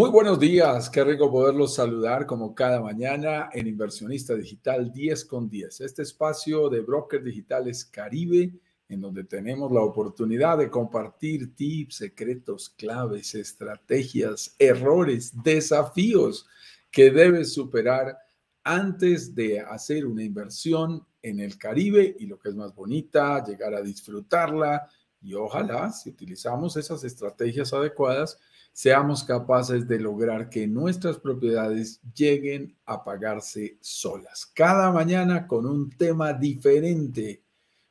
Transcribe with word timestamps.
Muy 0.00 0.08
buenos 0.08 0.40
días, 0.40 0.88
qué 0.88 1.04
rico 1.04 1.30
poderlos 1.30 1.74
saludar 1.74 2.24
como 2.24 2.54
cada 2.54 2.80
mañana 2.80 3.50
en 3.52 3.66
Inversionista 3.66 4.34
Digital 4.34 4.90
10 4.90 5.26
con 5.26 5.50
10, 5.50 5.82
este 5.82 6.00
espacio 6.00 6.70
de 6.70 6.80
Brokers 6.80 7.22
Digitales 7.22 7.84
Caribe, 7.84 8.50
en 8.88 9.00
donde 9.02 9.24
tenemos 9.24 9.70
la 9.70 9.82
oportunidad 9.82 10.56
de 10.56 10.70
compartir 10.70 11.54
tips, 11.54 11.96
secretos, 11.96 12.70
claves, 12.70 13.34
estrategias, 13.34 14.56
errores, 14.58 15.34
desafíos 15.44 16.46
que 16.90 17.10
debes 17.10 17.52
superar 17.52 18.16
antes 18.64 19.34
de 19.34 19.60
hacer 19.60 20.06
una 20.06 20.22
inversión 20.22 21.06
en 21.20 21.40
el 21.40 21.58
Caribe 21.58 22.16
y 22.18 22.24
lo 22.24 22.38
que 22.38 22.48
es 22.48 22.54
más 22.54 22.74
bonita, 22.74 23.44
llegar 23.44 23.74
a 23.74 23.82
disfrutarla. 23.82 24.88
Y 25.20 25.34
ojalá 25.34 25.92
si 25.92 26.08
utilizamos 26.08 26.78
esas 26.78 27.04
estrategias 27.04 27.74
adecuadas, 27.74 28.38
seamos 28.72 29.24
capaces 29.24 29.86
de 29.86 30.00
lograr 30.00 30.48
que 30.48 30.66
nuestras 30.66 31.18
propiedades 31.18 32.00
lleguen 32.14 32.76
a 32.86 33.04
pagarse 33.04 33.78
solas. 33.80 34.46
Cada 34.46 34.90
mañana 34.90 35.46
con 35.46 35.66
un 35.66 35.90
tema 35.90 36.32
diferente 36.32 37.42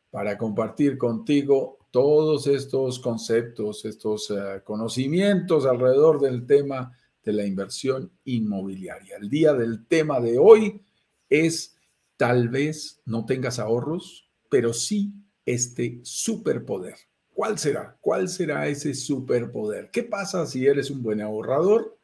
para 0.09 0.38
compartir 0.38 0.97
contigo 0.97 1.77
todos 1.91 2.47
estos 2.47 2.99
conceptos, 2.99 3.85
estos 3.85 4.29
eh, 4.31 4.61
conocimientos 4.63 5.65
alrededor 5.65 6.19
del 6.19 6.45
tema 6.45 6.95
de 7.23 7.33
la 7.33 7.45
inversión 7.45 8.11
inmobiliaria. 8.25 9.17
El 9.17 9.30
día 9.30 9.53
del 9.53 9.85
tema 9.88 10.19
de 10.19 10.38
hoy 10.38 10.81
es 11.30 11.75
tal 12.17 12.49
vez 12.49 13.02
no 13.05 13.25
tengas 13.25 13.59
ahorros, 13.59 14.30
pero 14.49 14.73
sí 14.73 15.14
este 15.45 15.99
superpoder. 16.03 16.95
¿Cuál 17.40 17.58
será? 17.58 17.98
¿Cuál 18.02 18.28
será 18.28 18.68
ese 18.68 18.94
superpoder? 18.94 19.90
¿Qué 19.92 20.04
pasa 20.04 20.45
si 20.45 20.68
eres 20.68 20.92
un 20.92 21.02
buen 21.02 21.22
ahorrador 21.22 21.98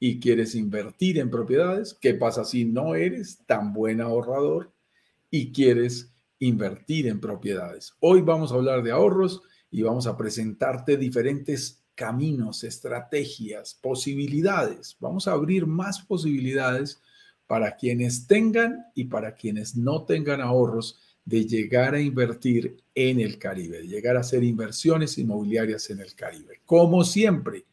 y 0.00 0.18
quieres 0.18 0.54
invertir 0.54 1.18
en 1.18 1.28
propiedades? 1.28 1.92
¿Qué 1.92 2.14
pasa 2.14 2.42
si 2.42 2.64
no 2.64 2.94
eres 2.94 3.44
tan 3.44 3.74
buen 3.74 4.00
ahorrador 4.00 4.72
y 5.30 5.52
quieres 5.52 6.10
invertir 6.38 7.06
en 7.06 7.20
propiedades? 7.20 7.92
Hoy 8.00 8.22
vamos 8.22 8.50
a 8.50 8.54
hablar 8.54 8.82
de 8.82 8.92
ahorros 8.92 9.42
y 9.70 9.82
vamos 9.82 10.06
a 10.06 10.16
presentarte 10.16 10.96
diferentes 10.96 11.84
caminos, 11.94 12.64
estrategias, 12.64 13.74
posibilidades. 13.74 14.96
Vamos 15.00 15.28
a 15.28 15.32
abrir 15.32 15.66
más 15.66 16.00
posibilidades 16.00 17.02
para 17.46 17.76
quienes 17.76 18.26
tengan 18.26 18.86
y 18.94 19.04
para 19.04 19.34
quienes 19.34 19.76
no 19.76 20.06
tengan 20.06 20.40
ahorros 20.40 20.98
de 21.28 21.44
llegar 21.44 21.94
a 21.94 22.00
invertir 22.00 22.78
en 22.94 23.20
el 23.20 23.38
Caribe, 23.38 23.82
de 23.82 23.86
llegar 23.86 24.16
a 24.16 24.20
hacer 24.20 24.42
inversiones 24.42 25.18
inmobiliarias 25.18 25.90
en 25.90 26.00
el 26.00 26.14
Caribe. 26.14 26.62
Como 26.64 27.04
siempre, 27.04 27.66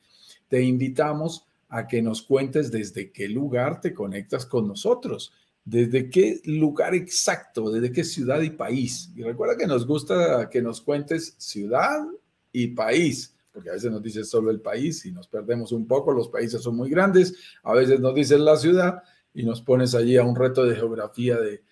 te 0.50 0.62
invitamos 0.62 1.45
a 1.70 1.88
que 1.88 2.02
nos 2.02 2.22
cuentes 2.22 2.70
desde 2.70 3.14
qué 3.14 3.30
lugar 3.30 3.80
te 3.80 3.94
conectas 3.94 4.45
con 4.45 4.67
nosotros, 4.67 5.31
desde 5.64 6.09
qué 6.09 6.42
lugar 6.44 6.95
exacto, 6.95 7.72
desde 7.72 7.94
qué 7.94 8.03
ciudad 8.03 8.42
y 8.42 8.50
país. 8.50 9.09
Y 9.16 9.23
recuerda 9.23 9.56
que 9.56 9.67
nos 9.67 9.88
gusta 9.88 10.50
que 10.50 10.62
nos 10.62 10.81
cuentes 10.81 11.36
ciudad 11.38 12.06
y 12.52 12.67
país, 12.67 13.38
porque 13.53 13.69
a 13.69 13.73
veces 13.73 13.90
nos 13.90 14.03
dices 14.03 14.30
solo 14.30 14.52
el 14.52 14.59
país 14.59 15.06
y 15.06 15.14
nos 15.14 15.30
perdemos 15.30 15.72
un 15.72 15.88
poco, 15.88 16.12
los 16.12 16.28
países 16.28 16.62
son 16.62 16.75
muy 16.75 16.90
grandes, 16.90 17.34
a 17.64 17.73
veces 17.73 18.02
nos 18.02 18.14
dices 18.14 18.38
la 18.38 18.58
ciudad 18.58 19.02
y 19.34 19.44
nos 19.44 19.62
pones 19.62 19.95
allí 19.95 20.17
a 20.17 20.25
un 20.25 20.36
reto 20.36 20.66
de 20.66 20.75
geografía 20.75 21.38
de 21.38 21.64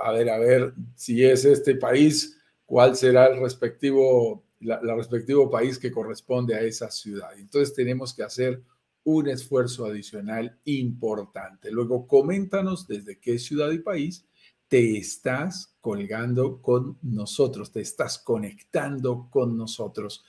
a 0.00 0.12
ver, 0.12 0.30
a 0.30 0.38
ver 0.38 0.74
si 0.94 1.24
es 1.24 1.44
este 1.44 1.74
país, 1.74 2.38
cuál 2.64 2.96
será 2.96 3.26
el 3.26 3.40
respectivo, 3.40 4.44
la, 4.60 4.94
respectivo 4.94 5.50
país 5.50 5.78
que 5.78 5.90
corresponde 5.90 6.54
a 6.54 6.60
esa 6.60 6.90
ciudad. 6.90 7.30
Entonces 7.38 7.74
tenemos 7.74 8.14
que 8.14 8.22
hacer 8.22 8.62
un 9.04 9.28
esfuerzo 9.28 9.86
adicional 9.86 10.58
importante. 10.64 11.70
Luego, 11.70 12.06
coméntanos 12.06 12.86
desde 12.86 13.18
qué 13.18 13.38
ciudad 13.38 13.70
y 13.70 13.78
país 13.78 14.26
te 14.68 14.98
estás 14.98 15.74
colgando 15.80 16.60
con 16.60 16.98
nosotros, 17.02 17.72
te 17.72 17.80
estás 17.80 18.18
conectando 18.18 19.28
con 19.30 19.56
nosotros 19.56 20.24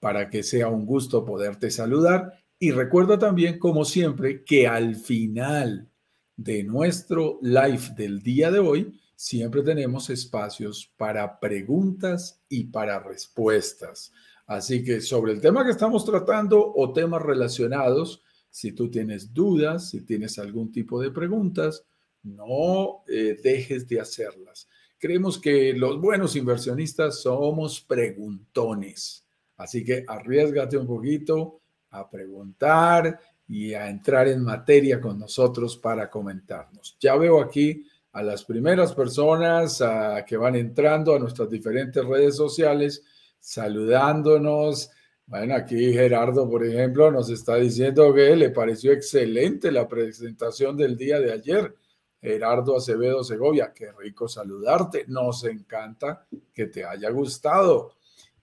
para 0.00 0.28
que 0.28 0.42
sea 0.42 0.68
un 0.68 0.84
gusto 0.84 1.24
poderte 1.24 1.70
saludar. 1.70 2.32
Y 2.58 2.72
recuerda 2.72 3.18
también, 3.18 3.58
como 3.58 3.84
siempre, 3.84 4.44
que 4.44 4.66
al 4.66 4.96
final 4.96 5.88
de 6.36 6.64
nuestro 6.64 7.38
live 7.42 7.94
del 7.96 8.22
día 8.22 8.50
de 8.50 8.58
hoy, 8.58 9.00
siempre 9.14 9.62
tenemos 9.62 10.10
espacios 10.10 10.92
para 10.96 11.38
preguntas 11.38 12.42
y 12.48 12.64
para 12.64 12.98
respuestas. 12.98 14.12
Así 14.46 14.84
que 14.84 15.00
sobre 15.00 15.32
el 15.32 15.40
tema 15.40 15.64
que 15.64 15.70
estamos 15.70 16.04
tratando 16.04 16.72
o 16.74 16.92
temas 16.92 17.22
relacionados, 17.22 18.22
si 18.50 18.72
tú 18.72 18.90
tienes 18.90 19.32
dudas, 19.32 19.90
si 19.90 20.02
tienes 20.02 20.38
algún 20.38 20.70
tipo 20.70 21.00
de 21.00 21.10
preguntas, 21.10 21.84
no 22.22 23.04
eh, 23.08 23.38
dejes 23.42 23.88
de 23.88 24.00
hacerlas. 24.00 24.68
Creemos 24.98 25.38
que 25.38 25.72
los 25.74 26.00
buenos 26.00 26.36
inversionistas 26.36 27.22
somos 27.22 27.80
preguntones. 27.80 29.26
Así 29.56 29.84
que 29.84 30.04
arriesgate 30.06 30.76
un 30.76 30.86
poquito 30.86 31.60
a 31.90 32.10
preguntar 32.10 33.20
y 33.48 33.74
a 33.74 33.88
entrar 33.88 34.28
en 34.28 34.42
materia 34.42 35.00
con 35.00 35.18
nosotros 35.18 35.76
para 35.76 36.08
comentarnos. 36.08 36.96
Ya 36.98 37.16
veo 37.16 37.40
aquí 37.40 37.86
a 38.12 38.22
las 38.22 38.44
primeras 38.44 38.94
personas 38.94 39.82
que 40.26 40.36
van 40.36 40.54
entrando 40.54 41.14
a 41.14 41.18
nuestras 41.18 41.50
diferentes 41.50 42.04
redes 42.04 42.36
sociales, 42.36 43.02
saludándonos. 43.40 44.90
Bueno, 45.26 45.54
aquí 45.54 45.92
Gerardo, 45.92 46.48
por 46.48 46.64
ejemplo, 46.64 47.10
nos 47.10 47.28
está 47.30 47.56
diciendo 47.56 48.14
que 48.14 48.36
le 48.36 48.50
pareció 48.50 48.92
excelente 48.92 49.72
la 49.72 49.88
presentación 49.88 50.76
del 50.76 50.96
día 50.96 51.18
de 51.18 51.32
ayer. 51.32 51.74
Gerardo 52.20 52.76
Acevedo 52.76 53.22
Segovia, 53.24 53.72
qué 53.74 53.92
rico 53.92 54.28
saludarte. 54.28 55.04
Nos 55.08 55.44
encanta 55.44 56.26
que 56.52 56.66
te 56.66 56.84
haya 56.84 57.10
gustado. 57.10 57.92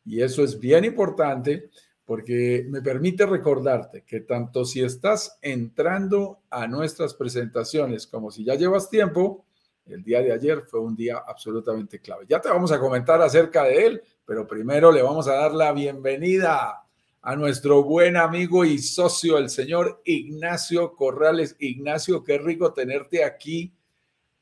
Y 0.06 0.22
eso 0.22 0.44
es 0.44 0.60
bien 0.60 0.86
importante 0.86 1.70
porque 2.06 2.66
me 2.70 2.82
permite 2.82 3.26
recordarte 3.26 4.04
que 4.04 4.22
tanto 4.22 4.66
si 4.66 4.82
estás 4.84 5.38
entrando 5.42 6.40
a 6.50 6.68
nuestras 6.68 7.14
presentaciones 7.14 8.08
como 8.08 8.32
si 8.32 8.44
ya 8.44 8.56
llevas 8.56 8.90
tiempo, 8.90 9.46
el 9.86 10.04
día 10.04 10.22
de 10.22 10.32
ayer 10.32 10.64
fue 10.68 10.80
un 10.80 10.96
día 10.96 11.24
absolutamente 11.26 12.00
clave. 12.00 12.26
Ya 12.28 12.40
te 12.40 12.50
vamos 12.50 12.72
a 12.72 12.80
comentar 12.80 13.22
acerca 13.22 13.64
de 13.64 13.86
él, 13.86 14.02
pero 14.26 14.48
primero 14.48 14.92
le 14.92 15.02
vamos 15.02 15.28
a 15.28 15.34
dar 15.34 15.54
la 15.54 15.72
bienvenida 15.72 16.84
a 17.22 17.36
nuestro 17.36 17.84
buen 17.84 18.18
amigo 18.18 18.66
y 18.66 18.80
socio, 18.80 19.38
el 19.38 19.50
señor 19.50 20.02
Ignacio 20.06 20.96
Corrales. 20.96 21.56
Ignacio, 21.60 22.24
qué 22.24 22.38
rico 22.38 22.74
tenerte 22.74 23.24
aquí 23.24 23.74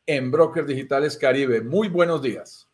en 0.05 0.31
Brokers 0.31 0.67
Digitales 0.67 1.17
Caribe. 1.17 1.61
Muy 1.61 1.89
buenos 1.89 2.21
días. 2.21 2.68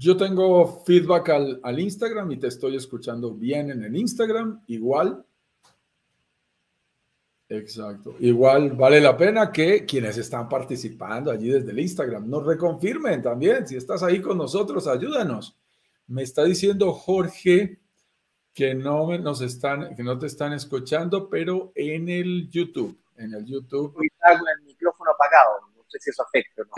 Yo 0.00 0.16
tengo 0.16 0.82
feedback 0.86 1.28
al, 1.28 1.60
al, 1.62 1.78
Instagram 1.78 2.32
y 2.32 2.38
te 2.38 2.46
estoy 2.46 2.74
escuchando 2.74 3.34
bien 3.34 3.70
en 3.70 3.84
el 3.84 3.94
Instagram. 3.94 4.62
Igual. 4.66 5.26
Exacto. 7.50 8.16
Igual 8.18 8.70
vale 8.70 8.98
la 8.98 9.14
pena 9.14 9.52
que 9.52 9.84
quienes 9.84 10.16
están 10.16 10.48
participando 10.48 11.30
allí 11.30 11.50
desde 11.50 11.72
el 11.72 11.80
Instagram 11.80 12.30
nos 12.30 12.46
reconfirmen 12.46 13.20
también. 13.20 13.68
Si 13.68 13.76
estás 13.76 14.02
ahí 14.02 14.22
con 14.22 14.38
nosotros, 14.38 14.86
ayúdanos. 14.86 15.58
Me 16.06 16.22
está 16.22 16.44
diciendo 16.44 16.94
Jorge 16.94 17.78
que 18.54 18.74
no 18.74 19.18
nos 19.18 19.42
están, 19.42 19.94
que 19.94 20.02
no 20.02 20.18
te 20.18 20.28
están 20.28 20.54
escuchando, 20.54 21.28
pero 21.28 21.72
en 21.74 22.08
el 22.08 22.48
YouTube, 22.48 22.98
en 23.18 23.34
el 23.34 23.44
YouTube. 23.44 23.94
el 24.00 24.64
micrófono 24.64 25.10
apagado. 25.10 25.60
No 25.76 25.84
sé 25.88 25.98
si 26.00 26.08
eso 26.08 26.22
afecta. 26.22 26.62
¿no? 26.64 26.72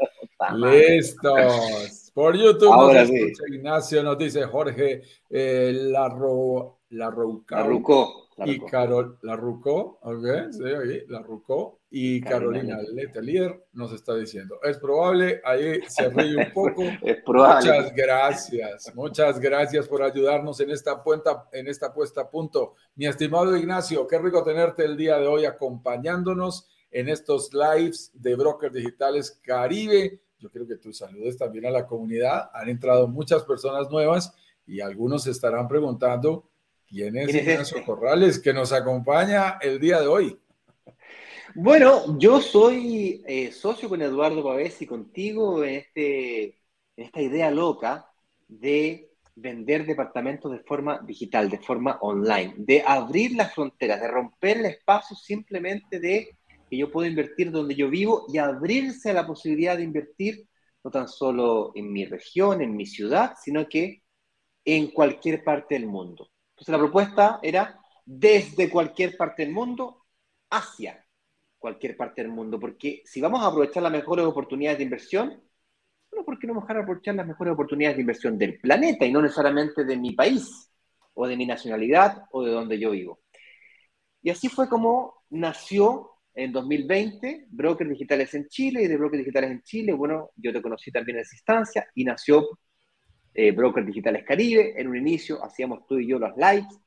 Listos. 0.54 2.10
Por 2.14 2.36
YouTube 2.36 2.72
Ahora 2.72 3.04
Ignacio, 3.04 4.02
nos 4.02 4.18
dice 4.18 4.44
Jorge 4.44 5.02
eh, 5.28 5.72
la, 5.74 6.08
ro, 6.08 6.80
la, 6.90 7.10
Rucó. 7.10 8.28
Y 8.44 8.60
Carol, 8.60 9.18
la 9.22 9.34
Rucó, 9.34 9.98
ok, 10.02 10.50
sí, 10.50 10.64
ahí, 10.64 11.02
la 11.08 11.20
Rucó. 11.20 11.80
Y 11.90 12.20
Carolina, 12.20 12.78
Letelier 12.92 13.66
nos 13.72 13.92
está 13.92 14.14
diciendo, 14.14 14.58
es 14.62 14.78
probable, 14.78 15.40
ahí 15.44 15.80
se 15.88 16.10
ríe 16.10 16.36
un 16.36 16.52
poco. 16.52 16.82
es 17.02 17.22
probable. 17.22 17.70
Muchas 17.70 17.94
gracias, 17.94 18.94
muchas 18.94 19.40
gracias 19.40 19.88
por 19.88 20.02
ayudarnos 20.02 20.60
en 20.60 20.70
esta, 20.70 21.02
puesta, 21.02 21.48
en 21.52 21.66
esta 21.66 21.94
puesta 21.94 22.22
a 22.22 22.30
punto. 22.30 22.74
Mi 22.94 23.06
estimado 23.06 23.56
Ignacio, 23.56 24.06
qué 24.06 24.18
rico 24.18 24.42
tenerte 24.42 24.84
el 24.84 24.98
día 24.98 25.18
de 25.18 25.26
hoy 25.26 25.46
acompañándonos 25.46 26.66
en 26.90 27.08
estos 27.08 27.52
lives 27.52 28.10
de 28.14 28.34
Brokers 28.36 28.74
Digitales 28.74 29.40
Caribe 29.42 30.20
yo 30.46 30.50
quiero 30.50 30.66
que 30.66 30.76
tú 30.76 30.92
saludes 30.92 31.36
también 31.36 31.66
a 31.66 31.70
la 31.70 31.86
comunidad. 31.86 32.50
Han 32.54 32.68
entrado 32.68 33.08
muchas 33.08 33.42
personas 33.42 33.90
nuevas 33.90 34.32
y 34.66 34.80
algunos 34.80 35.24
se 35.24 35.32
estarán 35.32 35.66
preguntando 35.66 36.48
¿Quién 36.88 37.16
es 37.16 37.34
Ignacio 37.34 37.78
este? 37.78 37.84
Corrales 37.84 38.38
que 38.38 38.52
nos 38.52 38.72
acompaña 38.72 39.58
el 39.60 39.80
día 39.80 40.00
de 40.00 40.06
hoy? 40.06 40.38
Bueno, 41.54 42.16
yo 42.18 42.40
soy 42.40 43.24
eh, 43.26 43.50
socio 43.50 43.88
con 43.88 44.02
Eduardo 44.02 44.44
Pavés 44.44 44.80
y 44.82 44.86
contigo 44.86 45.64
en, 45.64 45.76
este, 45.76 46.44
en 46.44 47.04
esta 47.04 47.20
idea 47.20 47.50
loca 47.50 48.06
de 48.46 49.10
vender 49.34 49.84
departamentos 49.84 50.52
de 50.52 50.60
forma 50.60 51.00
digital, 51.00 51.50
de 51.50 51.58
forma 51.58 51.98
online, 52.02 52.54
de 52.56 52.84
abrir 52.86 53.32
las 53.32 53.52
fronteras, 53.52 54.00
de 54.00 54.08
romper 54.08 54.58
el 54.58 54.66
espacio 54.66 55.16
simplemente 55.16 55.98
de 55.98 56.36
que 56.68 56.76
yo 56.76 56.90
puedo 56.90 57.08
invertir 57.08 57.50
donde 57.50 57.74
yo 57.74 57.88
vivo 57.88 58.26
y 58.28 58.38
abrirse 58.38 59.10
a 59.10 59.14
la 59.14 59.26
posibilidad 59.26 59.76
de 59.76 59.84
invertir 59.84 60.48
no 60.82 60.90
tan 60.90 61.08
solo 61.08 61.72
en 61.74 61.92
mi 61.92 62.04
región, 62.04 62.62
en 62.62 62.76
mi 62.76 62.86
ciudad, 62.86 63.34
sino 63.42 63.68
que 63.68 64.02
en 64.64 64.88
cualquier 64.88 65.42
parte 65.42 65.74
del 65.74 65.86
mundo. 65.86 66.30
Entonces 66.50 66.72
la 66.72 66.78
propuesta 66.78 67.40
era 67.42 67.78
desde 68.04 68.70
cualquier 68.70 69.16
parte 69.16 69.44
del 69.44 69.52
mundo 69.52 70.04
hacia 70.50 71.04
cualquier 71.58 71.96
parte 71.96 72.22
del 72.22 72.30
mundo, 72.30 72.60
porque 72.60 73.02
si 73.04 73.20
vamos 73.20 73.42
a 73.42 73.48
aprovechar 73.48 73.82
las 73.82 73.92
mejores 73.92 74.24
oportunidades 74.24 74.78
de 74.78 74.84
inversión, 74.84 75.42
bueno, 76.10 76.24
¿por 76.24 76.38
qué 76.38 76.46
no 76.46 76.60
dejar 76.60 76.78
aprovechar 76.78 77.14
las 77.16 77.26
mejores 77.26 77.52
oportunidades 77.52 77.96
de 77.96 78.02
inversión 78.02 78.38
del 78.38 78.60
planeta 78.60 79.04
y 79.04 79.12
no 79.12 79.20
necesariamente 79.20 79.84
de 79.84 79.96
mi 79.96 80.12
país 80.12 80.70
o 81.14 81.26
de 81.26 81.36
mi 81.36 81.46
nacionalidad 81.46 82.24
o 82.30 82.44
de 82.44 82.52
donde 82.52 82.78
yo 82.78 82.92
vivo? 82.92 83.20
Y 84.22 84.30
así 84.30 84.48
fue 84.48 84.68
como 84.68 85.24
nació 85.30 86.15
en 86.36 86.52
2020 86.52 87.46
Brokers 87.48 87.90
Digitales 87.90 88.34
en 88.34 88.46
Chile 88.48 88.82
y 88.82 88.86
de 88.86 88.96
Brokers 88.96 89.20
Digitales 89.20 89.50
en 89.50 89.62
Chile, 89.62 89.92
bueno, 89.94 90.30
yo 90.36 90.52
te 90.52 90.60
conocí 90.60 90.92
también 90.92 91.16
en 91.16 91.22
esa 91.22 91.34
instancia 91.34 91.88
y 91.94 92.04
nació 92.04 92.58
eh, 93.34 93.52
Brokers 93.52 93.86
Digitales 93.86 94.24
Caribe. 94.24 94.74
En 94.78 94.88
un 94.88 94.96
inicio 94.96 95.42
hacíamos 95.42 95.86
tú 95.86 95.98
y 95.98 96.06
yo 96.06 96.18
los 96.18 96.36
lives. 96.36 96.78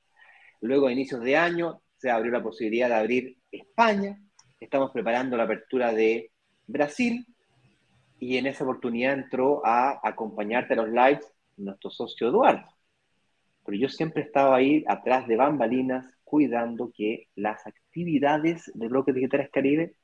Luego, 0.62 0.88
a 0.88 0.92
inicios 0.92 1.22
de 1.22 1.36
año, 1.36 1.82
se 1.98 2.12
abrió 2.12 2.32
la 2.32 2.44
posibilidad 2.44 2.90
de 2.90 2.96
abrir 2.96 3.38
España. 3.52 4.22
Estamos 4.60 4.92
preparando 4.92 5.36
la 5.36 5.44
apertura 5.44 5.94
de 5.94 6.32
Brasil. 6.68 7.26
Y 8.20 8.38
en 8.38 8.46
esa 8.48 8.66
oportunidad 8.66 9.14
entró 9.14 9.66
a 9.66 10.00
acompañarte 10.04 10.74
a 10.74 10.78
los 10.78 10.90
lives 10.90 11.26
nuestro 11.58 11.90
socio 11.90 12.30
Eduardo. 12.30 12.68
Pero 13.66 13.78
yo 13.78 13.90
siempre 13.90 14.24
estaba 14.24 14.56
ahí 14.56 14.84
atrás 14.88 15.28
de 15.28 15.36
bambalinas, 15.36 16.06
cuidando 16.30 16.92
que 16.96 17.28
las 17.36 17.66
actividades 17.66 18.72
de 18.76 18.88
Brokers 18.88 19.16
Digitales 19.16 19.50
Caribe 19.52 19.96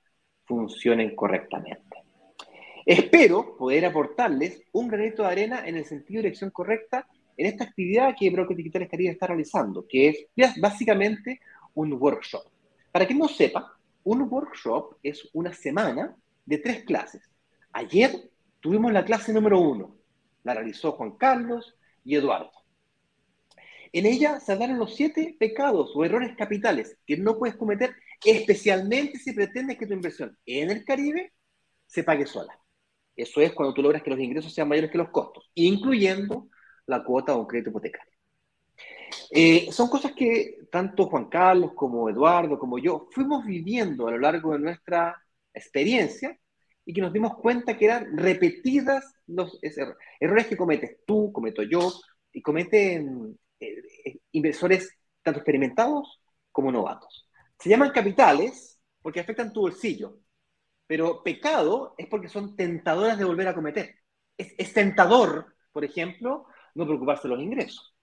funcionen 0.46 1.16
correctamente. 1.16 1.98
Espero 2.84 3.56
poder 3.56 3.86
aportarles 3.86 4.64
un 4.72 4.88
granito 4.88 5.22
de 5.22 5.30
arena 5.30 5.68
en 5.68 5.76
el 5.78 5.86
sentido 5.86 6.18
de 6.18 6.30
dirección 6.30 6.50
correcta 6.50 7.08
en 7.38 7.46
esta 7.46 7.66
actividad 7.66 8.16
que 8.18 8.32
Brokers 8.32 8.58
Digitales 8.58 8.90
Caribe 8.90 9.12
está 9.12 9.28
realizando, 9.28 9.86
que 9.88 10.10
es 10.10 10.60
básicamente 10.60 11.42
un 11.76 11.94
workshop. 11.94 12.44
Para 12.92 13.06
quien 13.06 13.20
no 13.20 13.28
sepa, 13.28 13.78
un 14.04 14.22
workshop 14.24 14.98
es 15.04 15.30
una 15.34 15.54
semana 15.54 16.16
de 16.46 16.58
tres 16.58 16.84
clases. 16.86 17.30
Ayer 17.72 18.12
tuvimos 18.60 18.92
la 18.92 19.06
clase 19.06 19.32
número 19.32 19.60
uno, 19.60 19.96
la 20.44 20.56
realizó 20.56 20.94
Juan 20.94 21.18
Carlos 21.18 21.76
y 22.04 22.16
Eduardo. 22.16 22.65
En 23.92 24.06
ella 24.06 24.40
se 24.40 24.52
hablaron 24.52 24.80
los 24.80 24.96
siete 24.96 25.36
pecados 25.40 25.92
o 25.96 26.04
errores 26.04 26.36
capitales 26.38 26.98
que 27.06 27.18
no 27.18 27.38
puedes 27.38 27.56
cometer, 27.56 27.96
especialmente 28.24 29.20
si 29.20 29.34
pretendes 29.34 29.78
que 29.78 29.88
tu 29.88 29.94
inversión 29.94 30.38
en 30.46 30.72
el 30.72 30.84
Caribe 30.86 31.34
se 31.86 32.04
pague 32.04 32.26
sola. 32.26 32.58
Eso 33.16 33.42
es 33.42 33.54
cuando 33.54 33.74
tú 33.74 33.82
logras 33.82 34.04
que 34.04 34.10
los 34.10 34.20
ingresos 34.20 34.54
sean 34.54 34.68
mayores 34.68 34.92
que 34.92 34.98
los 34.98 35.10
costos, 35.10 35.50
incluyendo 35.56 36.50
la 36.86 37.04
cuota 37.04 37.34
de 37.34 37.40
un 37.40 37.48
crédito 37.48 37.70
hipotecario. 37.70 38.12
Eh, 39.32 39.72
son 39.72 39.88
cosas 39.88 40.14
que 40.14 40.58
tanto 40.72 41.06
Juan 41.08 41.30
Carlos 41.30 41.74
como 41.76 42.10
Eduardo 42.10 42.60
como 42.60 42.78
yo 42.78 43.08
fuimos 43.12 43.46
viviendo 43.46 44.08
a 44.08 44.12
lo 44.12 44.20
largo 44.20 44.54
de 44.54 44.60
nuestra 44.60 45.16
experiencia 45.54 46.38
y 46.86 46.94
que 46.94 47.02
nos 47.02 47.14
dimos 47.14 47.36
cuenta 47.38 47.78
que 47.78 47.86
eran 47.86 48.18
repetidas 48.18 49.14
los 49.28 49.60
errores 50.20 50.48
que 50.48 50.58
cometes 50.58 50.98
tú, 51.06 51.32
cometo 51.32 51.64
yo 51.64 51.92
y 52.32 52.42
cometen 52.42 53.38
eh, 53.60 53.82
eh, 54.06 54.20
inversores 54.32 54.90
tanto 55.22 55.40
experimentados 55.40 56.22
como 56.52 56.72
novatos. 56.72 57.30
Se 57.60 57.70
llaman 57.70 57.92
capitales 57.92 58.80
porque 59.02 59.20
afectan 59.20 59.54
tu 59.54 59.62
bolsillo, 59.62 60.20
pero 60.88 61.24
pecado 61.24 61.96
es 61.98 62.08
porque 62.08 62.30
son 62.30 62.56
tentadoras 62.56 63.18
de 63.18 63.26
volver 63.26 63.48
a 63.48 63.56
cometer. 63.56 63.96
Es, 64.38 64.74
tentador, 64.74 65.56
por 65.72 65.86
ejemplo, 65.86 66.46
no 66.76 66.86
preocuparse 66.86 67.28
de 67.28 67.36
los 67.36 67.44
ingresos, 67.44 67.96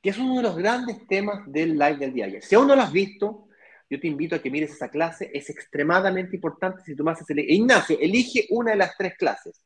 que 0.00 0.10
es 0.10 0.18
uno 0.18 0.36
de 0.36 0.42
los 0.42 0.56
grandes 0.56 1.06
temas 1.06 1.50
del 1.50 1.72
live 1.76 1.96
del 1.96 2.12
día 2.12 2.26
ayer. 2.26 2.42
Si 2.42 2.54
aún 2.54 2.68
no 2.68 2.76
lo 2.76 2.82
has 2.82 2.92
visto, 2.92 3.48
yo 3.90 3.98
te 3.98 4.06
invito 4.06 4.36
a 4.36 4.38
que 4.42 4.50
mires 4.50 4.70
esa 4.70 4.88
clase, 4.88 5.30
es 5.34 5.50
extremadamente 5.50 6.36
importante 6.36 6.82
si 6.82 6.94
tú 6.94 7.02
me 7.02 7.10
haces 7.10 7.28
el... 7.30 7.40
Ignacio, 7.40 7.98
elige 8.00 8.46
una 8.50 8.70
de 8.70 8.76
las 8.76 8.96
tres 8.96 9.16
clases. 9.16 9.60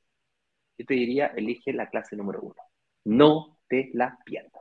Yo 0.78 0.86
te 0.86 0.94
diría, 0.94 1.26
elige 1.36 1.72
la 1.72 1.88
clase 1.90 2.16
número 2.16 2.40
uno. 2.40 2.56
No 3.04 3.58
te 3.68 3.90
la 3.92 4.18
pierdas. 4.24 4.53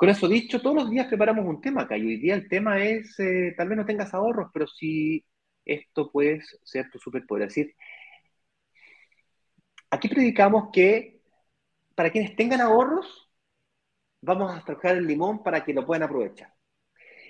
Con 0.00 0.08
eso 0.08 0.26
dicho, 0.28 0.62
todos 0.62 0.76
los 0.76 0.90
días 0.90 1.08
preparamos 1.08 1.44
un 1.44 1.60
tema 1.60 1.82
acá 1.82 1.94
y 1.98 2.06
hoy 2.06 2.16
día 2.16 2.34
el 2.34 2.48
tema 2.48 2.82
es, 2.82 3.20
eh, 3.20 3.52
tal 3.54 3.68
vez 3.68 3.76
no 3.76 3.84
tengas 3.84 4.14
ahorros, 4.14 4.48
pero 4.50 4.66
si 4.66 5.26
esto 5.62 6.10
puede 6.10 6.40
ser 6.64 6.90
tu 6.90 6.98
superpoder. 6.98 7.48
Es 7.48 7.54
decir, 7.54 7.76
aquí 9.90 10.08
predicamos 10.08 10.70
que 10.72 11.20
para 11.94 12.10
quienes 12.10 12.34
tengan 12.34 12.62
ahorros, 12.62 13.30
vamos 14.22 14.50
a 14.56 14.64
trabajar 14.64 14.96
el 14.96 15.06
limón 15.06 15.42
para 15.42 15.62
que 15.64 15.74
lo 15.74 15.84
puedan 15.84 16.04
aprovechar. 16.04 16.54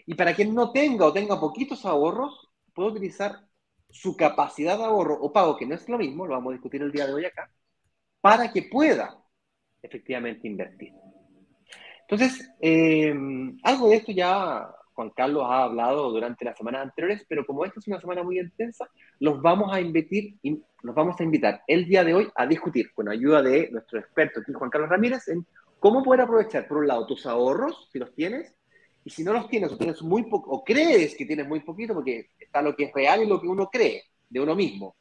Y 0.07 0.15
para 0.15 0.33
quien 0.35 0.55
no 0.55 0.71
tenga 0.71 1.07
o 1.07 1.13
tenga 1.13 1.41
poquitos 1.41 1.85
ahorros, 1.85 2.51
puede 2.73 2.91
utilizar 2.91 3.49
su 3.89 4.17
capacidad 4.17 4.79
de 4.79 4.85
ahorro 4.85 5.19
o 5.21 5.33
pago, 5.33 5.57
que 5.57 5.67
no 5.67 5.75
es 5.75 5.89
lo 5.89 5.99
mismo, 5.99 6.25
lo 6.25 6.35
vamos 6.35 6.53
a 6.53 6.55
discutir 6.55 6.83
el 6.83 6.93
día 6.93 7.09
de 7.09 7.15
hoy 7.15 7.25
acá, 7.25 7.51
para 8.21 8.53
que 8.53 8.63
pueda 8.63 9.21
efectivamente 9.83 10.47
invertir. 10.47 10.93
Entonces, 12.11 12.51
eh, 12.61 13.15
algo 13.63 13.89
de 13.89 13.97
esto 13.97 14.11
ya 14.11 14.69
Juan 14.95 15.11
Carlos 15.11 15.45
ha 15.47 15.63
hablado 15.63 16.11
durante 16.11 16.45
las 16.45 16.59
semanas 16.59 16.83
anteriores, 16.83 17.25
pero 17.29 17.47
como 17.47 17.65
esta 17.65 17.79
es 17.79 17.87
una 17.87 18.01
semana 18.01 18.25
muy 18.25 18.41
intensa, 18.41 18.91
los 19.21 19.41
vamos 19.41 19.73
a 19.73 19.81
invitar, 19.81 20.35
nos 20.83 20.95
vamos 20.97 21.21
a 21.21 21.23
invitar 21.23 21.63
el 21.69 21.87
día 21.87 22.03
de 22.03 22.15
hoy 22.15 22.29
a 22.35 22.49
discutir 22.49 22.93
con 22.95 23.09
ayuda 23.09 23.43
de 23.43 23.71
nuestro 23.71 24.01
experto 24.01 24.41
aquí, 24.41 24.53
Juan 24.53 24.71
Carlos 24.71 24.91
Ramírez, 24.91 25.29
en 25.29 25.47
cómo 25.79 26.03
poder 26.03 26.23
aprovechar, 26.23 26.67
por 26.67 26.79
un 26.79 26.89
lado, 26.89 27.07
tus 27.07 27.25
ahorros, 27.27 27.89
si 27.93 28.01
los 28.01 28.13
tienes, 28.13 28.57
y 29.05 29.11
si 29.11 29.23
no 29.23 29.33
los 29.33 29.49
tienes 29.49 29.71
o 29.71 29.79
tienes 29.79 30.03
muy 30.03 30.25
poco, 30.25 30.51
o 30.51 30.65
crees 30.65 31.15
que 31.15 31.27
tienes 31.27 31.47
muy 31.47 31.61
poquito, 31.61 31.95
porque 31.95 32.31
está 32.41 32.61
lo 32.61 32.75
que 32.75 32.87
es 32.87 32.93
real 32.93 33.23
y 33.23 33.29
lo 33.29 33.41
que 33.41 33.47
uno 33.47 33.69
cree 33.71 34.03
de 34.29 34.41
uno 34.41 34.57
mismo. 34.57 34.97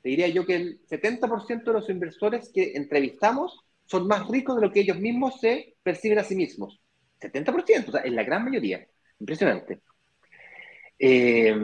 Te 0.00 0.08
diría 0.08 0.28
yo 0.28 0.46
que 0.46 0.56
el 0.56 0.80
70% 0.86 1.64
de 1.64 1.72
los 1.74 1.90
inversores 1.90 2.50
que 2.50 2.72
entrevistamos 2.76 3.65
son 3.86 4.06
más 4.06 4.28
ricos 4.28 4.56
de 4.56 4.62
lo 4.62 4.72
que 4.72 4.80
ellos 4.80 4.98
mismos 4.98 5.40
se 5.40 5.76
perciben 5.82 6.18
a 6.18 6.24
sí 6.24 6.36
mismos. 6.36 6.80
70%, 7.20 7.88
o 7.88 7.92
sea, 7.92 8.02
en 8.02 8.14
la 8.14 8.24
gran 8.24 8.44
mayoría. 8.44 8.86
Impresionante. 9.18 9.80
Eh, 10.98 11.54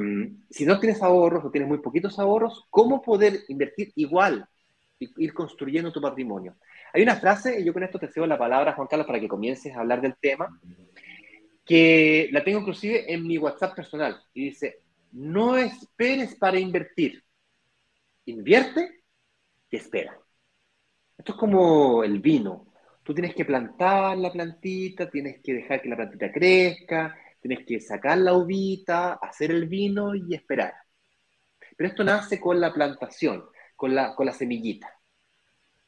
si 0.50 0.66
no 0.66 0.78
tienes 0.78 1.02
ahorros 1.02 1.44
o 1.44 1.50
tienes 1.50 1.68
muy 1.68 1.78
poquitos 1.78 2.18
ahorros, 2.18 2.66
¿cómo 2.70 3.02
poder 3.02 3.40
invertir 3.48 3.92
igual 3.96 4.46
y 4.98 5.24
ir 5.24 5.32
construyendo 5.32 5.92
tu 5.92 6.00
patrimonio? 6.00 6.56
Hay 6.92 7.02
una 7.02 7.16
frase, 7.16 7.60
y 7.60 7.64
yo 7.64 7.72
con 7.72 7.82
esto 7.82 7.98
te 7.98 8.08
cedo 8.08 8.26
la 8.26 8.38
palabra, 8.38 8.74
Juan 8.74 8.88
Carlos, 8.88 9.06
para 9.06 9.20
que 9.20 9.28
comiences 9.28 9.74
a 9.74 9.80
hablar 9.80 10.00
del 10.00 10.16
tema, 10.20 10.60
que 11.64 12.28
la 12.32 12.44
tengo 12.44 12.60
inclusive 12.60 13.12
en 13.12 13.26
mi 13.26 13.38
WhatsApp 13.38 13.74
personal, 13.74 14.20
y 14.34 14.46
dice, 14.46 14.80
no 15.12 15.56
esperes 15.56 16.34
para 16.36 16.58
invertir, 16.58 17.22
invierte 18.26 19.02
y 19.70 19.76
espera. 19.76 20.21
Esto 21.22 21.34
es 21.34 21.38
como 21.38 22.02
el 22.02 22.18
vino. 22.18 22.66
Tú 23.04 23.14
tienes 23.14 23.32
que 23.32 23.44
plantar 23.44 24.18
la 24.18 24.32
plantita, 24.32 25.08
tienes 25.08 25.40
que 25.40 25.54
dejar 25.54 25.80
que 25.80 25.88
la 25.88 25.94
plantita 25.94 26.32
crezca, 26.32 27.16
Tienes 27.40 27.64
que 27.64 27.80
sacar 27.80 28.18
la 28.18 28.34
uvita, 28.34 29.14
hacer 29.14 29.52
el 29.52 29.66
vino 29.66 30.16
y 30.16 30.34
esperar. 30.34 30.74
Pero 31.76 31.90
esto 31.90 32.04
nace 32.04 32.40
con 32.40 32.60
la 32.60 32.72
plantación, 32.72 33.44
con 33.76 33.94
la, 33.94 34.14
con 34.14 34.26
la 34.26 34.32
semillita. 34.32 34.88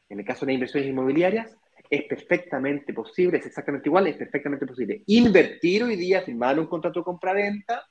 En 0.08 0.20
el 0.20 0.24
caso 0.24 0.44
de 0.44 0.52
las 0.52 0.54
inversiones 0.54 0.90
inmobiliarias, 0.90 1.56
es 1.88 2.04
perfectamente 2.04 2.92
posible, 2.92 3.38
es 3.38 3.46
exactamente 3.46 3.88
igual, 3.88 4.06
es 4.06 4.16
perfectamente 4.16 4.66
posible 4.66 5.02
invertir 5.06 5.82
hoy 5.82 5.96
día, 5.96 6.22
firmar 6.22 6.58
un 6.60 6.66
contrato 6.66 7.00
de 7.00 7.04
compra-venta 7.04 7.84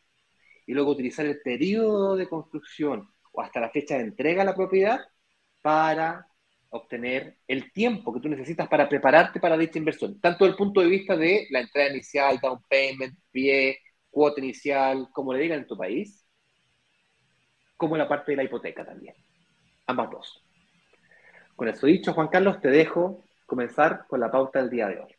y 0.65 0.73
luego 0.73 0.91
utilizar 0.91 1.25
el 1.25 1.41
periodo 1.41 2.15
de 2.15 2.27
construcción 2.27 3.13
o 3.33 3.41
hasta 3.41 3.59
la 3.59 3.69
fecha 3.69 3.95
de 3.95 4.03
entrega 4.03 4.43
a 4.43 4.45
la 4.45 4.55
propiedad 4.55 4.99
para 5.61 6.27
obtener 6.73 7.37
el 7.47 7.71
tiempo 7.71 8.11
que 8.11 8.19
tú 8.19 8.29
necesitas 8.29 8.67
para 8.67 8.89
prepararte 8.89 9.39
para 9.39 9.57
dicha 9.57 9.77
inversión, 9.77 10.19
tanto 10.19 10.43
desde 10.43 10.53
el 10.53 10.57
punto 10.57 10.81
de 10.81 10.87
vista 10.87 11.15
de 11.15 11.45
la 11.51 11.59
entrada 11.59 11.89
inicial, 11.89 12.39
down 12.41 12.59
payment, 12.67 13.15
pie, 13.31 13.77
cuota 14.09 14.41
inicial, 14.41 15.07
como 15.13 15.33
le 15.33 15.39
digan 15.39 15.59
en 15.59 15.67
tu 15.67 15.77
país, 15.77 16.25
como 17.77 17.95
la 17.95 18.07
parte 18.07 18.31
de 18.31 18.37
la 18.37 18.43
hipoteca 18.43 18.83
también. 18.83 19.13
Ambas 19.85 20.09
dos. 20.09 20.43
Con 21.55 21.67
eso 21.67 21.85
dicho, 21.85 22.13
Juan 22.13 22.29
Carlos, 22.29 22.59
te 22.59 22.69
dejo 22.69 23.23
comenzar 23.45 24.07
con 24.07 24.19
la 24.19 24.31
pauta 24.31 24.59
del 24.59 24.71
día 24.71 24.87
de 24.87 24.99
hoy. 24.99 25.15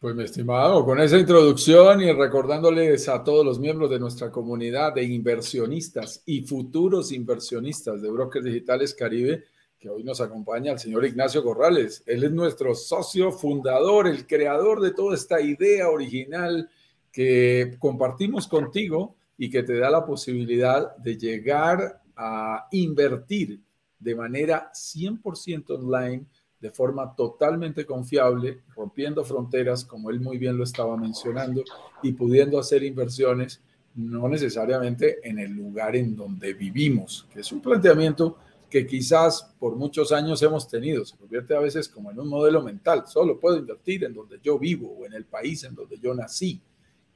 Pues 0.00 0.16
mi 0.16 0.24
estimado, 0.24 0.84
con 0.84 1.00
esa 1.00 1.16
introducción 1.16 2.00
y 2.00 2.10
recordándoles 2.12 3.08
a 3.08 3.22
todos 3.22 3.44
los 3.44 3.60
miembros 3.60 3.90
de 3.90 4.00
nuestra 4.00 4.32
comunidad 4.32 4.94
de 4.94 5.04
inversionistas 5.04 6.24
y 6.26 6.42
futuros 6.42 7.12
inversionistas 7.12 8.02
de 8.02 8.10
Brokers 8.10 8.44
Digitales 8.44 8.94
Caribe, 8.94 9.44
que 9.84 9.90
hoy 9.90 10.02
nos 10.02 10.22
acompaña 10.22 10.72
el 10.72 10.78
señor 10.78 11.04
Ignacio 11.04 11.44
Corrales. 11.44 12.02
Él 12.06 12.24
es 12.24 12.32
nuestro 12.32 12.74
socio 12.74 13.30
fundador, 13.30 14.08
el 14.08 14.26
creador 14.26 14.80
de 14.80 14.92
toda 14.92 15.14
esta 15.14 15.42
idea 15.42 15.90
original 15.90 16.70
que 17.12 17.76
compartimos 17.78 18.48
contigo 18.48 19.14
y 19.36 19.50
que 19.50 19.62
te 19.62 19.76
da 19.76 19.90
la 19.90 20.06
posibilidad 20.06 20.96
de 20.96 21.18
llegar 21.18 22.00
a 22.16 22.66
invertir 22.70 23.60
de 23.98 24.14
manera 24.14 24.72
100% 24.72 25.78
online 25.78 26.24
de 26.58 26.70
forma 26.70 27.14
totalmente 27.14 27.84
confiable, 27.84 28.62
rompiendo 28.74 29.22
fronteras, 29.22 29.84
como 29.84 30.08
él 30.08 30.18
muy 30.18 30.38
bien 30.38 30.56
lo 30.56 30.64
estaba 30.64 30.96
mencionando, 30.96 31.62
y 32.02 32.12
pudiendo 32.12 32.58
hacer 32.58 32.82
inversiones 32.84 33.60
no 33.96 34.30
necesariamente 34.30 35.18
en 35.28 35.40
el 35.40 35.52
lugar 35.52 35.94
en 35.94 36.16
donde 36.16 36.54
vivimos, 36.54 37.28
que 37.30 37.40
es 37.40 37.52
un 37.52 37.60
planteamiento 37.60 38.38
que 38.74 38.88
quizás 38.88 39.54
por 39.60 39.76
muchos 39.76 40.10
años 40.10 40.42
hemos 40.42 40.66
tenido. 40.66 41.04
Se 41.04 41.16
convierte 41.16 41.54
a 41.54 41.60
veces 41.60 41.88
como 41.88 42.10
en 42.10 42.18
un 42.18 42.26
modelo 42.26 42.60
mental. 42.60 43.04
Solo 43.06 43.38
puedo 43.38 43.56
invertir 43.56 44.02
en 44.02 44.12
donde 44.12 44.40
yo 44.42 44.58
vivo 44.58 44.96
o 44.98 45.06
en 45.06 45.12
el 45.12 45.26
país 45.26 45.62
en 45.62 45.76
donde 45.76 45.96
yo 45.96 46.12
nací. 46.12 46.60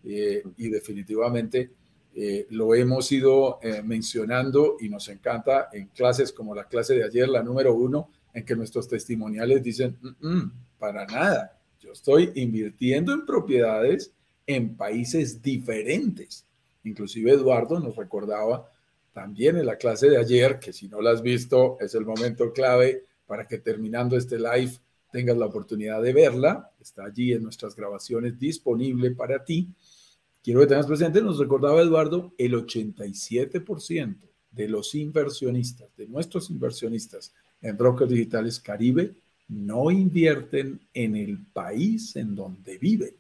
Eh, 0.05 0.41
y 0.57 0.69
definitivamente 0.69 1.73
eh, 2.15 2.47
lo 2.51 2.77
hemos 2.77 3.11
ido 3.11 3.59
eh, 3.61 3.83
mencionando 3.83 4.77
y 4.79 4.89
nos 4.89 5.09
encanta 5.09 5.69
en 5.73 5.89
clases 5.89 6.33
como 6.33 6.55
la 6.55 6.69
clase 6.69 6.95
de 6.95 7.03
ayer, 7.03 7.29
la 7.29 7.43
número 7.43 7.75
uno, 7.75 8.09
en 8.33 8.45
que 8.45 8.55
nuestros 8.55 8.87
testimoniales 8.87 9.61
dicen, 9.61 9.99
para 10.79 11.07
nada, 11.07 11.59
yo 11.81 11.91
estoy 11.91 12.31
invirtiendo 12.37 13.13
en 13.13 13.27
propiedades 13.27 14.13
en 14.47 14.77
países 14.77 15.43
diferentes. 15.43 16.47
Inclusive 16.85 17.33
Eduardo 17.33 17.81
nos 17.81 17.97
recordaba 17.97 18.71
también 19.13 19.57
en 19.57 19.67
la 19.67 19.77
clase 19.77 20.09
de 20.09 20.19
ayer, 20.19 20.59
que 20.59 20.73
si 20.73 20.89
no 20.89 21.01
la 21.01 21.11
has 21.11 21.23
visto, 21.23 21.77
es 21.81 21.95
el 21.95 22.05
momento 22.05 22.53
clave 22.53 23.05
para 23.27 23.47
que 23.47 23.59
terminando 23.59 24.17
este 24.17 24.39
live 24.39 24.73
tengas 25.11 25.37
la 25.37 25.47
oportunidad 25.47 26.03
de 26.03 26.13
verla. 26.13 26.71
Está 26.81 27.05
allí 27.05 27.33
en 27.33 27.43
nuestras 27.43 27.75
grabaciones 27.75 28.39
disponible 28.39 29.11
para 29.13 29.45
ti. 29.45 29.69
Quiero 30.43 30.61
que 30.61 30.67
tengas 30.67 30.87
presente, 30.87 31.21
nos 31.21 31.39
recordaba 31.39 31.83
Eduardo, 31.83 32.33
el 32.39 32.55
87% 32.55 34.17
de 34.51 34.69
los 34.69 34.95
inversionistas, 34.95 35.95
de 35.97 36.07
nuestros 36.07 36.51
inversionistas 36.51 37.35
en 37.61 37.77
brokers 37.77 38.11
digitales 38.11 38.61
Caribe 38.61 39.15
no 39.49 39.91
invierten 39.91 40.81
en 40.93 41.17
el 41.17 41.47
país 41.47 42.15
en 42.17 42.35
donde 42.35 42.79
viven. 42.79 43.15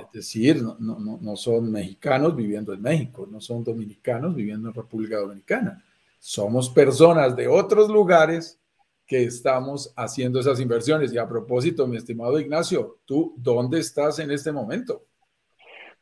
Es 0.00 0.12
decir, 0.12 0.62
no, 0.62 0.76
no, 0.78 1.18
no, 1.20 1.36
son 1.36 1.70
mexicanos 1.70 2.36
viviendo 2.36 2.72
en 2.72 2.82
México, 2.82 3.26
no 3.30 3.40
son 3.40 3.64
dominicanos 3.64 4.34
viviendo 4.34 4.68
en 4.68 4.74
República 4.74 5.18
Dominicana. 5.18 5.82
Somos 6.18 6.68
personas 6.70 7.34
de 7.34 7.48
otros 7.48 7.88
lugares 7.88 8.60
que 9.06 9.24
estamos 9.24 9.92
haciendo 9.96 10.40
esas 10.40 10.60
inversiones. 10.60 11.12
Y 11.12 11.18
a 11.18 11.28
propósito, 11.28 11.86
mi 11.86 11.96
estimado 11.96 12.38
Ignacio, 12.38 13.00
¿tú 13.04 13.34
dónde 13.36 13.80
estás 13.80 14.18
en 14.20 14.30
este 14.30 14.52
momento? 14.52 15.06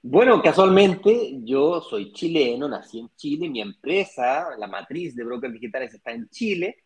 Bueno, 0.03 0.41
casualmente 0.43 1.41
yo 1.43 1.83
soy 1.83 2.13
chileno, 2.13 2.69
nací 2.69 3.01
en 3.01 3.11
Chile, 3.17 3.51
mi 3.51 3.61
empresa, 3.61 4.49
la 4.59 4.67
matriz 4.67 5.15
de 5.15 5.25
brokers 5.25 5.53
digitales 5.53 5.93
está 5.93 6.13
en 6.13 6.29
Chile, 6.31 6.77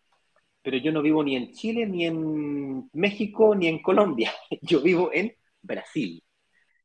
pero 0.62 0.78
yo 0.78 0.90
no 0.90 1.00
vivo 1.00 1.22
ni 1.22 1.36
en 1.36 1.52
Chile, 1.52 1.86
ni 1.86 2.06
en 2.06 2.88
México, 2.92 3.54
ni 3.54 3.68
en 3.68 3.82
Colombia. 3.82 4.32
Yo 4.62 4.80
vivo 4.80 5.10
en 5.12 5.32
Brasil. 5.60 6.24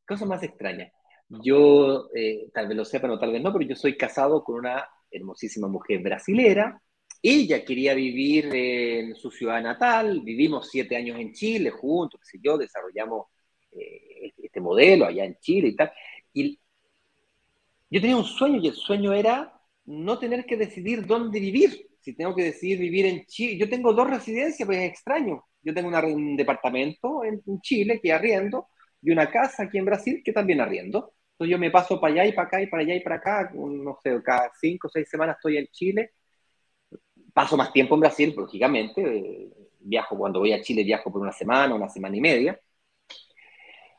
Cosa 0.10 0.26
más 0.26 0.42
extraña. 0.42 0.92
Yo, 1.30 2.10
eh, 2.16 2.50
tal 2.52 2.68
vez 2.68 2.76
lo 2.76 2.84
sepan 2.84 3.12
o 3.12 3.20
tal 3.20 3.32
vez 3.32 3.44
no, 3.44 3.54
pero 3.54 3.64
yo 3.64 3.76
soy 3.76 3.96
casado 3.96 4.44
con 4.44 4.56
una 4.56 4.90
hermosísima 5.12 5.68
mujer 5.68 6.02
brasilera. 6.02 6.82
Ella 7.22 7.64
quería 7.64 7.94
vivir 7.94 8.50
en 8.54 9.14
su 9.14 9.30
ciudad 9.30 9.62
natal, 9.62 10.22
vivimos 10.22 10.70
siete 10.72 10.96
años 10.96 11.20
en 11.20 11.32
Chile 11.34 11.70
juntos, 11.70 12.20
qué 12.22 12.38
sé 12.38 12.40
yo, 12.44 12.58
desarrollamos 12.58 13.28
eh, 13.72 14.34
este 14.38 14.60
modelo 14.60 15.06
allá 15.06 15.26
en 15.26 15.38
Chile 15.40 15.68
y 15.68 15.76
tal. 15.76 15.92
Y 16.34 16.60
yo 17.92 18.02
tenía 18.02 18.18
un 18.18 18.26
sueño 18.26 18.60
y 18.60 18.68
el 18.68 18.76
sueño 18.76 19.14
era 19.14 19.62
no 19.86 20.18
tener 20.18 20.46
que 20.46 20.58
decidir 20.58 21.06
dónde 21.06 21.40
vivir 21.40 21.90
si 22.02 22.16
tengo 22.16 22.36
que 22.36 22.44
decidir 22.44 22.80
vivir 22.80 23.06
en 23.06 23.26
Chile, 23.26 23.58
yo 23.58 23.70
tengo 23.70 23.94
dos 23.94 24.10
residencias, 24.10 24.66
pues 24.66 24.80
es 24.80 24.90
extraño. 24.90 25.44
Yo 25.62 25.74
tengo 25.74 25.90
un 25.90 26.38
departamento 26.38 27.24
en, 27.24 27.42
Chile 27.62 28.00
que 28.02 28.14
arriendo 28.14 28.68
y 29.02 29.12
una 29.12 29.30
casa 29.30 29.64
aquí 29.64 29.78
en 29.78 29.86
Brasil 29.86 30.22
que 30.24 30.34
también 30.34 30.62
arriendo. 30.62 31.14
Entonces 31.32 31.52
yo 31.52 31.58
me 31.58 31.72
paso 31.72 32.00
para 32.00 32.14
allá 32.14 32.26
y 32.26 32.34
para 32.34 32.48
acá 32.48 32.62
y 32.62 32.68
para 32.68 32.84
allá 32.84 32.96
y 32.96 33.00
para 33.02 33.16
acá, 33.16 33.52
no 33.54 33.98
sé, 34.04 34.22
cada 34.24 34.52
cinco 34.60 34.88
o 34.88 34.90
seis 34.90 35.10
semanas 35.10 35.38
estoy 35.38 35.58
en 35.58 35.68
Chile. 35.68 36.12
Paso 37.34 37.56
más 37.56 37.72
tiempo 37.72 37.96
en 37.96 38.02
Brasil, 38.02 38.34
lógicamente. 38.36 39.02
Eh, 39.02 39.50
viajo 39.80 40.18
cuando 40.18 40.40
voy 40.40 40.52
a 40.52 40.62
Chile, 40.62 40.84
viajo 40.84 41.12
por 41.12 41.22
una 41.22 41.32
semana, 41.32 41.76
una 41.76 41.90
semana 41.90 42.16
y 42.18 42.22
media. 42.22 42.60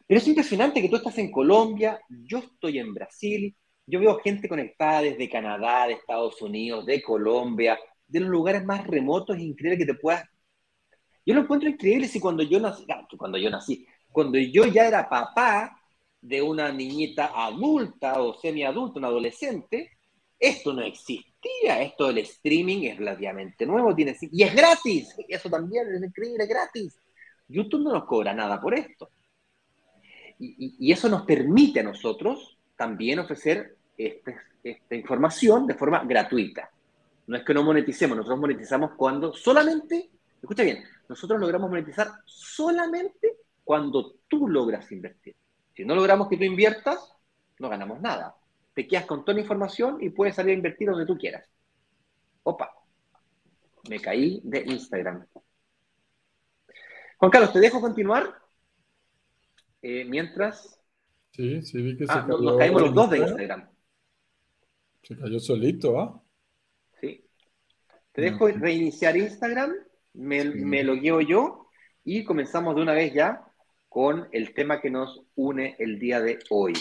Pero 0.07 0.19
es 0.19 0.27
impresionante 0.27 0.83
que 0.83 0.89
tú 0.89 0.97
estás 0.97 1.17
en 1.19 1.31
Colombia, 1.31 2.01
yo 2.09 2.39
estoy 2.39 2.79
en 2.79 2.93
Brasil, 2.93 3.57
yo 3.87 4.01
veo 4.01 4.19
gente 4.19 4.49
conectada 4.49 5.03
desde 5.03 5.31
Canadá, 5.31 5.87
de 5.87 5.95
Estados 5.95 6.43
Unidos, 6.43 6.85
de 6.85 7.01
Colombia, 7.01 7.79
de 8.07 8.21
los 8.21 8.29
lugares 8.29 8.65
más 8.65 8.87
remotos 8.87 9.37
e 9.37 9.43
increíbles 9.43 9.79
que 9.79 9.93
te 9.93 9.99
puedas. 9.99 10.29
Yo 11.25 11.35
lo 11.35 11.43
encuentro 11.43 11.69
increíble 11.69 12.09
si 12.09 12.19
cuando 12.19 12.43
yo 12.43 12.59
nací, 12.59 12.85
cuando 13.17 13.39
yo 13.39 13.51
nací, 13.51 13.87
cuando 14.13 14.39
yo 14.39 14.67
ya 14.67 14.87
era 14.87 15.09
papá 15.09 15.81
de 16.21 16.43
una 16.43 16.71
niñita 16.73 17.33
adulta 17.35 18.21
o 18.21 18.35
semiadulta, 18.39 18.99
un 18.99 19.05
adolescente, 19.05 19.91
esto 20.39 20.73
no 20.73 20.83
existía. 20.83 21.83
Esto 21.83 22.09
del 22.09 22.19
streaming 22.19 22.85
es 22.85 22.99
relativamente 22.99 23.65
nuevo, 23.65 23.95
tiene, 23.95 24.17
y 24.21 24.43
es 24.43 24.55
gratis. 24.55 25.15
Eso 25.29 25.49
también 25.49 25.95
es 25.95 26.03
increíble, 26.03 26.47
gratis. 26.47 26.99
YouTube 27.49 27.83
no 27.83 27.93
nos 27.93 28.05
cobra 28.05 28.35
nada 28.35 28.61
por 28.61 28.75
esto. 28.75 29.11
Y, 30.39 30.77
y 30.79 30.93
eso 30.93 31.09
nos 31.09 31.23
permite 31.23 31.81
a 31.81 31.85
nosotros 31.85 32.59
también 32.77 33.19
ofrecer 33.19 33.77
este, 33.97 34.37
esta 34.65 34.95
información 34.95 35.67
de 35.67 35.75
forma 35.75 36.03
gratuita. 36.05 36.71
No 37.27 37.37
es 37.37 37.45
que 37.45 37.55
no 37.55 37.63
moneticemos, 37.63 38.17
nosotros 38.17 38.41
monetizamos 38.41 38.93
cuando 38.97 39.33
solamente, 39.35 40.11
escucha 40.41 40.63
bien, 40.63 40.83
nosotros 41.09 41.39
logramos 41.39 41.71
monetizar 41.71 42.09
solamente 42.25 43.37
cuando 43.71 44.17
tú 44.27 44.49
logras 44.49 44.91
invertir. 44.91 45.37
Si 45.77 45.85
no 45.85 45.95
logramos 45.95 46.29
que 46.29 46.37
tú 46.37 46.43
inviertas, 46.43 47.15
no 47.61 47.69
ganamos 47.69 48.01
nada. 48.01 48.35
Te 48.75 48.85
quedas 48.89 49.07
con 49.07 49.25
toda 49.25 49.35
la 49.35 49.43
información 49.43 49.99
y 50.01 50.11
puedes 50.11 50.35
salir 50.35 50.51
a 50.51 50.57
invertir 50.57 50.89
donde 50.89 51.07
tú 51.07 51.17
quieras. 51.17 51.49
Opa, 52.43 52.75
me 53.89 54.01
caí 54.01 54.41
de 54.43 54.65
Instagram. 54.67 55.25
Juan 57.19 57.31
Carlos, 57.31 57.53
te 57.53 57.61
dejo 57.61 57.81
continuar. 57.81 58.43
Eh, 59.83 60.05
mientras. 60.05 60.83
Sí, 61.31 61.63
sí, 61.63 61.81
vi 61.81 61.97
que 61.97 62.09
se 62.09 62.13
ah, 62.13 62.27
Nos 62.27 62.59
caímos 62.59 62.83
los 62.83 62.93
dos 62.93 63.09
de 63.09 63.19
Instagram. 63.19 63.71
Se 65.05 65.17
cayó 65.17 65.39
solito, 65.39 66.01
¿ah? 66.01 66.21
Te 67.01 68.21
dejo 68.21 68.49
reiniciar 68.49 69.17
Instagram, 69.17 69.73
me, 70.15 70.45
me 70.45 70.83
lo 70.83 70.95
guío 70.97 71.21
yo 71.21 71.69
y 72.03 72.25
comenzamos 72.25 72.75
de 72.75 72.83
una 72.83 72.95
vez 72.95 73.15
ya 73.15 73.47
con 73.91 74.29
el 74.31 74.55
tema 74.55 74.81
que 74.81 74.89
nos 74.89 75.21
une 75.35 75.75
el 75.81 75.99
día 75.99 76.21
de 76.21 76.39
hoy. 76.49 76.73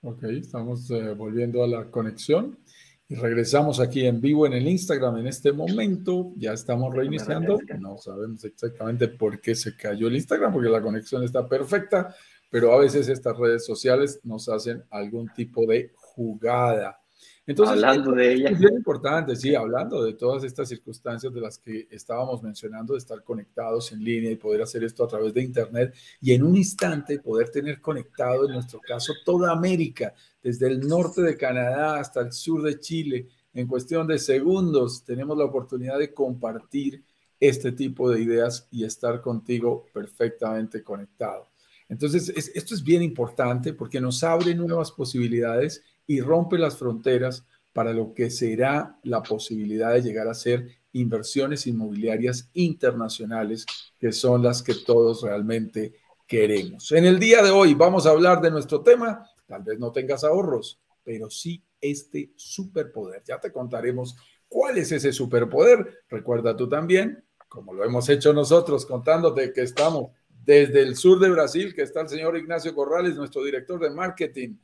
Ok, 0.00 0.22
estamos 0.24 0.90
eh, 0.90 1.12
volviendo 1.12 1.62
a 1.62 1.68
la 1.68 1.90
conexión 1.90 2.58
y 3.06 3.14
regresamos 3.14 3.78
aquí 3.78 4.06
en 4.06 4.22
vivo 4.22 4.46
en 4.46 4.54
el 4.54 4.66
Instagram 4.66 5.18
en 5.18 5.26
este 5.26 5.52
momento. 5.52 6.32
Ya 6.36 6.54
estamos 6.54 6.94
reiniciando. 6.94 7.58
No 7.78 7.98
sabemos 7.98 8.42
exactamente 8.44 9.08
por 9.08 9.38
qué 9.38 9.54
se 9.54 9.76
cayó 9.76 10.08
el 10.08 10.16
Instagram, 10.16 10.52
porque 10.52 10.70
la 10.70 10.80
conexión 10.80 11.22
está 11.22 11.46
perfecta, 11.46 12.16
pero 12.50 12.72
a 12.72 12.78
veces 12.78 13.06
estas 13.08 13.36
redes 13.36 13.66
sociales 13.66 14.20
nos 14.24 14.48
hacen 14.48 14.82
algún 14.90 15.28
tipo 15.34 15.66
de 15.66 15.92
jugada. 15.94 16.98
Entonces, 17.46 17.74
hablando 17.74 18.12
de 18.12 18.32
ella. 18.32 18.50
Es 18.50 18.58
bien 18.58 18.74
importante, 18.74 19.36
sí, 19.36 19.54
hablando 19.54 20.02
de 20.02 20.14
todas 20.14 20.42
estas 20.42 20.68
circunstancias 20.68 21.32
de 21.32 21.40
las 21.40 21.58
que 21.58 21.86
estábamos 21.90 22.42
mencionando, 22.42 22.94
de 22.94 22.98
estar 22.98 23.22
conectados 23.22 23.92
en 23.92 24.02
línea 24.02 24.32
y 24.32 24.36
poder 24.36 24.62
hacer 24.62 24.82
esto 24.82 25.04
a 25.04 25.08
través 25.08 25.32
de 25.32 25.42
Internet 25.42 25.94
y 26.20 26.32
en 26.32 26.42
un 26.42 26.56
instante 26.56 27.20
poder 27.20 27.50
tener 27.50 27.80
conectado, 27.80 28.46
en 28.46 28.54
nuestro 28.54 28.80
caso, 28.80 29.12
toda 29.24 29.52
América, 29.52 30.12
desde 30.42 30.66
el 30.66 30.80
norte 30.80 31.22
de 31.22 31.36
Canadá 31.36 32.00
hasta 32.00 32.20
el 32.20 32.32
sur 32.32 32.62
de 32.62 32.80
Chile. 32.80 33.28
En 33.54 33.68
cuestión 33.68 34.08
de 34.08 34.18
segundos, 34.18 35.04
tenemos 35.04 35.38
la 35.38 35.44
oportunidad 35.44 35.98
de 36.00 36.12
compartir 36.12 37.04
este 37.38 37.70
tipo 37.70 38.10
de 38.10 38.22
ideas 38.22 38.66
y 38.72 38.84
estar 38.84 39.20
contigo 39.20 39.86
perfectamente 39.92 40.82
conectado. 40.82 41.48
Entonces, 41.88 42.28
esto 42.28 42.74
es 42.74 42.82
bien 42.82 43.02
importante 43.02 43.72
porque 43.72 44.00
nos 44.00 44.24
abre 44.24 44.54
nuevas 44.54 44.90
posibilidades 44.90 45.84
y 46.06 46.20
rompe 46.20 46.58
las 46.58 46.76
fronteras 46.76 47.46
para 47.72 47.92
lo 47.92 48.14
que 48.14 48.30
será 48.30 48.98
la 49.02 49.22
posibilidad 49.22 49.92
de 49.92 50.02
llegar 50.02 50.28
a 50.28 50.34
ser 50.34 50.66
inversiones 50.92 51.66
inmobiliarias 51.66 52.48
internacionales, 52.54 53.66
que 53.98 54.12
son 54.12 54.42
las 54.42 54.62
que 54.62 54.74
todos 54.74 55.22
realmente 55.22 55.94
queremos. 56.26 56.90
En 56.92 57.04
el 57.04 57.18
día 57.18 57.42
de 57.42 57.50
hoy 57.50 57.74
vamos 57.74 58.06
a 58.06 58.10
hablar 58.10 58.40
de 58.40 58.50
nuestro 58.50 58.82
tema. 58.82 59.28
Tal 59.46 59.62
vez 59.62 59.78
no 59.78 59.92
tengas 59.92 60.24
ahorros, 60.24 60.80
pero 61.04 61.28
sí 61.28 61.62
este 61.80 62.32
superpoder. 62.34 63.22
Ya 63.26 63.38
te 63.38 63.52
contaremos 63.52 64.16
cuál 64.48 64.78
es 64.78 64.90
ese 64.92 65.12
superpoder. 65.12 66.04
Recuerda 66.08 66.56
tú 66.56 66.68
también, 66.68 67.24
como 67.48 67.74
lo 67.74 67.84
hemos 67.84 68.08
hecho 68.08 68.32
nosotros, 68.32 68.86
contándote 68.86 69.52
que 69.52 69.62
estamos 69.62 70.12
desde 70.28 70.80
el 70.80 70.96
sur 70.96 71.18
de 71.18 71.28
Brasil, 71.28 71.74
que 71.74 71.82
está 71.82 72.00
el 72.00 72.08
señor 72.08 72.36
Ignacio 72.36 72.74
Corrales, 72.74 73.16
nuestro 73.16 73.44
director 73.44 73.80
de 73.80 73.90
marketing, 73.90 74.56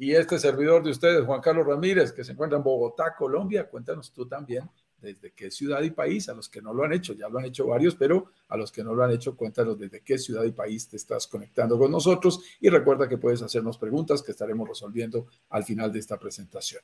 y 0.00 0.14
este 0.14 0.38
servidor 0.38 0.82
de 0.82 0.92
ustedes, 0.92 1.26
Juan 1.26 1.42
Carlos 1.42 1.66
Ramírez, 1.66 2.10
que 2.10 2.24
se 2.24 2.32
encuentra 2.32 2.56
en 2.56 2.64
Bogotá, 2.64 3.14
Colombia. 3.14 3.68
Cuéntanos 3.68 4.10
tú 4.14 4.26
también 4.26 4.66
desde 4.98 5.32
qué 5.32 5.50
ciudad 5.50 5.82
y 5.82 5.90
país, 5.90 6.26
a 6.30 6.34
los 6.34 6.48
que 6.48 6.62
no 6.62 6.72
lo 6.72 6.84
han 6.84 6.94
hecho, 6.94 7.12
ya 7.12 7.28
lo 7.28 7.38
han 7.38 7.44
hecho 7.44 7.66
varios, 7.66 7.96
pero 7.96 8.32
a 8.48 8.56
los 8.56 8.72
que 8.72 8.82
no 8.82 8.94
lo 8.94 9.04
han 9.04 9.10
hecho, 9.10 9.36
cuéntanos 9.36 9.78
desde 9.78 10.00
qué 10.00 10.16
ciudad 10.16 10.44
y 10.44 10.52
país 10.52 10.88
te 10.88 10.96
estás 10.96 11.26
conectando 11.26 11.78
con 11.78 11.90
nosotros 11.90 12.40
y 12.60 12.70
recuerda 12.70 13.06
que 13.06 13.18
puedes 13.18 13.42
hacernos 13.42 13.76
preguntas 13.76 14.22
que 14.22 14.32
estaremos 14.32 14.66
resolviendo 14.66 15.26
al 15.50 15.64
final 15.64 15.92
de 15.92 15.98
esta 15.98 16.18
presentación. 16.18 16.80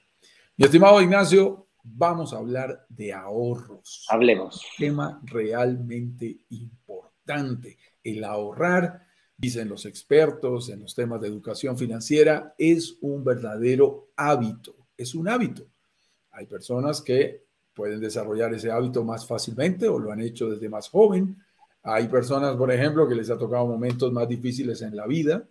Mi 0.58 0.66
estimado 0.66 1.00
Ignacio, 1.00 1.68
vamos 1.84 2.34
a 2.34 2.36
hablar 2.36 2.84
de 2.90 3.14
ahorros. 3.14 4.06
Hablemos. 4.10 4.62
tema 4.76 5.22
realmente 5.24 6.36
importante. 6.50 7.78
El 8.04 8.24
ahorrar, 8.24 9.05
dicen 9.36 9.68
los 9.68 9.84
expertos 9.84 10.70
en 10.70 10.80
los 10.80 10.94
temas 10.94 11.20
de 11.20 11.28
educación 11.28 11.76
financiera, 11.76 12.54
es 12.58 12.96
un 13.00 13.22
verdadero 13.24 14.08
hábito. 14.16 14.74
Es 14.96 15.14
un 15.14 15.28
hábito. 15.28 15.66
Hay 16.30 16.46
personas 16.46 17.02
que 17.02 17.44
pueden 17.74 18.00
desarrollar 18.00 18.54
ese 18.54 18.70
hábito 18.70 19.04
más 19.04 19.26
fácilmente 19.26 19.86
o 19.88 19.98
lo 19.98 20.10
han 20.10 20.20
hecho 20.20 20.48
desde 20.48 20.68
más 20.68 20.88
joven. 20.88 21.36
Hay 21.82 22.08
personas, 22.08 22.56
por 22.56 22.72
ejemplo, 22.72 23.06
que 23.06 23.14
les 23.14 23.30
ha 23.30 23.38
tocado 23.38 23.66
momentos 23.66 24.12
más 24.12 24.28
difíciles 24.28 24.80
en 24.82 24.96
la 24.96 25.06
vida, 25.06 25.46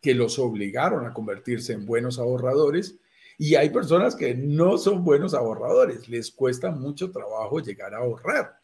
que 0.00 0.14
los 0.14 0.38
obligaron 0.38 1.06
a 1.06 1.14
convertirse 1.14 1.72
en 1.72 1.86
buenos 1.86 2.18
ahorradores. 2.18 2.98
Y 3.38 3.54
hay 3.54 3.70
personas 3.70 4.14
que 4.16 4.34
no 4.34 4.76
son 4.76 5.04
buenos 5.04 5.34
ahorradores, 5.34 6.08
les 6.08 6.30
cuesta 6.30 6.70
mucho 6.70 7.10
trabajo 7.10 7.60
llegar 7.60 7.94
a 7.94 7.98
ahorrar. 7.98 8.63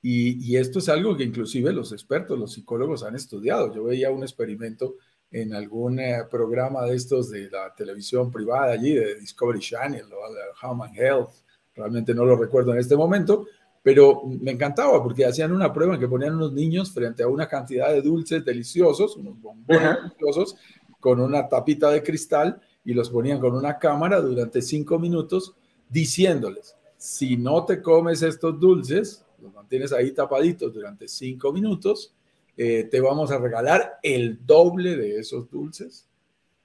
Y, 0.00 0.52
y, 0.52 0.56
esto 0.56 0.78
es 0.78 0.88
algo 0.88 1.16
que 1.16 1.24
inclusive 1.24 1.72
los 1.72 1.92
expertos, 1.92 2.38
los 2.38 2.52
psicólogos 2.52 3.02
han 3.02 3.16
estudiado. 3.16 3.74
Yo 3.74 3.84
veía 3.84 4.12
un 4.12 4.22
experimento 4.22 4.96
en 5.30 5.54
algún 5.54 5.98
eh, 6.00 6.24
programa 6.30 6.84
de 6.84 6.96
estos 6.96 7.30
de 7.30 7.50
la 7.50 7.74
televisión 7.74 8.30
privada 8.30 8.72
allí, 8.72 8.94
de 8.94 9.16
Discovery 9.16 9.60
Channel 9.60 10.04
o 10.04 10.32
de 10.32 10.40
Human 10.62 10.94
Health, 10.94 11.30
realmente 11.74 12.14
no 12.14 12.24
lo 12.24 12.36
recuerdo 12.36 12.72
en 12.72 12.78
este 12.78 12.96
momento, 12.96 13.46
pero 13.82 14.22
me 14.24 14.50
encantaba 14.50 15.02
porque 15.02 15.24
hacían 15.24 15.52
una 15.52 15.72
prueba 15.72 15.94
en 15.94 16.00
que 16.00 16.08
ponían 16.08 16.34
unos 16.34 16.52
niños 16.52 16.92
frente 16.92 17.22
a 17.22 17.28
una 17.28 17.48
cantidad 17.48 17.90
de 17.90 18.02
dulces 18.02 18.44
deliciosos, 18.44 19.16
unos 19.16 19.40
bombones 19.40 19.96
deliciosos, 20.02 20.56
con 21.00 21.20
una 21.20 21.48
tapita 21.48 21.90
de 21.90 22.02
cristal 22.02 22.60
y 22.84 22.92
los 22.92 23.10
ponían 23.10 23.38
con 23.38 23.54
una 23.54 23.78
cámara 23.78 24.20
durante 24.20 24.62
cinco 24.62 24.98
minutos 24.98 25.54
diciéndoles, 25.88 26.74
si 26.96 27.36
no 27.36 27.64
te 27.64 27.80
comes 27.80 28.22
estos 28.22 28.58
dulces, 28.58 29.24
los 29.40 29.52
mantienes 29.52 29.92
ahí 29.92 30.12
tapaditos 30.12 30.72
durante 30.72 31.08
cinco 31.08 31.52
minutos, 31.52 32.14
eh, 32.56 32.84
te 32.84 33.00
vamos 33.00 33.30
a 33.30 33.38
regalar 33.38 33.98
el 34.02 34.44
doble 34.44 34.96
de 34.96 35.18
esos 35.20 35.48
dulces 35.50 36.06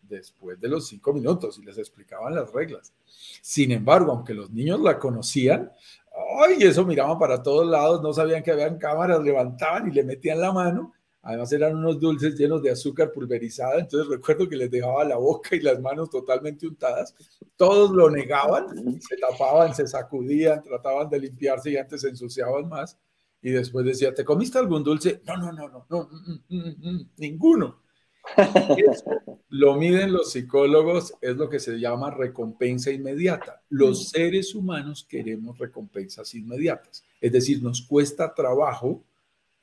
después 0.01 0.59
de 0.59 0.67
los 0.67 0.87
cinco 0.87 1.13
minutos 1.13 1.59
y 1.59 1.63
les 1.63 1.77
explicaban 1.77 2.35
las 2.35 2.51
reglas. 2.51 2.93
Sin 3.41 3.71
embargo, 3.71 4.11
aunque 4.11 4.33
los 4.33 4.49
niños 4.51 4.79
la 4.79 4.97
conocían, 4.97 5.71
¡ay! 6.39 6.57
Eso 6.61 6.85
miraban 6.85 7.19
para 7.19 7.41
todos 7.41 7.67
lados, 7.67 8.01
no 8.01 8.13
sabían 8.13 8.43
que 8.43 8.51
habían 8.51 8.77
cámaras, 8.77 9.23
levantaban 9.23 9.87
y 9.87 9.91
le 9.91 10.03
metían 10.03 10.41
la 10.41 10.51
mano. 10.51 10.93
Además 11.23 11.51
eran 11.53 11.77
unos 11.77 11.99
dulces 11.99 12.37
llenos 12.37 12.61
de 12.61 12.69
azúcar 12.69 13.11
pulverizada, 13.11 13.79
entonces 13.79 14.09
recuerdo 14.09 14.47
que 14.47 14.57
les 14.57 14.69
dejaba 14.69 15.03
la 15.05 15.15
boca 15.15 15.55
y 15.55 15.61
las 15.61 15.79
manos 15.79 16.09
totalmente 16.09 16.67
untadas. 16.67 17.15
Todos 17.55 17.91
lo 17.91 18.09
negaban, 18.09 19.01
se 19.01 19.17
tapaban, 19.17 19.73
se 19.73 19.87
sacudían, 19.87 20.61
trataban 20.61 21.09
de 21.09 21.19
limpiarse 21.19 21.71
y 21.71 21.77
antes 21.77 22.01
se 22.01 22.09
ensuciaban 22.09 22.67
más. 22.67 22.97
Y 23.41 23.51
después 23.51 23.85
decía, 23.85 24.13
¿te 24.13 24.23
comiste 24.23 24.57
algún 24.59 24.83
dulce? 24.83 25.21
No, 25.25 25.37
no, 25.37 25.51
no, 25.51 25.69
no, 25.69 25.85
no, 25.89 26.09
mm, 26.11 26.55
mm, 26.55 26.89
mm, 26.89 27.09
ninguno 27.17 27.83
lo 29.49 29.75
miden 29.75 30.13
los 30.13 30.31
psicólogos, 30.31 31.13
es 31.21 31.35
lo 31.35 31.49
que 31.49 31.59
se 31.59 31.77
llama 31.77 32.11
recompensa 32.11 32.91
inmediata. 32.91 33.61
Los 33.69 34.09
seres 34.09 34.55
humanos 34.55 35.05
queremos 35.07 35.57
recompensas 35.57 36.33
inmediatas. 36.35 37.03
Es 37.19 37.31
decir, 37.31 37.61
nos 37.61 37.81
cuesta 37.81 38.33
trabajo 38.33 39.03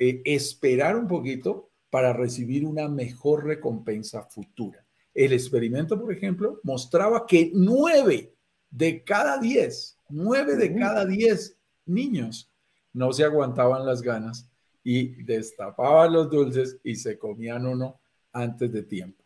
eh, 0.02 0.22
esperar 0.24 0.96
un 0.96 1.06
poquito 1.06 1.68
para 1.90 2.14
recibir 2.14 2.64
una 2.64 2.88
mejor 2.88 3.44
recompensa 3.44 4.22
futura. 4.22 4.82
El 5.12 5.34
experimento, 5.34 6.00
por 6.00 6.10
ejemplo, 6.10 6.58
mostraba 6.62 7.26
que 7.26 7.50
nueve 7.52 8.32
de 8.70 9.04
cada 9.04 9.38
diez, 9.38 9.98
nueve 10.08 10.56
de 10.56 10.74
cada 10.74 11.04
diez 11.04 11.58
niños 11.84 12.50
no 12.94 13.12
se 13.12 13.24
aguantaban 13.24 13.84
las 13.84 14.00
ganas 14.00 14.48
y 14.82 15.22
destapaban 15.22 16.14
los 16.14 16.30
dulces 16.30 16.78
y 16.82 16.94
se 16.94 17.18
comían 17.18 17.66
uno 17.66 18.00
antes 18.32 18.72
de 18.72 18.82
tiempo. 18.84 19.22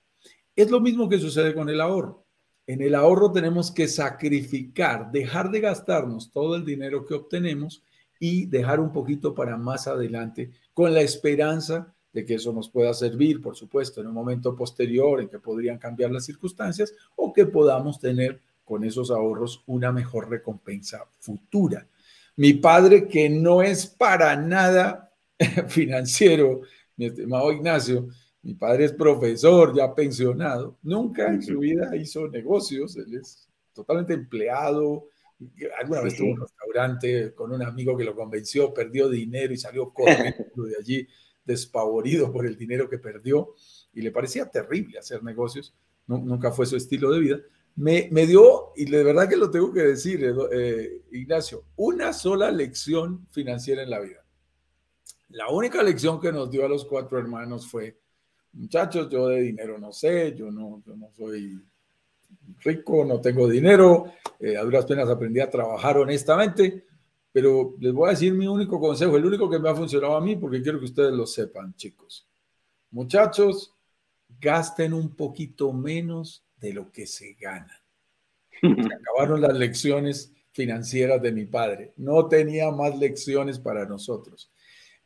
Es 0.57 0.73
lo 0.73 0.81
mismo 0.81 1.09
que 1.09 1.19
sucede 1.19 1.55
con 1.55 1.69
el 1.69 1.81
ahorro. 1.81 2.27
En 2.67 2.81
el 2.81 2.97
ahorro 2.97 3.31
tenemos 3.31 3.71
que 3.71 3.87
sacrificar, 3.87 5.13
dejar 5.13 5.53
de 5.53 5.61
gastarnos 5.61 6.33
todo 6.33 6.57
el 6.57 6.65
dinero 6.65 7.07
que 7.07 7.15
obtenemos 7.15 7.85
y 8.19 8.47
dejar 8.47 8.81
un 8.81 8.93
poquito 8.93 9.35
para 9.35 9.57
más 9.57 9.87
adelante 9.87 10.51
con 10.73 10.95
la 10.95 11.01
esperanza 11.01 11.95
de 12.13 12.25
que 12.25 12.35
eso 12.35 12.53
nos 12.53 12.69
pueda 12.69 12.95
servir, 12.95 13.43
por 13.43 13.57
supuesto, 13.57 14.01
en 14.01 14.07
un 14.07 14.15
momento 14.15 14.55
posterior 14.55 15.21
en 15.21 15.29
que 15.29 15.41
podrían 15.41 15.79
cambiar 15.79 16.11
las 16.11 16.25
circunstancias 16.25 16.95
o 17.17 17.33
que 17.33 17.47
podamos 17.47 17.99
tener 17.99 18.41
con 18.65 18.85
esos 18.85 19.11
ahorros 19.11 19.63
una 19.67 19.93
mejor 19.93 20.31
recompensa 20.31 21.07
futura. 21.19 21.87
Mi 22.37 22.55
padre, 22.55 23.09
que 23.09 23.29
no 23.29 23.63
es 23.63 23.87
para 23.87 24.37
nada 24.37 25.13
financiero, 25.69 26.63
mi 26.97 27.07
estimado 27.07 27.53
Ignacio, 27.53 28.09
mi 28.45 28.55
padre 28.55 28.85
es 28.85 28.93
profesor, 28.93 29.75
ya 29.75 29.95
pensionado. 29.95 30.77
Nunca 30.83 31.29
en 31.29 31.43
su 31.43 31.61
vida 31.61 31.97
hizo 31.97 32.29
negocios. 32.29 32.95
Él 32.97 33.15
es 33.15 33.49
totalmente 33.73 34.13
empleado. 34.13 35.07
Alguna 35.79 36.01
vez 36.01 36.17
tuvo 36.17 36.33
un 36.33 36.41
restaurante 36.41 37.35
con 37.35 37.53
un 37.53 37.63
amigo 37.63 37.97
que 37.97 38.05
lo 38.05 38.15
convenció, 38.15 38.73
perdió 38.73 39.09
dinero 39.09 39.53
y 39.53 39.57
salió 39.57 39.93
corriendo 39.93 40.65
de 40.65 40.77
allí 40.79 41.09
despavorido 41.45 42.33
por 42.33 42.47
el 42.47 42.57
dinero 42.57 42.89
que 42.89 42.99
perdió. 42.99 43.55
Y 43.93 44.03
le 44.03 44.11
parecía 44.11 44.51
terrible 44.51 44.99
hacer 44.99 45.23
negocios. 45.23 45.75
nunca 46.07 46.53
fue 46.53 46.67
su 46.67 46.77
estilo 46.77 47.11
de 47.11 47.21
vida. 47.21 47.41
Me, 47.77 48.09
me, 48.13 48.27
dio, 48.27 48.73
y 48.77 48.85
de 48.85 49.03
verdad 49.03 49.29
que 49.29 49.37
lo 49.37 49.51
tengo 49.51 49.73
que 49.73 49.83
decir, 49.83 50.25
eh, 50.53 51.03
Ignacio, 51.11 51.65
una 51.77 52.13
sola 52.13 52.51
lección 52.53 53.27
financiera 53.33 53.83
en 53.83 53.91
la 53.91 54.01
vida. 54.01 54.25
La 55.31 55.49
única 55.49 55.83
lección 55.83 56.21
que 56.21 56.31
nos 56.31 56.51
dio 56.51 56.65
a 56.65 56.69
los 56.69 56.85
cuatro 56.85 57.19
hermanos 57.19 57.67
fue 57.67 57.99
muchachos, 58.53 59.09
yo 59.11 59.29
de 59.29 59.41
dinero 59.41 59.79
no 59.79 59.93
sé, 59.93 60.35
yo 60.37 60.51
no, 60.51 60.83
no 60.87 61.11
soy 61.13 61.61
rico, 62.61 63.05
no 63.05 63.21
tengo 63.21 63.49
dinero, 63.49 64.13
eh, 64.41 64.57
a 64.57 64.63
duras 64.63 64.87
penas 64.87 65.09
aprendí 65.09 65.41
a 65.41 65.51
trabajar 65.51 65.99
honestamente, 65.99 66.85
pero 67.33 67.75
les 67.81 67.93
voy 67.93 68.09
a 68.09 68.13
decir 68.13 68.33
mi 68.33 68.47
único 68.47 68.81
consejo, 68.81 69.17
el 69.17 69.27
único 69.27 69.51
que 69.51 69.59
me 69.59 69.69
ha 69.69 69.75
funcionado 69.75 70.17
a 70.17 70.21
mí, 70.21 70.37
porque 70.37 70.63
quiero 70.63 70.79
que 70.79 70.87
ustedes 70.87 71.13
lo 71.13 71.27
sepan, 71.27 71.75
chicos. 71.75 72.29
Muchachos, 72.91 73.75
gasten 74.41 74.93
un 74.93 75.15
poquito 75.15 75.73
menos 75.73 76.45
de 76.57 76.73
lo 76.73 76.91
que 76.91 77.07
se 77.07 77.35
gana. 77.35 77.83
Se 78.61 78.67
acabaron 78.95 79.41
las 79.41 79.55
lecciones 79.57 80.33
financieras 80.53 81.21
de 81.21 81.33
mi 81.33 81.45
padre. 81.47 81.93
No 81.97 82.29
tenía 82.29 82.71
más 82.71 82.97
lecciones 82.97 83.59
para 83.59 83.85
nosotros. 83.85 84.51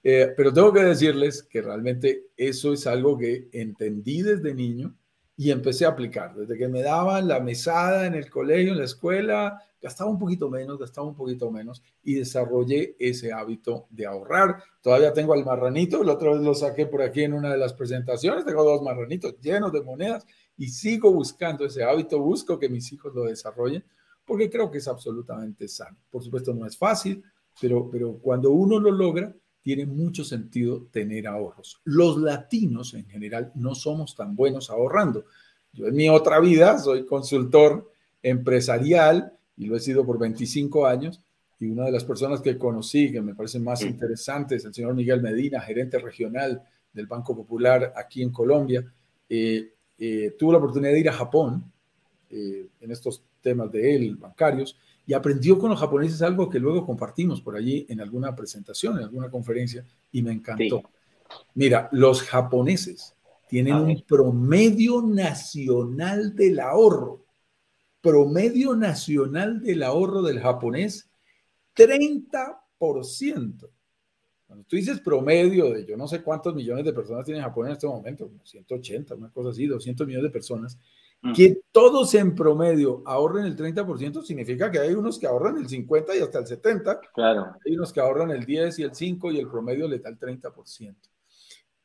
Eh, 0.03 0.33
pero 0.37 0.53
tengo 0.53 0.73
que 0.73 0.83
decirles 0.83 1.43
que 1.43 1.63
realmente 1.63 2.27
eso 2.37 2.73
es 2.73 2.87
algo 2.87 3.19
que 3.19 3.49
entendí 3.53 4.23
desde 4.23 4.55
niño 4.55 4.95
y 5.39 5.53
empecé 5.53 5.85
a 5.87 5.91
aplicar. 5.91 6.35
Desde 6.35 6.59
que 6.59 6.67
me 6.67 6.83
daban 6.83 7.29
la 7.29 7.39
mesada 7.39 8.07
en 8.07 8.15
el 8.17 8.29
colegio, 8.29 8.73
en 8.73 8.79
la 8.79 8.85
escuela, 8.85 9.63
gastaba 9.81 10.11
un 10.11 10.19
poquito 10.19 10.51
menos, 10.51 10.81
gastaba 10.81 11.07
un 11.07 11.15
poquito 11.15 11.49
menos 11.49 11.81
y 12.03 12.15
desarrollé 12.15 12.97
ese 12.99 13.33
hábito 13.33 13.87
de 13.91 14.05
ahorrar. 14.05 14.61
Todavía 14.83 15.13
tengo 15.13 15.35
al 15.35 15.45
marranito, 15.45 16.03
la 16.03 16.15
otra 16.15 16.33
vez 16.33 16.41
lo 16.41 16.57
saqué 16.57 16.87
por 16.87 17.03
aquí 17.03 17.23
en 17.23 17.35
una 17.35 17.53
de 17.53 17.57
las 17.57 17.73
presentaciones, 17.73 18.45
tengo 18.45 18.65
dos 18.65 18.83
marranitos 18.83 19.39
llenos 19.41 19.73
de 19.73 19.81
monedas 19.81 20.27
y 20.57 20.71
sigo 20.71 21.13
buscando 21.13 21.65
ese 21.65 21.85
hábito, 21.85 22.19
busco 22.19 22.59
que 22.59 22.69
mis 22.69 22.93
hijos 22.93 23.15
lo 23.15 23.23
desarrollen 23.23 23.85
porque 24.25 24.51
creo 24.51 24.73
que 24.73 24.79
es 24.79 24.89
absolutamente 24.89 25.69
sano. 25.69 25.99
Por 26.11 26.25
supuesto 26.25 26.53
no 26.53 26.67
es 26.67 26.77
fácil, 26.77 27.23
pero, 27.61 27.89
pero 27.89 28.19
cuando 28.19 28.51
uno 28.51 28.81
lo 28.81 28.91
logra, 28.91 29.33
tiene 29.69 29.85
mucho 29.85 30.25
sentido 30.25 30.87
tener 30.91 31.27
ahorros. 31.27 31.83
Los 31.85 32.17
latinos 32.17 32.95
en 32.95 33.05
general 33.05 33.53
no 33.55 33.75
somos 33.75 34.17
tan 34.17 34.35
buenos 34.35 34.71
ahorrando. 34.71 35.27
Yo 35.75 35.89
en 35.89 35.95
mi 35.95 36.09
otra 36.09 36.41
vida 36.41 36.79
soy 36.79 37.05
consultor 37.05 37.93
empresarial 38.23 39.31
y 39.59 39.67
lo 39.67 39.77
he 39.77 39.81
sido 39.81 40.07
por 40.07 40.19
25 40.19 40.87
años 40.87 41.21
y 41.61 41.67
una 41.67 41.85
de 41.85 41.93
las 41.93 42.03
personas 42.03 42.41
que 42.41 42.57
conocí 42.57 43.13
que 43.13 43.21
me 43.21 43.35
parecen 43.35 43.63
más 43.63 43.83
interesantes, 43.83 44.65
el 44.65 44.73
señor 44.73 44.95
Miguel 44.95 45.21
Medina, 45.21 45.61
gerente 45.61 45.99
regional 45.99 46.63
del 46.91 47.07
Banco 47.07 47.37
Popular 47.37 47.93
aquí 47.95 48.23
en 48.23 48.31
Colombia, 48.31 48.91
eh, 49.29 49.75
eh, 49.99 50.35
tuvo 50.39 50.53
la 50.53 50.59
oportunidad 50.59 50.93
de 50.93 51.01
ir 51.01 51.11
a 51.11 51.13
Japón 51.13 51.71
eh, 52.31 52.69
en 52.81 52.91
estos 52.91 53.23
temas 53.43 53.71
de 53.71 53.95
él, 53.95 54.17
bancarios, 54.17 54.79
y 55.09 55.15
aprendió 55.15 55.59
con 55.59 55.71
los 55.71 55.81
japoneses 55.81 56.21
algo 56.21 56.51
que 56.51 56.59
luego 56.59 56.85
compartimos 56.85 57.41
por 57.41 57.57
allí 57.57 57.87
en 57.89 58.03
alguna 58.03 58.37
presentación, 58.37 58.99
en 58.99 59.05
alguna 59.05 59.31
conferencia, 59.31 59.83
y 60.13 60.21
me 60.21 60.33
encantó. 60.33 60.83
Mira, 61.55 61.89
los 61.93 62.23
japoneses 62.23 63.15
tienen 63.49 63.77
un 63.77 64.03
promedio 64.07 65.01
nacional 65.01 66.37
del 66.37 66.61
ahorro, 66.61 67.25
promedio 68.03 68.77
nacional 68.77 69.63
del 69.63 69.83
ahorro 69.83 70.21
del 70.21 70.41
japonés, 70.41 71.09
30%. 71.75 73.71
Cuando 74.47 74.65
tú 74.67 74.77
dices 74.77 75.01
promedio 75.01 75.73
de 75.73 75.87
yo 75.87 75.97
no 75.97 76.07
sé 76.07 76.23
cuántos 76.23 76.55
millones 76.55 76.85
de 76.85 76.93
personas 76.93 77.25
tiene 77.25 77.41
Japón 77.41 77.69
en 77.69 77.73
este 77.73 77.87
momento, 77.87 78.31
180, 78.45 79.15
una 79.15 79.31
cosa 79.31 79.49
así, 79.49 79.67
200 79.67 80.07
millones 80.07 80.25
de 80.25 80.33
personas. 80.33 80.79
Que 81.35 81.63
todos 81.73 82.15
en 82.15 82.35
promedio 82.35 83.03
ahorren 83.05 83.45
el 83.45 83.57
30%, 83.57 84.23
significa 84.23 84.71
que 84.71 84.79
hay 84.79 84.95
unos 84.95 85.19
que 85.19 85.27
ahorran 85.27 85.59
el 85.59 85.69
50 85.69 86.17
y 86.17 86.21
hasta 86.21 86.39
el 86.39 86.47
70. 86.47 87.01
Claro. 87.13 87.57
Hay 87.65 87.75
unos 87.75 87.93
que 87.93 88.01
ahorran 88.01 88.31
el 88.31 88.45
10 88.45 88.79
y 88.79 88.83
el 88.85 88.95
5 88.95 89.33
y 89.33 89.39
el 89.39 89.49
promedio 89.49 89.89
le 89.89 89.99
da 89.99 90.11
el 90.11 90.19
30%. 90.19 90.97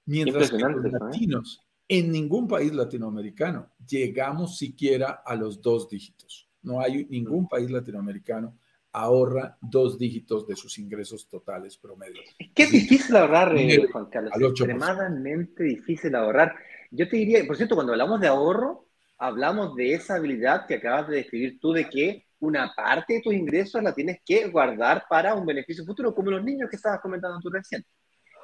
Mientras 0.05 0.51
que 0.51 0.57
los 0.57 0.85
¿eh? 0.85 0.91
latinos, 0.91 1.65
en 1.87 2.11
ningún 2.11 2.47
país 2.47 2.73
latinoamericano 2.73 3.71
llegamos 3.87 4.57
siquiera 4.57 5.23
a 5.25 5.35
los 5.35 5.61
dos 5.61 5.89
dígitos. 5.89 6.49
No 6.61 6.79
hay 6.79 7.05
ningún 7.05 7.47
país 7.47 7.69
latinoamericano 7.69 8.57
ahorra 8.93 9.57
dos 9.59 9.97
dígitos 9.97 10.47
de 10.47 10.55
sus 10.55 10.77
ingresos 10.77 11.27
totales 11.27 11.77
promedio. 11.77 12.21
Es 12.37 12.51
que 12.53 12.63
es 12.63 12.71
difícil 12.71 13.15
ahorrar, 13.15 13.55
eh, 13.57 13.87
Juan 13.91 14.05
Carlos. 14.05 14.33
Extremadamente 14.39 15.63
difícil 15.63 16.15
ahorrar. 16.15 16.55
Yo 16.91 17.09
te 17.09 17.17
diría, 17.17 17.43
por 17.45 17.57
cierto, 17.57 17.75
cuando 17.75 17.93
hablamos 17.93 18.21
de 18.21 18.27
ahorro, 18.27 18.82
hablamos 19.23 19.73
de 19.75 19.93
esa 19.93 20.15
habilidad 20.15 20.67
que 20.67 20.75
acabas 20.75 21.07
de 21.07 21.17
describir 21.17 21.57
tú 21.59 21.71
de 21.71 21.89
que 21.89 22.25
una 22.39 22.73
parte 22.75 23.13
de 23.13 23.21
tus 23.21 23.33
ingresos 23.33 23.81
la 23.81 23.93
tienes 23.93 24.17
que 24.25 24.49
guardar 24.49 25.05
para 25.09 25.33
un 25.33 25.45
beneficio 25.45 25.85
futuro, 25.85 26.13
como 26.13 26.31
los 26.31 26.43
niños 26.43 26.69
que 26.69 26.75
estabas 26.75 26.99
comentando 26.99 27.39
tú 27.39 27.49
recién. 27.49 27.85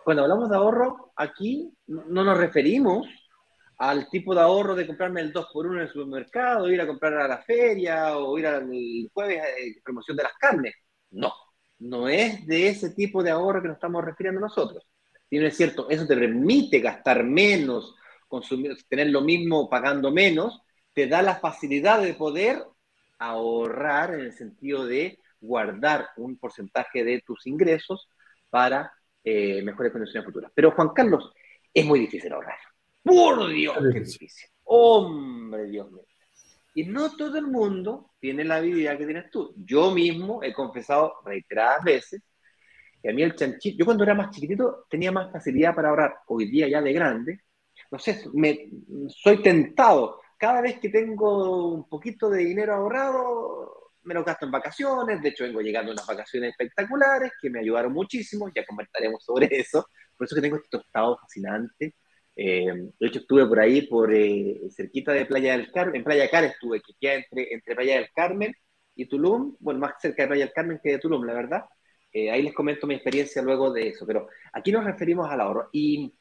Cuando 0.06 0.24
hablamos 0.24 0.50
de 0.50 0.56
ahorro, 0.56 1.12
aquí 1.18 1.70
no 1.88 2.24
nos 2.24 2.38
referimos 2.38 3.08
al 3.78 4.10
tipo 4.10 4.34
de 4.34 4.40
ahorro 4.40 4.74
de 4.74 4.88
comprarme 4.88 5.20
el 5.20 5.34
2x1 5.34 5.74
en 5.74 5.80
el 5.80 5.90
supermercado, 5.90 6.72
ir 6.72 6.80
a 6.80 6.88
comprar 6.88 7.14
a 7.18 7.28
la 7.28 7.40
feria 7.40 8.18
o 8.18 8.38
ir 8.38 8.48
al 8.48 8.70
jueves 9.14 9.42
a 9.42 9.50
eh, 9.50 9.76
promoción 9.84 10.16
de 10.16 10.24
las 10.24 10.34
carnes. 10.40 10.76
No, 11.12 11.34
no 11.80 12.08
es 12.08 12.48
de 12.48 12.70
ese 12.70 12.92
tipo 12.92 13.22
de 13.22 13.32
ahorro 13.32 13.62
que 13.62 13.68
nos 13.68 13.76
estamos 13.76 14.04
refiriendo 14.04 14.40
nosotros. 14.40 14.86
Si 15.30 15.38
es 15.38 15.58
cierto, 15.58 15.90
eso 15.90 16.08
te 16.08 16.16
permite 16.16 16.80
gastar 16.80 17.26
menos, 17.26 17.96
consumir, 18.30 18.78
tener 18.88 19.08
lo 19.08 19.22
mismo 19.22 19.70
pagando 19.70 20.10
menos, 20.12 20.62
te 20.94 21.08
da 21.08 21.22
la 21.22 21.36
facilidad 21.36 22.02
de 22.02 22.14
poder 22.14 22.64
ahorrar 23.18 24.14
en 24.14 24.22
el 24.22 24.34
sentido 24.34 24.86
de 24.86 25.20
guardar 25.42 26.10
un 26.18 26.38
porcentaje 26.38 27.04
de 27.04 27.22
tus 27.22 27.48
ingresos 27.48 28.10
para 28.50 28.92
eh, 29.24 29.62
mejores 29.62 29.92
condiciones 29.92 30.26
futuras. 30.26 30.52
Pero 30.54 30.72
Juan 30.72 30.90
Carlos, 30.90 31.32
es 31.74 31.86
muy 31.86 32.00
difícil 32.00 32.32
ahorrar. 32.34 32.58
Por 33.04 33.50
Dios, 33.50 33.78
qué 33.94 34.00
difícil. 34.00 34.50
Hombre, 34.64 35.66
Dios 35.66 35.92
mío. 35.92 36.06
Y 36.76 36.86
no 36.86 37.16
todo 37.16 37.38
el 37.38 37.48
mundo 37.48 38.12
tiene 38.20 38.44
la 38.44 38.58
habilidad 38.58 38.98
que 38.98 39.06
tienes 39.06 39.30
tú. 39.32 39.54
Yo 39.58 39.92
mismo 39.92 40.44
he 40.44 40.54
confesado 40.54 41.16
reiteradas 41.26 41.84
veces 41.84 42.22
que 43.02 43.10
a 43.10 43.14
mí 43.14 43.24
el 43.24 43.36
chanchito, 43.36 43.78
yo 43.78 43.86
cuando 43.86 44.04
era 44.04 44.14
más 44.14 44.30
chiquitito 44.30 44.86
tenía 44.90 45.12
más 45.12 45.32
facilidad 45.32 45.74
para 45.74 45.90
ahorrar. 45.90 46.16
Hoy 46.28 46.50
día 46.50 46.68
ya 46.68 46.82
de 46.82 46.94
grande, 46.94 47.40
no 47.92 48.00
sé, 48.00 48.24
me, 48.34 48.70
soy 49.08 49.42
tentado. 49.42 50.22
Cada 50.40 50.62
vez 50.62 50.80
que 50.80 50.90
tengo 50.90 51.74
un 51.74 51.88
poquito 51.88 52.30
de 52.30 52.40
dinero 52.46 52.74
ahorrado, 52.74 53.92
me 54.04 54.16
lo 54.16 54.24
gasto 54.24 54.46
en 54.46 54.52
vacaciones. 54.52 55.22
De 55.22 55.30
hecho, 55.30 55.44
vengo 55.44 55.62
llegando 55.62 55.92
a 55.92 55.94
unas 55.94 56.08
vacaciones 56.08 56.52
espectaculares 56.52 57.34
que 57.40 57.52
me 57.52 57.60
ayudaron 57.60 57.94
muchísimo. 57.94 58.50
Ya 58.56 58.66
comentaremos 58.66 59.24
sobre 59.24 59.48
eso. 59.52 59.88
Por 60.18 60.26
eso 60.26 60.36
que 60.36 60.42
tengo 60.42 60.56
este 60.58 60.70
tostado 60.70 61.18
fascinante 61.20 61.94
eh, 62.42 62.72
de 62.98 63.08
hecho, 63.08 63.20
estuve 63.20 63.46
por 63.46 63.60
ahí, 63.60 63.82
por 63.82 64.14
eh, 64.14 64.62
cerquita 64.70 65.12
de 65.12 65.26
Playa 65.26 65.58
del 65.58 65.70
Carmen, 65.74 65.98
en 65.98 66.04
Playa 66.06 66.30
Car 66.30 66.46
estuve, 66.46 66.80
que 66.80 66.94
queda 66.98 67.16
entre, 67.16 67.54
entre 67.54 67.76
Playa 67.76 67.96
del 67.96 68.10
Carmen 68.16 68.54
y 68.96 69.08
Tulum, 69.10 69.58
bueno, 69.60 69.82
más 69.82 69.96
cerca 70.02 70.24
de 70.24 70.30
Playa 70.30 70.46
del 70.46 70.54
Carmen 70.54 70.80
que 70.82 70.92
de 70.92 71.00
Tulum, 71.00 71.26
la 71.26 71.34
verdad. 71.34 71.66
Eh, 72.14 72.32
ahí 72.32 72.42
les 72.42 72.54
comento 72.54 72.88
mi 72.88 72.96
experiencia 72.96 73.42
luego 73.42 73.74
de 73.74 73.90
eso, 73.90 74.06
pero 74.08 74.30
aquí 74.54 74.72
nos 74.72 74.86
referimos 74.86 75.30
al 75.30 75.42
ahorro. 75.42 75.68
Y 75.74 76.14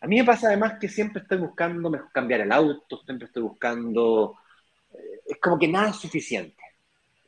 a 0.00 0.06
mí 0.06 0.16
me 0.16 0.24
pasa 0.24 0.48
además 0.48 0.78
que 0.78 0.88
siempre 0.88 1.22
estoy 1.22 1.38
buscando 1.38 1.90
cambiar 2.12 2.40
el 2.40 2.52
auto, 2.52 3.02
siempre 3.04 3.26
estoy 3.26 3.42
buscando, 3.42 4.38
es 5.26 5.38
como 5.40 5.58
que 5.58 5.68
nada 5.68 5.90
es 5.90 5.96
suficiente. 5.96 6.62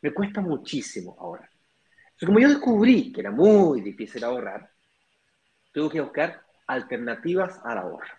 Me 0.02 0.12
cuesta 0.12 0.40
muchísimo 0.40 1.16
ahorrar. 1.18 1.50
Entonces, 1.50 2.26
como 2.26 2.40
yo 2.40 2.48
descubrí 2.48 3.12
que 3.12 3.20
era 3.20 3.31
muy 3.31 3.81
difícil 3.81 4.22
ahorrar, 4.24 4.70
tuve 5.72 5.90
que 5.90 6.00
buscar 6.00 6.42
alternativas 6.66 7.61
al 7.64 7.78
ahorro. 7.78 8.14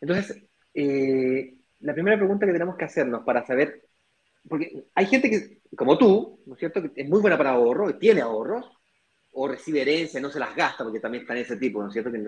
Entonces, 0.00 0.44
eh, 0.74 1.54
la 1.80 1.94
primera 1.94 2.16
pregunta 2.16 2.46
que 2.46 2.52
tenemos 2.52 2.76
que 2.76 2.84
hacernos 2.84 3.24
para 3.24 3.44
saber, 3.46 3.88
porque 4.48 4.84
hay 4.94 5.06
gente 5.06 5.30
que, 5.30 5.62
como 5.76 5.96
tú, 5.98 6.42
¿no 6.46 6.54
es 6.54 6.60
cierto?, 6.60 6.82
que 6.82 7.02
es 7.02 7.08
muy 7.08 7.20
buena 7.20 7.38
para 7.38 7.50
ahorro, 7.50 7.90
y 7.90 7.98
tiene 7.98 8.20
ahorros, 8.20 8.75
o 9.38 9.46
recibe 9.48 9.82
herencia, 9.82 10.18
no 10.18 10.30
se 10.30 10.38
las 10.40 10.56
gasta, 10.56 10.82
porque 10.82 10.98
también 10.98 11.22
está 11.22 11.34
en 11.34 11.42
ese 11.42 11.56
tipo, 11.56 11.82
¿no 11.82 11.88
es 11.88 11.92
cierto?, 11.92 12.10
que 12.10 12.18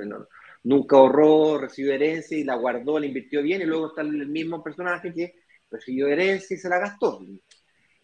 nunca 0.65 0.97
ahorró, 0.97 1.57
recibió 1.57 1.95
herencia 1.95 2.37
y 2.37 2.45
la 2.45 2.55
guardó, 2.55 2.99
la 2.99 3.07
invirtió 3.07 3.43
bien, 3.43 3.63
y 3.63 3.65
luego 3.65 3.89
está 3.89 4.03
el 4.03 4.29
mismo 4.29 4.63
personaje 4.63 5.15
que 5.15 5.35
recibió 5.71 6.07
herencia 6.07 6.55
y 6.55 6.59
se 6.59 6.69
la 6.69 6.79
gastó. 6.79 7.25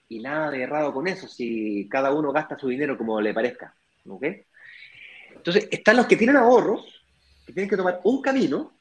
Y 0.09 0.21
nada 0.21 0.51
de 0.51 0.63
errado 0.63 0.95
con 0.95 1.07
eso, 1.07 1.29
si 1.29 1.87
cada 1.91 2.15
uno 2.15 2.33
gasta 2.33 2.59
su 2.59 2.69
dinero 2.69 2.97
como 2.97 3.21
le 3.21 3.35
parezca, 3.35 3.75
¿ok? 4.09 4.25
Entonces, 5.37 5.69
están 5.71 5.99
los 5.99 6.07
que 6.07 6.17
tienen 6.17 6.37
ahorros, 6.37 7.05
que 7.45 7.53
tienen 7.53 7.69
que 7.69 7.77
tomar 7.77 8.01
un 8.05 8.23
camino, 8.23 8.73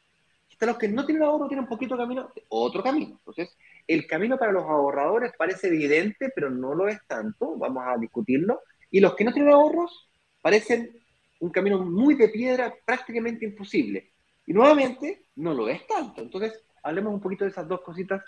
están 0.50 0.70
los 0.70 0.78
que 0.78 0.88
no 0.88 1.06
tienen 1.06 1.24
ahorro, 1.24 1.50
tienen 1.50 1.66
un 1.66 1.70
poquito 1.70 1.98
de 1.98 2.04
camino, 2.04 2.32
otro 2.48 2.82
camino. 2.82 3.20
Entonces, 3.20 3.58
el 3.86 4.08
camino 4.08 4.38
para 4.38 4.54
los 4.54 4.64
ahorradores 4.64 5.34
parece 5.38 5.68
evidente, 5.68 6.32
pero 6.34 6.50
no 6.50 6.74
lo 6.74 6.88
es 6.88 7.00
tanto, 7.08 7.58
vamos 7.58 7.84
a 7.86 7.98
discutirlo. 7.98 8.62
Y 8.90 9.02
los 9.02 9.16
que 9.16 9.26
no 9.26 9.34
tienen 9.34 9.52
ahorros 9.52 10.08
parecen 10.44 10.92
un 11.40 11.50
camino 11.50 11.84
muy 11.84 12.16
de 12.16 12.30
piedra, 12.30 12.74
prácticamente 12.86 13.46
imposible. 13.46 14.12
Y 14.46 14.54
nuevamente, 14.54 15.28
no 15.38 15.54
lo 15.54 15.70
es 15.70 15.88
tanto. 15.88 16.22
Entonces, 16.22 16.62
hablemos 16.84 17.14
un 17.14 17.22
poquito 17.22 17.46
de 17.46 17.52
esas 17.52 17.68
dos 17.68 17.82
cositas, 17.82 18.22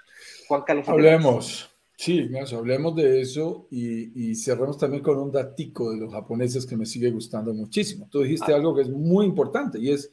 Juan 0.48 0.64
Carlos. 0.66 0.88
Hablemos. 0.88 1.70
Sí, 1.98 2.30
hablemos 2.54 2.96
de 2.96 3.22
eso 3.22 3.68
y, 3.72 4.32
y, 4.32 4.36
cerremos 4.36 4.78
también 4.78 5.02
con 5.02 5.18
un 5.18 5.32
datico 5.32 5.92
de 5.92 5.98
los 5.98 6.12
japoneses 6.12 6.66
que 6.66 6.76
me 6.76 6.86
sigue 6.86 7.10
gustando 7.10 7.54
muchísimo. 7.54 8.08
Tú 8.12 8.22
dijiste 8.22 8.52
ah. 8.52 8.58
algo 8.58 8.76
que 8.76 8.82
es 8.82 8.90
muy 8.90 9.26
importante 9.26 9.80
y 9.80 9.92
es 9.92 10.12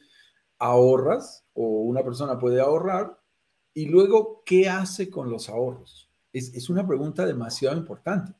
ahorras 0.59 1.45
o 1.53 1.81
una 1.81 2.01
persona 2.01 2.39
puede 2.39 2.61
ahorrar 2.61 3.19
y 3.73 3.87
luego, 3.87 4.43
¿qué 4.45 4.69
hace 4.69 5.09
con 5.09 5.29
los 5.29 5.49
ahorros? 5.49 6.09
Es, 6.31 6.53
es 6.53 6.69
una 6.69 6.87
pregunta 6.87 7.25
demasiado 7.25 7.77
importante 7.77 8.33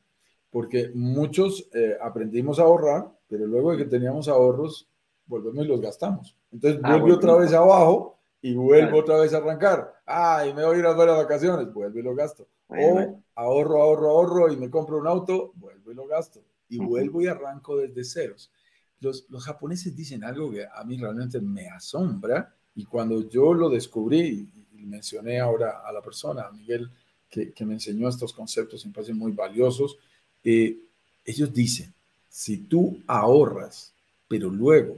porque 0.54 0.92
muchos 0.94 1.68
eh, 1.74 1.96
aprendimos 2.00 2.60
a 2.60 2.62
ahorrar, 2.62 3.10
pero 3.26 3.44
luego 3.44 3.72
de 3.72 3.78
que 3.78 3.86
teníamos 3.86 4.28
ahorros, 4.28 4.88
volvemos 5.26 5.64
y 5.64 5.68
los 5.68 5.80
gastamos. 5.80 6.36
Entonces 6.52 6.80
ah, 6.84 6.92
vuelve 6.92 7.16
otra 7.16 7.34
vez 7.34 7.52
abajo 7.52 8.20
y 8.40 8.54
vuelvo 8.54 8.98
otra 8.98 9.18
vez 9.18 9.34
a 9.34 9.38
arrancar. 9.38 10.00
Ay, 10.06 10.54
me 10.54 10.64
voy 10.64 10.76
a 10.76 10.78
ir 10.78 10.86
a 10.86 10.92
ver 10.92 11.08
las 11.08 11.16
vacaciones, 11.16 11.72
vuelvo 11.72 11.98
y 11.98 12.02
lo 12.02 12.14
gasto 12.14 12.46
o 12.68 13.22
ahorro, 13.34 13.82
ahorro, 13.82 14.10
ahorro 14.10 14.52
y 14.52 14.56
me 14.56 14.70
compro 14.70 14.98
un 14.98 15.08
auto, 15.08 15.52
vuelvo 15.56 15.90
y 15.90 15.94
lo 15.96 16.06
gasto. 16.06 16.40
Y 16.68 16.78
vuelvo 16.78 17.20
y 17.20 17.26
arranco 17.26 17.76
desde 17.76 18.04
ceros. 18.04 18.52
Los, 19.00 19.26
los 19.30 19.44
japoneses 19.44 19.96
dicen 19.96 20.22
algo 20.22 20.52
que 20.52 20.64
a 20.64 20.84
mí 20.84 20.96
realmente 20.96 21.40
me 21.40 21.68
asombra 21.68 22.54
y 22.76 22.84
cuando 22.84 23.28
yo 23.28 23.54
lo 23.54 23.68
descubrí 23.68 24.48
y, 24.54 24.60
mencioné 24.84 25.40
ahora 25.40 25.80
a 25.82 25.90
la 25.90 26.02
persona, 26.02 26.42
a 26.42 26.52
Miguel, 26.52 26.90
que, 27.26 27.54
que, 27.54 27.64
me 27.64 27.72
enseñó 27.72 28.06
estos 28.06 28.34
conceptos, 28.34 28.84
me 28.84 28.92
parecen 28.92 29.16
muy 29.16 29.32
valiosos, 29.32 29.96
eh, 30.44 30.78
ellos 31.24 31.52
dicen, 31.52 31.92
si 32.28 32.58
tú 32.58 33.02
ahorras, 33.06 33.92
pero 34.28 34.50
luego 34.50 34.96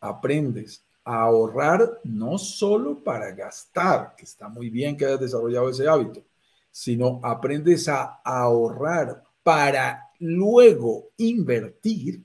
aprendes 0.00 0.82
a 1.04 1.22
ahorrar 1.22 2.00
no 2.04 2.38
solo 2.38 3.02
para 3.02 3.32
gastar, 3.32 4.14
que 4.16 4.24
está 4.24 4.48
muy 4.48 4.70
bien 4.70 4.96
que 4.96 5.04
hayas 5.04 5.20
desarrollado 5.20 5.68
ese 5.68 5.88
hábito, 5.88 6.22
sino 6.70 7.20
aprendes 7.22 7.88
a 7.88 8.20
ahorrar 8.24 9.22
para 9.42 10.10
luego 10.18 11.10
invertir, 11.18 12.22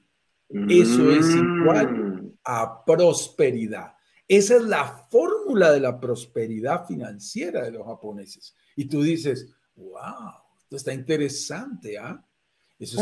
eso 0.50 1.12
es 1.12 1.28
igual 1.30 1.92
mm. 1.92 2.32
a 2.44 2.84
prosperidad. 2.84 3.94
Esa 4.28 4.58
es 4.58 4.64
la 4.64 5.08
fórmula 5.10 5.72
de 5.72 5.80
la 5.80 6.00
prosperidad 6.00 6.86
financiera 6.86 7.64
de 7.64 7.72
los 7.72 7.86
japoneses. 7.86 8.56
Y 8.76 8.86
tú 8.86 9.02
dices, 9.04 9.48
wow, 9.76 10.34
esto 10.62 10.76
está 10.76 10.94
interesante, 10.94 11.98
¿ah? 11.98 12.24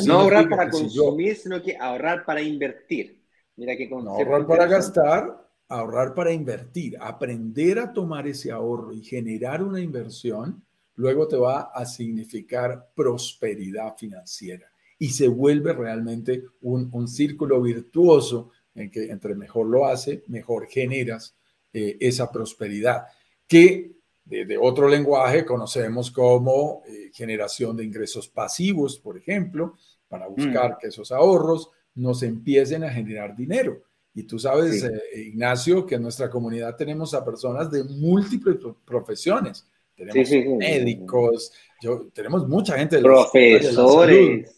No 0.06 0.22
ahorrar 0.22 0.50
para 0.50 0.70
consumir, 0.70 1.36
sino 1.36 1.62
que 1.62 1.78
ahorrar 1.78 2.26
para 2.26 2.42
invertir. 2.42 3.22
Mira 3.56 3.76
qué 3.76 3.88
No 3.88 4.12
ahorrar 4.12 4.46
para 4.46 4.66
gastar, 4.68 5.50
ahorrar 5.68 6.14
para 6.14 6.32
invertir. 6.32 6.98
Aprender 7.00 7.80
a 7.80 7.92
tomar 7.92 8.28
ese 8.28 8.52
ahorro 8.52 8.94
y 8.94 9.02
generar 9.02 9.64
una 9.64 9.80
inversión, 9.80 10.64
luego 10.96 11.28
te 11.28 11.38
va 11.38 11.72
a 11.74 11.86
significar 11.86 12.90
prosperidad 12.96 13.96
financiera 13.98 14.68
y 15.00 15.10
se 15.10 15.28
vuelve 15.28 15.74
realmente 15.74 16.44
un, 16.62 16.90
un 16.92 17.08
círculo 17.08 17.62
virtuoso 17.62 18.52
en 18.74 18.90
que 18.90 19.12
entre 19.12 19.36
mejor 19.36 19.68
lo 19.68 19.86
hace, 19.86 20.24
mejor 20.28 20.68
generas 20.68 21.36
eh, 21.74 21.98
esa 22.00 22.32
prosperidad, 22.32 23.06
que 23.48 23.97
de, 24.30 24.58
otro 24.58 24.90
lenguaje 24.90 25.46
conocemos 25.46 26.12
como 26.12 26.84
eh, 26.86 27.12
generación 27.14 27.78
de 27.78 27.86
ingresos 27.86 28.28
pasivos, 28.28 29.00
por 29.00 29.18
ejemplo, 29.18 29.78
para 30.08 30.28
buscar 30.28 30.74
mm. 30.74 30.78
que 30.80 30.88
esos 30.88 31.12
ahorros 31.12 31.70
nos 31.96 32.24
empiecen 32.24 32.84
a 32.84 32.92
generar 32.92 33.36
dinero. 33.36 33.84
Y 34.14 34.24
tú 34.24 34.40
sabes, 34.40 34.84
eh, 34.84 35.00
Ignacio, 35.28 35.86
que 35.86 35.96
en 35.96 36.02
nuestra 36.02 36.30
comunidad 36.30 36.76
tenemos 36.76 37.14
a 37.14 37.24
personas 37.24 37.72
de 37.72 37.84
múltiples 37.84 38.58
profesiones. 38.84 39.66
Tenemos 39.96 40.30
médicos, 40.58 41.52
yo, 41.82 42.08
tenemos 42.14 42.48
mucha 42.48 42.78
gente. 42.78 42.98
De 42.98 43.02
profesores. 43.04 44.56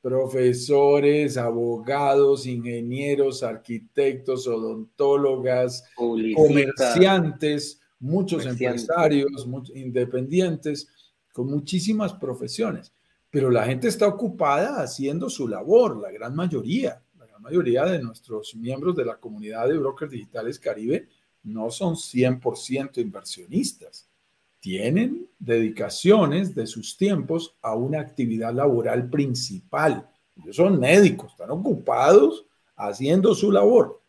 profesores, 0.00 1.36
abogados, 1.36 2.46
ingenieros, 2.46 3.42
arquitectos, 3.42 4.46
odontólogas, 4.46 5.84
comerciantes, 5.96 7.81
muchos 8.02 8.44
empresarios, 8.44 9.46
muchos 9.46 9.74
independientes, 9.76 10.88
con 11.32 11.46
muchísimas 11.46 12.12
profesiones. 12.12 12.92
Pero 13.30 13.50
la 13.50 13.64
gente 13.64 13.88
está 13.88 14.06
ocupada 14.06 14.82
haciendo 14.82 15.30
su 15.30 15.48
labor, 15.48 15.96
la 16.02 16.10
gran 16.10 16.34
mayoría. 16.34 17.00
La 17.18 17.26
gran 17.26 17.40
mayoría 17.40 17.84
de 17.86 18.02
nuestros 18.02 18.54
miembros 18.54 18.94
de 18.94 19.06
la 19.06 19.16
comunidad 19.16 19.68
de 19.68 19.78
brokers 19.78 20.10
digitales 20.10 20.58
Caribe 20.58 21.08
no 21.44 21.70
son 21.70 21.94
100% 21.94 22.98
inversionistas. 22.98 24.08
Tienen 24.60 25.28
dedicaciones 25.38 26.54
de 26.54 26.66
sus 26.66 26.96
tiempos 26.96 27.56
a 27.62 27.74
una 27.74 28.00
actividad 28.00 28.52
laboral 28.52 29.08
principal. 29.08 30.08
Ellos 30.36 30.56
son 30.56 30.78
médicos, 30.78 31.32
están 31.32 31.50
ocupados 31.50 32.46
haciendo 32.76 33.34
su 33.34 33.50
labor. 33.50 34.02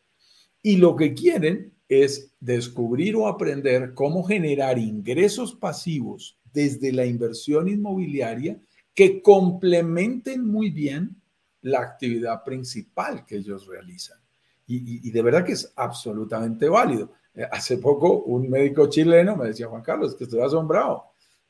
Y 0.61 0.77
lo 0.77 0.95
que 0.95 1.13
quieren 1.13 1.72
es 1.87 2.31
descubrir 2.39 3.15
o 3.15 3.27
aprender 3.27 3.93
cómo 3.93 4.23
generar 4.23 4.77
ingresos 4.77 5.53
pasivos 5.55 6.37
desde 6.53 6.91
la 6.91 7.05
inversión 7.05 7.67
inmobiliaria 7.67 8.59
que 8.93 9.21
complementen 9.21 10.45
muy 10.45 10.69
bien 10.69 11.15
la 11.61 11.79
actividad 11.79 12.43
principal 12.43 13.25
que 13.25 13.37
ellos 13.37 13.65
realizan. 13.65 14.17
Y, 14.65 15.11
de 15.11 15.21
verdad 15.21 15.45
que 15.45 15.51
es 15.51 15.71
absolutamente 15.75 16.69
válido. 16.69 17.11
Eh, 17.35 17.45
hace 17.51 17.77
poco 17.77 18.23
un 18.23 18.49
médico 18.49 18.87
chileno 18.87 19.35
me 19.35 19.47
decía, 19.47 19.67
Juan 19.67 19.81
Carlos, 19.81 20.15
que 20.15 20.23
estoy 20.23 20.39
asombrado. 20.41 21.05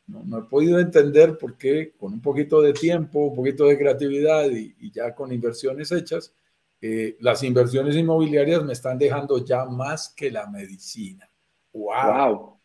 No, 0.08 0.24
no, 0.24 0.40
he 0.40 0.44
podido 0.44 0.80
entender 0.80 1.38
por 1.38 1.58
qué 1.58 1.94
con 1.98 2.14
un 2.14 2.22
poquito 2.22 2.62
de 2.62 2.74
tiempo, 2.74 3.28
un 3.28 3.36
poquito 3.36 3.66
de 3.66 3.78
creatividad 3.78 4.50
y, 4.50 4.76
y 4.80 4.92
ya 4.92 5.14
con 5.16 5.32
inversiones 5.32 5.92
hechas, 5.92 6.34
eh, 6.86 7.16
las 7.22 7.42
inversiones 7.44 7.96
inmobiliarias 7.96 8.62
me 8.62 8.74
están 8.74 8.98
dejando 8.98 9.38
ya 9.38 9.64
más 9.64 10.14
que 10.14 10.30
la 10.30 10.48
medicina. 10.48 11.30
¡Wow! 11.72 12.60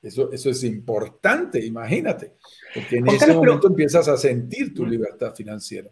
Eso, 0.00 0.30
eso 0.30 0.50
es 0.50 0.62
importante, 0.62 1.58
imagínate, 1.58 2.34
porque 2.72 2.98
en 2.98 3.08
ese 3.08 3.34
momento 3.34 3.66
empiezas 3.66 4.06
a 4.06 4.16
sentir 4.16 4.72
tu 4.72 4.86
libertad 4.86 5.34
financiera. 5.34 5.90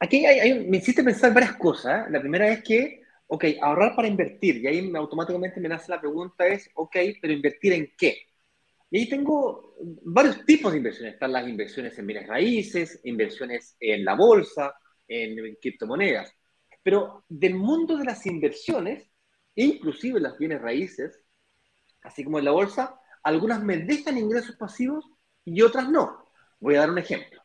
Aquí 0.00 0.24
me 0.68 0.78
hiciste 0.78 1.04
pensar 1.04 1.32
varias 1.32 1.54
cosas. 1.54 2.08
¿eh? 2.08 2.10
La 2.10 2.20
primera 2.20 2.48
es 2.48 2.64
que, 2.64 3.02
ok, 3.28 3.44
ahorrar 3.62 3.94
para 3.94 4.08
invertir, 4.08 4.56
y 4.56 4.66
ahí 4.66 4.92
automáticamente 4.96 5.60
me 5.60 5.68
nace 5.68 5.92
la 5.92 6.00
pregunta 6.00 6.48
es, 6.48 6.68
ok, 6.74 6.96
pero 7.22 7.32
invertir 7.32 7.74
en 7.74 7.92
qué? 7.96 8.22
Y 8.90 8.98
ahí 8.98 9.08
tengo 9.08 9.76
varios 10.02 10.44
tipos 10.44 10.72
de 10.72 10.78
inversiones. 10.78 11.14
Están 11.14 11.30
las 11.30 11.46
inversiones 11.46 11.96
en 11.96 12.06
bienes 12.08 12.26
raíces, 12.26 13.00
inversiones 13.04 13.76
en 13.78 14.04
la 14.04 14.16
bolsa, 14.16 14.74
en 15.06 15.56
criptomonedas. 15.60 16.34
Pero 16.88 17.22
del 17.28 17.54
mundo 17.54 17.98
de 17.98 18.06
las 18.06 18.24
inversiones, 18.24 19.10
inclusive 19.54 20.20
las 20.20 20.38
bienes 20.38 20.62
raíces, 20.62 21.22
así 22.00 22.24
como 22.24 22.38
en 22.38 22.46
la 22.46 22.50
bolsa, 22.50 22.98
algunas 23.22 23.62
me 23.62 23.76
dejan 23.76 24.16
ingresos 24.16 24.56
pasivos 24.56 25.04
y 25.44 25.60
otras 25.60 25.90
no. 25.90 26.24
Voy 26.58 26.76
a 26.76 26.78
dar 26.78 26.90
un 26.90 26.96
ejemplo. 26.96 27.42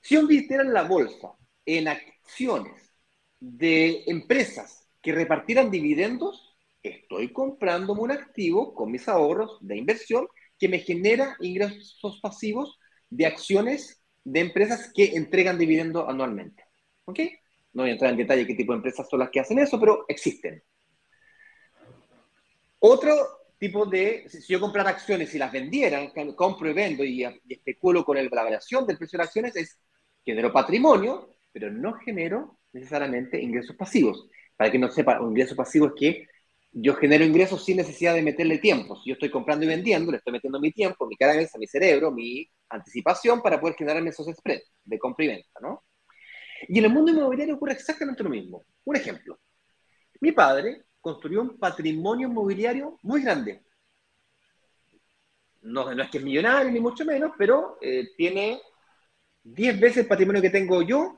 Si 0.00 0.16
yo 0.16 0.22
invirtiera 0.22 0.64
en 0.64 0.72
la 0.72 0.82
bolsa 0.82 1.34
en 1.64 1.86
acciones 1.86 2.92
de 3.38 4.02
empresas 4.08 4.88
que 5.00 5.12
repartieran 5.12 5.70
dividendos, 5.70 6.58
estoy 6.82 7.32
comprándome 7.32 8.00
un 8.00 8.10
activo 8.10 8.74
con 8.74 8.90
mis 8.90 9.06
ahorros 9.06 9.56
de 9.60 9.76
inversión 9.76 10.26
que 10.58 10.68
me 10.68 10.80
genera 10.80 11.36
ingresos 11.38 12.18
pasivos 12.20 12.76
de 13.08 13.26
acciones 13.26 14.02
de 14.24 14.40
empresas 14.40 14.90
que 14.92 15.14
entregan 15.14 15.58
dividendos 15.58 16.08
anualmente. 16.08 16.64
¿Ok? 17.04 17.20
No 17.76 17.82
voy 17.82 17.90
a 17.90 17.92
entrar 17.92 18.10
en 18.10 18.16
detalle 18.16 18.46
qué 18.46 18.54
tipo 18.54 18.72
de 18.72 18.78
empresas 18.78 19.06
son 19.06 19.18
las 19.18 19.28
que 19.28 19.38
hacen 19.38 19.58
eso, 19.58 19.78
pero 19.78 20.06
existen. 20.08 20.62
Otro 22.78 23.14
tipo 23.58 23.84
de, 23.84 24.24
si 24.30 24.50
yo 24.50 24.58
comprara 24.58 24.88
acciones 24.88 25.34
y 25.34 25.38
las 25.38 25.52
vendiera, 25.52 26.10
compro 26.34 26.70
y 26.70 26.72
vendo 26.72 27.04
y, 27.04 27.22
especulo 27.22 28.02
con 28.02 28.16
la 28.16 28.42
variación 28.42 28.86
del 28.86 28.96
precio 28.96 29.18
de 29.18 29.20
las 29.20 29.26
acciones, 29.26 29.56
es 29.56 29.78
genero 30.24 30.50
patrimonio, 30.54 31.28
pero 31.52 31.70
no 31.70 31.92
genero 31.98 32.60
necesariamente 32.72 33.42
ingresos 33.42 33.76
pasivos. 33.76 34.26
Para 34.56 34.70
que 34.70 34.78
no 34.78 34.90
sepa, 34.90 35.20
un 35.20 35.32
ingreso 35.32 35.54
pasivo 35.54 35.88
es 35.88 35.92
que 35.98 36.26
yo 36.72 36.94
genero 36.94 37.26
ingresos 37.26 37.62
sin 37.62 37.76
necesidad 37.76 38.14
de 38.14 38.22
meterle 38.22 38.56
tiempo. 38.56 38.96
Si 39.02 39.10
yo 39.10 39.14
estoy 39.16 39.30
comprando 39.30 39.66
y 39.66 39.68
vendiendo, 39.68 40.10
le 40.10 40.16
estoy 40.16 40.32
metiendo 40.32 40.58
mi 40.60 40.72
tiempo, 40.72 41.06
mi 41.06 41.16
cabeza, 41.16 41.58
mi 41.58 41.66
cerebro, 41.66 42.10
mi 42.10 42.48
anticipación 42.70 43.42
para 43.42 43.60
poder 43.60 43.76
generarme 43.76 44.08
esos 44.08 44.34
spreads 44.34 44.72
de 44.82 44.98
compra 44.98 45.26
y 45.26 45.28
venta, 45.28 45.60
¿no? 45.60 45.84
Y 46.68 46.78
en 46.78 46.84
el 46.84 46.92
mundo 46.92 47.12
inmobiliario 47.12 47.56
ocurre 47.56 47.72
exactamente 47.72 48.22
lo 48.22 48.30
mismo. 48.30 48.64
Un 48.84 48.96
ejemplo. 48.96 49.38
Mi 50.20 50.32
padre 50.32 50.86
construyó 51.00 51.42
un 51.42 51.58
patrimonio 51.58 52.28
inmobiliario 52.28 52.98
muy 53.02 53.22
grande. 53.22 53.62
No, 55.62 55.90
es 55.90 56.10
que 56.10 56.18
es 56.18 56.24
millonario, 56.24 56.70
ni 56.70 56.80
mucho 56.80 57.04
menos, 57.04 57.32
pero 57.36 57.78
eh, 57.80 58.10
tiene 58.16 58.60
10 59.42 59.80
veces 59.80 59.98
el 59.98 60.06
patrimonio 60.06 60.42
que 60.42 60.50
tengo 60.50 60.82
yo 60.82 61.16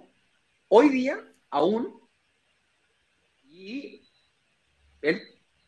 hoy 0.68 0.88
día, 0.88 1.18
aún. 1.50 2.00
Y 3.44 4.02
él 5.02 5.20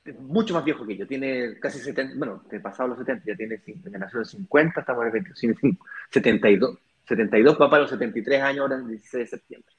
es 0.05 0.19
mucho 0.19 0.55
más 0.55 0.65
viejo 0.65 0.87
que 0.87 0.97
yo, 0.97 1.07
tiene 1.07 1.59
casi 1.59 1.79
70, 1.79 2.15
bueno, 2.17 2.43
pasado 2.63 2.89
los 2.89 2.99
70, 2.99 3.25
ya 3.27 3.37
tiene, 3.37 3.63
nació 3.99 4.21
en 4.21 4.25
50, 4.25 4.81
estamos 4.81 5.07
en 5.07 5.27
el 5.27 5.79
72. 6.11 6.79
72, 7.11 7.57
papá 7.57 7.77
a 7.77 7.81
los 7.81 7.91
73 7.91 8.41
años, 8.41 8.61
ahora 8.61 8.77
el 8.77 8.87
16 8.87 9.25
de 9.25 9.27
septiembre. 9.27 9.75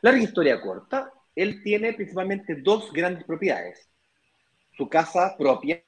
Larga 0.00 0.22
historia 0.22 0.60
corta, 0.60 1.12
él 1.34 1.62
tiene 1.62 1.92
principalmente 1.92 2.54
dos 2.56 2.90
grandes 2.92 3.24
propiedades. 3.24 3.90
Su 4.72 4.88
casa 4.88 5.36
propia 5.36 5.82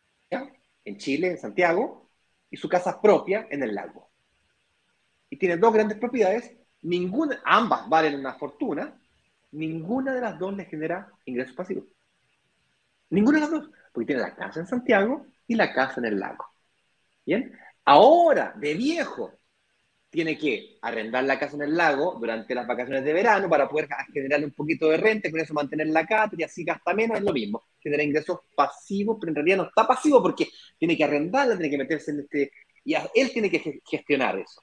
en 0.85 0.99
Chile, 0.99 1.31
en 1.31 1.39
Santiago, 1.39 2.11
y 2.51 2.59
su 2.59 2.69
casa 2.69 3.01
propia 3.01 3.47
en 3.51 3.63
el 3.63 3.75
lago. 3.75 4.11
Y 5.31 5.39
tiene 5.39 5.57
dos 5.57 5.73
grandes 5.73 5.97
propiedades, 5.97 6.53
ninguna, 6.83 7.41
ambas 7.45 7.89
valen 7.89 8.19
una 8.19 8.35
fortuna, 8.35 9.01
ninguna 9.53 10.13
de 10.13 10.21
las 10.21 10.39
dos 10.39 10.55
le 10.55 10.67
genera 10.67 11.11
ingresos 11.25 11.55
pasivos. 11.55 11.85
Ninguna 13.09 13.39
de 13.39 13.41
las 13.41 13.51
dos, 13.51 13.71
porque 13.93 14.09
tiene 14.09 14.23
la 14.23 14.35
casa 14.35 14.61
en 14.61 14.67
Santiago 14.67 15.27
y 15.47 15.55
la 15.55 15.73
casa 15.73 16.01
en 16.01 16.07
el 16.07 16.21
lago. 16.21 16.45
¿Bien? 17.25 17.59
Ahora, 17.85 18.53
de 18.57 18.75
viejo, 18.75 19.39
tiene 20.13 20.37
que 20.37 20.77
arrendar 20.83 21.25
la 21.25 21.39
casa 21.39 21.57
en 21.57 21.63
el 21.63 21.75
lago 21.75 22.19
durante 22.21 22.55
las 22.55 22.67
vacaciones 22.67 23.03
de 23.03 23.15
verano 23.15 23.49
para 23.49 23.67
poder 23.67 23.89
generarle 24.13 24.45
un 24.45 24.53
poquito 24.53 24.91
de 24.91 24.99
renta, 24.99 25.31
con 25.31 25.41
eso 25.41 25.55
mantener 25.55 25.87
la 25.87 26.07
casa 26.07 26.35
y 26.37 26.43
así 26.43 26.65
gasta 26.65 26.93
menos, 26.93 27.17
es 27.17 27.25
lo 27.25 27.33
mismo. 27.33 27.63
Genera 27.81 28.03
ingresos 28.03 28.41
pasivos, 28.55 29.17
pero 29.19 29.31
en 29.31 29.37
realidad 29.37 29.57
no 29.57 29.63
está 29.65 29.87
pasivo 29.87 30.23
porque 30.23 30.49
tiene 30.79 30.99
que 30.99 31.05
arrendarla, 31.05 31.57
tiene 31.57 31.71
que 31.71 31.79
meterse 31.79 32.11
en 32.11 32.21
este... 32.21 32.53
Y 32.85 32.95
él 32.95 33.33
tiene 33.33 33.51
que 33.51 33.81
gestionar 33.89 34.39
eso. 34.39 34.61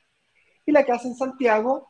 Y 0.68 0.72
la 0.72 0.86
casa 0.86 1.08
en 1.08 1.16
Santiago, 1.16 1.88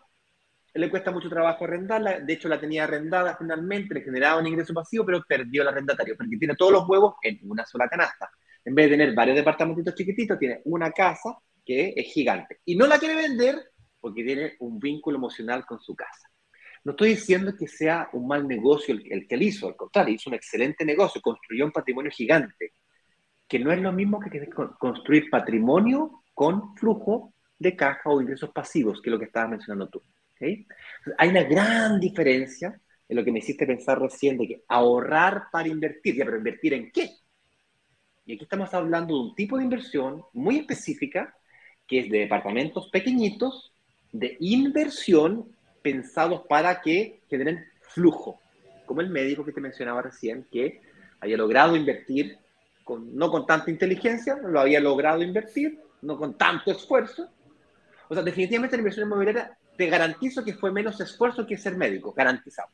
le 0.73 0.89
cuesta 0.89 1.11
mucho 1.11 1.27
trabajo 1.27 1.65
arrendarla, 1.65 2.21
de 2.21 2.33
hecho 2.33 2.47
la 2.47 2.61
tenía 2.61 2.85
arrendada 2.85 3.35
finalmente, 3.37 3.93
le 3.93 4.03
generaba 4.03 4.39
un 4.39 4.47
ingreso 4.47 4.73
pasivo, 4.73 5.05
pero 5.05 5.21
perdió 5.27 5.63
el 5.63 5.67
arrendatario, 5.67 6.15
porque 6.15 6.37
tiene 6.37 6.55
todos 6.55 6.71
los 6.71 6.87
huevos 6.87 7.15
en 7.23 7.39
una 7.43 7.65
sola 7.65 7.89
canasta. 7.89 8.31
En 8.63 8.73
vez 8.73 8.85
de 8.85 8.95
tener 8.95 9.13
varios 9.13 9.35
departamentos 9.35 9.93
chiquititos, 9.95 10.39
tiene 10.39 10.61
una 10.63 10.91
casa 10.91 11.37
que 11.69 11.93
es 11.95 12.11
gigante. 12.11 12.61
Y 12.65 12.75
no 12.75 12.87
la 12.87 12.97
quiere 12.97 13.13
vender 13.13 13.55
porque 13.99 14.23
tiene 14.23 14.53
un 14.61 14.79
vínculo 14.79 15.17
emocional 15.17 15.67
con 15.67 15.79
su 15.79 15.95
casa. 15.95 16.27
No 16.83 16.93
estoy 16.93 17.09
diciendo 17.09 17.55
que 17.55 17.67
sea 17.67 18.09
un 18.13 18.27
mal 18.27 18.47
negocio 18.47 18.95
el, 18.95 19.27
que 19.27 19.35
él 19.35 19.43
hizo, 19.43 19.67
al 19.67 19.75
contrario, 19.75 20.15
hizo 20.15 20.31
un 20.31 20.33
excelente 20.33 20.83
negocio, 20.83 21.21
construyó 21.21 21.65
un 21.65 21.71
patrimonio 21.71 22.09
gigante, 22.09 22.73
que 23.47 23.59
no 23.59 23.71
es 23.71 23.79
lo 23.79 23.91
mismo 23.91 24.19
que 24.19 24.49
construir 24.79 25.29
patrimonio 25.29 26.23
con 26.33 26.75
flujo 26.75 27.35
de 27.59 27.75
caja 27.75 28.09
o 28.09 28.19
ingresos 28.19 28.49
pasivos, 28.49 28.99
que 28.99 29.11
es 29.11 29.11
lo 29.11 29.19
que 29.19 29.25
estabas 29.25 29.51
mencionando 29.51 29.89
tú. 29.89 30.01
Hay 31.19 31.29
una 31.29 31.43
gran 31.43 31.99
diferencia 31.99 32.81
en 33.07 33.15
lo 33.15 33.23
que 33.23 33.31
me 33.31 33.39
hiciste 33.39 33.67
pensar 33.67 33.99
recién 33.99 34.39
de 34.39 34.47
que 34.47 34.63
ahorrar 34.67 35.51
para 35.51 35.67
invertir, 35.67 36.15
ya, 36.15 36.25
pero 36.25 36.37
invertir 36.37 36.73
en 36.73 36.91
qué? 36.91 37.11
Y 38.25 38.33
aquí 38.33 38.43
estamos 38.43 38.73
hablando 38.73 39.13
de 39.13 39.21
un 39.21 39.35
tipo 39.35 39.55
de 39.55 39.65
inversión 39.65 40.23
muy 40.33 40.57
específica, 40.57 41.35
que 41.89 41.99
es 42.01 42.09
de 42.09 42.19
departamentos 42.19 42.87
pequeñitos, 42.89 43.73
de 44.11 44.37
inversión 44.39 45.47
pensados 45.81 46.43
para 46.47 46.81
que 46.81 47.19
generen 47.29 47.65
flujo, 47.81 48.39
como 48.85 49.01
el 49.01 49.09
médico 49.09 49.43
que 49.43 49.51
te 49.51 49.59
mencionaba 49.59 50.03
recién, 50.03 50.45
que 50.51 50.81
haya 51.19 51.35
logrado 51.35 51.75
invertir, 51.75 52.37
con, 52.83 53.15
no 53.15 53.29
con 53.31 53.45
tanta 53.45 53.71
inteligencia, 53.71 54.37
lo 54.37 54.59
había 54.59 54.79
logrado 54.79 55.23
invertir, 55.23 55.79
no 56.01 56.17
con 56.17 56.37
tanto 56.37 56.71
esfuerzo. 56.71 57.29
O 58.07 58.13
sea, 58.13 58.23
definitivamente 58.23 58.77
la 58.77 58.81
inversión 58.81 59.07
inmobiliaria 59.07 59.57
te 59.75 59.87
garantizo 59.87 60.43
que 60.43 60.53
fue 60.53 60.71
menos 60.71 60.99
esfuerzo 61.01 61.45
que 61.45 61.57
ser 61.57 61.75
médico, 61.75 62.13
garantizado. 62.13 62.69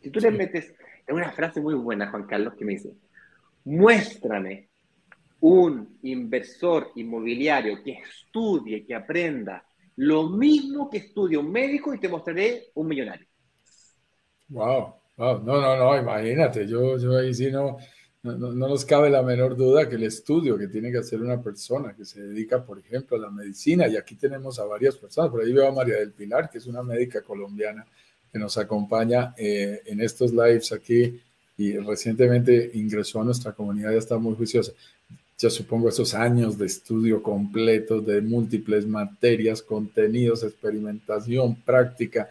Si 0.00 0.10
tú 0.10 0.18
le 0.20 0.30
metes, 0.32 0.74
en 1.06 1.14
una 1.14 1.30
frase 1.30 1.60
muy 1.60 1.74
buena, 1.74 2.10
Juan 2.10 2.26
Carlos, 2.26 2.54
que 2.54 2.64
me 2.64 2.72
dice, 2.72 2.92
muéstrame 3.64 4.68
un 5.42 5.98
inversor 6.02 6.92
inmobiliario 6.94 7.82
que 7.82 7.98
estudie, 7.98 8.84
que 8.84 8.94
aprenda 8.94 9.64
lo 9.96 10.28
mismo 10.28 10.88
que 10.88 10.98
estudia 10.98 11.40
un 11.40 11.50
médico 11.50 11.92
y 11.92 11.98
te 11.98 12.08
mostraré 12.08 12.70
un 12.74 12.86
millonario. 12.86 13.26
Wow, 14.48 14.94
no, 15.18 15.38
no, 15.40 15.76
no, 15.76 15.98
imagínate, 15.98 16.66
yo, 16.66 16.96
yo 16.96 17.18
ahí 17.18 17.34
sí 17.34 17.50
no, 17.50 17.76
no, 18.22 18.36
no, 18.36 18.52
nos 18.52 18.84
cabe 18.84 19.10
la 19.10 19.22
menor 19.22 19.56
duda 19.56 19.88
que 19.88 19.96
el 19.96 20.04
estudio 20.04 20.56
que 20.56 20.68
tiene 20.68 20.92
que 20.92 20.98
hacer 20.98 21.20
una 21.20 21.40
persona 21.42 21.94
que 21.94 22.04
se 22.04 22.22
dedica, 22.22 22.64
por 22.64 22.78
ejemplo, 22.78 23.16
a 23.16 23.20
la 23.20 23.30
medicina, 23.30 23.88
y 23.88 23.96
aquí 23.96 24.14
tenemos 24.14 24.60
a 24.60 24.64
varias 24.64 24.96
personas, 24.96 25.30
por 25.30 25.42
ahí 25.42 25.52
veo 25.52 25.66
a 25.66 25.72
María 25.72 25.96
del 25.96 26.12
Pilar, 26.12 26.50
que 26.50 26.58
es 26.58 26.66
una 26.66 26.82
médica 26.82 27.20
colombiana 27.22 27.84
que 28.30 28.38
nos 28.38 28.56
acompaña 28.58 29.34
eh, 29.36 29.82
en 29.86 30.00
estos 30.00 30.32
lives 30.32 30.72
aquí 30.72 31.20
y 31.56 31.76
recientemente 31.78 32.70
ingresó 32.74 33.20
a 33.20 33.24
nuestra 33.24 33.52
comunidad, 33.52 33.92
ya 33.92 33.98
está 33.98 34.18
muy 34.18 34.34
juiciosa. 34.34 34.72
Yo 35.38 35.50
supongo 35.50 35.88
esos 35.88 36.14
años 36.14 36.56
de 36.56 36.66
estudio 36.66 37.22
completo 37.22 38.00
de 38.00 38.20
múltiples 38.20 38.86
materias, 38.86 39.60
contenidos, 39.60 40.44
experimentación, 40.44 41.56
práctica, 41.56 42.30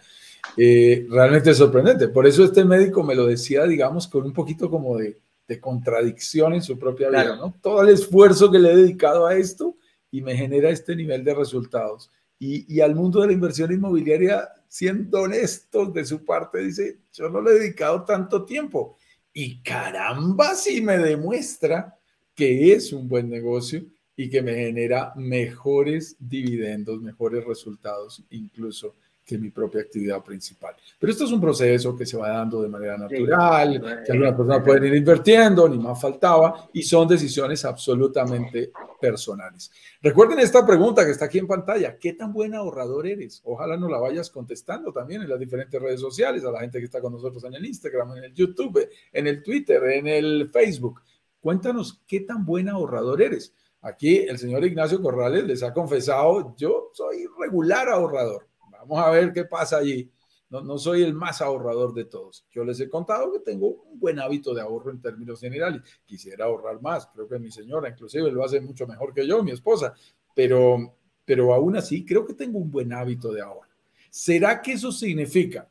eh, 0.57 1.05
realmente 1.09 1.51
es 1.51 1.57
sorprendente. 1.57 2.07
Por 2.07 2.25
eso 2.25 2.43
este 2.43 2.63
médico 2.63 3.03
me 3.03 3.15
lo 3.15 3.25
decía, 3.25 3.65
digamos, 3.65 4.07
con 4.07 4.25
un 4.25 4.33
poquito 4.33 4.69
como 4.69 4.97
de, 4.97 5.17
de 5.47 5.59
contradicción 5.59 6.53
en 6.53 6.61
su 6.61 6.79
propia 6.79 7.09
vida, 7.09 7.35
¿no? 7.35 7.53
Todo 7.61 7.81
el 7.83 7.89
esfuerzo 7.89 8.51
que 8.51 8.59
le 8.59 8.71
he 8.71 8.75
dedicado 8.75 9.27
a 9.27 9.35
esto 9.35 9.75
y 10.09 10.21
me 10.21 10.35
genera 10.35 10.69
este 10.69 10.95
nivel 10.95 11.23
de 11.23 11.33
resultados. 11.33 12.09
Y, 12.39 12.73
y 12.73 12.81
al 12.81 12.95
mundo 12.95 13.21
de 13.21 13.27
la 13.27 13.33
inversión 13.33 13.71
inmobiliaria, 13.71 14.49
siendo 14.67 15.21
honestos 15.21 15.93
de 15.93 16.05
su 16.05 16.25
parte, 16.25 16.59
dice, 16.59 16.99
yo 17.13 17.29
no 17.29 17.41
le 17.41 17.51
he 17.51 17.59
dedicado 17.59 18.03
tanto 18.03 18.45
tiempo. 18.45 18.97
Y 19.33 19.61
caramba, 19.61 20.55
si 20.55 20.81
me 20.81 20.97
demuestra 20.97 21.97
que 22.41 22.73
es 22.73 22.91
un 22.91 23.07
buen 23.07 23.29
negocio 23.29 23.83
y 24.15 24.27
que 24.27 24.41
me 24.41 24.55
genera 24.55 25.13
mejores 25.15 26.15
dividendos, 26.17 26.99
mejores 26.99 27.45
resultados, 27.45 28.23
incluso 28.31 28.95
que 29.23 29.37
mi 29.37 29.51
propia 29.51 29.81
actividad 29.81 30.23
principal. 30.23 30.73
Pero 30.99 31.11
esto 31.11 31.25
es 31.25 31.31
un 31.31 31.39
proceso 31.39 31.95
que 31.95 32.03
se 32.03 32.17
va 32.17 32.29
dando 32.29 32.63
de 32.63 32.67
manera 32.67 32.97
natural, 32.97 34.03
que 34.03 34.11
algunas 34.11 34.33
personas 34.33 34.63
pueden 34.65 34.85
ir 34.85 34.95
invirtiendo, 34.95 35.69
ni 35.69 35.77
más 35.77 36.01
faltaba, 36.01 36.67
y 36.73 36.81
son 36.81 37.07
decisiones 37.07 37.63
absolutamente 37.63 38.71
personales. 38.99 39.69
Recuerden 40.01 40.39
esta 40.39 40.65
pregunta 40.65 41.05
que 41.05 41.11
está 41.11 41.25
aquí 41.25 41.37
en 41.37 41.45
pantalla, 41.45 41.95
¿qué 41.95 42.13
tan 42.13 42.33
buen 42.33 42.55
ahorrador 42.55 43.05
eres? 43.05 43.39
Ojalá 43.45 43.77
no 43.77 43.87
la 43.87 43.99
vayas 43.99 44.31
contestando 44.31 44.91
también 44.91 45.21
en 45.21 45.29
las 45.29 45.39
diferentes 45.39 45.79
redes 45.79 45.99
sociales, 45.99 46.43
a 46.43 46.49
la 46.49 46.61
gente 46.61 46.79
que 46.79 46.85
está 46.85 46.99
con 47.01 47.13
nosotros 47.13 47.43
en 47.43 47.53
el 47.53 47.63
Instagram, 47.63 48.17
en 48.17 48.23
el 48.23 48.33
YouTube, 48.33 48.89
en 49.13 49.27
el 49.27 49.43
Twitter, 49.43 49.83
en 49.83 50.07
el 50.07 50.49
Facebook. 50.51 51.01
Cuéntanos 51.41 52.01
qué 52.07 52.21
tan 52.21 52.45
buen 52.45 52.69
ahorrador 52.69 53.21
eres. 53.21 53.53
Aquí 53.81 54.17
el 54.17 54.37
señor 54.37 54.63
Ignacio 54.63 55.01
Corrales 55.01 55.43
les 55.43 55.63
ha 55.63 55.73
confesado, 55.73 56.55
yo 56.55 56.91
soy 56.93 57.25
regular 57.39 57.89
ahorrador 57.89 58.47
Vamos 58.87 58.99
a 59.05 59.11
ver 59.11 59.31
qué 59.31 59.45
pasa 59.45 59.77
allí. 59.77 60.09
No, 60.49 60.61
no, 60.61 60.77
soy 60.77 61.03
el 61.03 61.13
más 61.13 61.41
ahorrador 61.41 61.93
de 61.93 62.05
todos. 62.05 62.45
Yo 62.51 62.63
les 62.65 62.79
he 62.79 62.89
contado 62.89 63.31
que 63.31 63.39
tengo 63.39 63.67
un 63.67 63.99
buen 63.99 64.19
hábito 64.19 64.53
de 64.53 64.61
ahorro 64.61 64.91
en 64.91 64.99
términos 64.99 65.39
generales. 65.39 65.81
Quisiera 66.05 66.45
ahorrar 66.45 66.81
más. 66.81 67.07
Creo 67.13 67.27
que 67.27 67.39
mi 67.39 67.51
señora 67.51 67.89
inclusive 67.89 68.31
lo 68.31 68.43
hace 68.43 68.59
mucho 68.59 68.87
mejor 68.87 69.13
que 69.13 69.25
yo, 69.25 69.43
mi 69.43 69.51
esposa. 69.51 69.93
Pero, 70.35 70.95
pero 71.23 71.53
aún 71.53 71.77
así 71.77 72.03
creo 72.03 72.25
que 72.25 72.33
tengo 72.33 72.57
un 72.57 72.71
buen 72.71 72.91
hábito 72.91 73.31
de 73.31 73.41
ahorro. 73.41 73.69
¿Será 74.09 74.61
que 74.61 74.73
eso 74.73 74.91
significa 74.91 75.69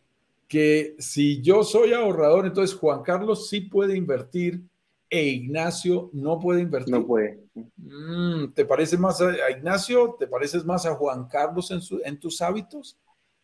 que 0.48 0.94
si 0.98 1.42
yo 1.42 1.62
soy 1.62 1.92
ahorrador, 1.92 2.46
entonces 2.46 2.76
Juan 2.76 3.02
Carlos 3.02 3.48
sí 3.48 3.60
puede 3.60 3.96
invertir 3.96 4.62
e 5.10 5.24
Ignacio 5.24 6.08
no 6.12 6.38
puede 6.38 6.62
invertir? 6.62 6.94
No 6.94 7.04
puede. 7.04 7.42
Mm, 7.76 8.52
¿Te 8.54 8.64
parece 8.64 8.96
más 8.96 9.20
a 9.20 9.50
Ignacio? 9.50 10.16
¿Te 10.18 10.28
pareces 10.28 10.64
más 10.64 10.86
a 10.86 10.94
Juan 10.94 11.26
Carlos 11.26 11.72
en, 11.72 11.80
en 12.04 12.20
tus 12.20 12.40
hábitos? 12.40 12.96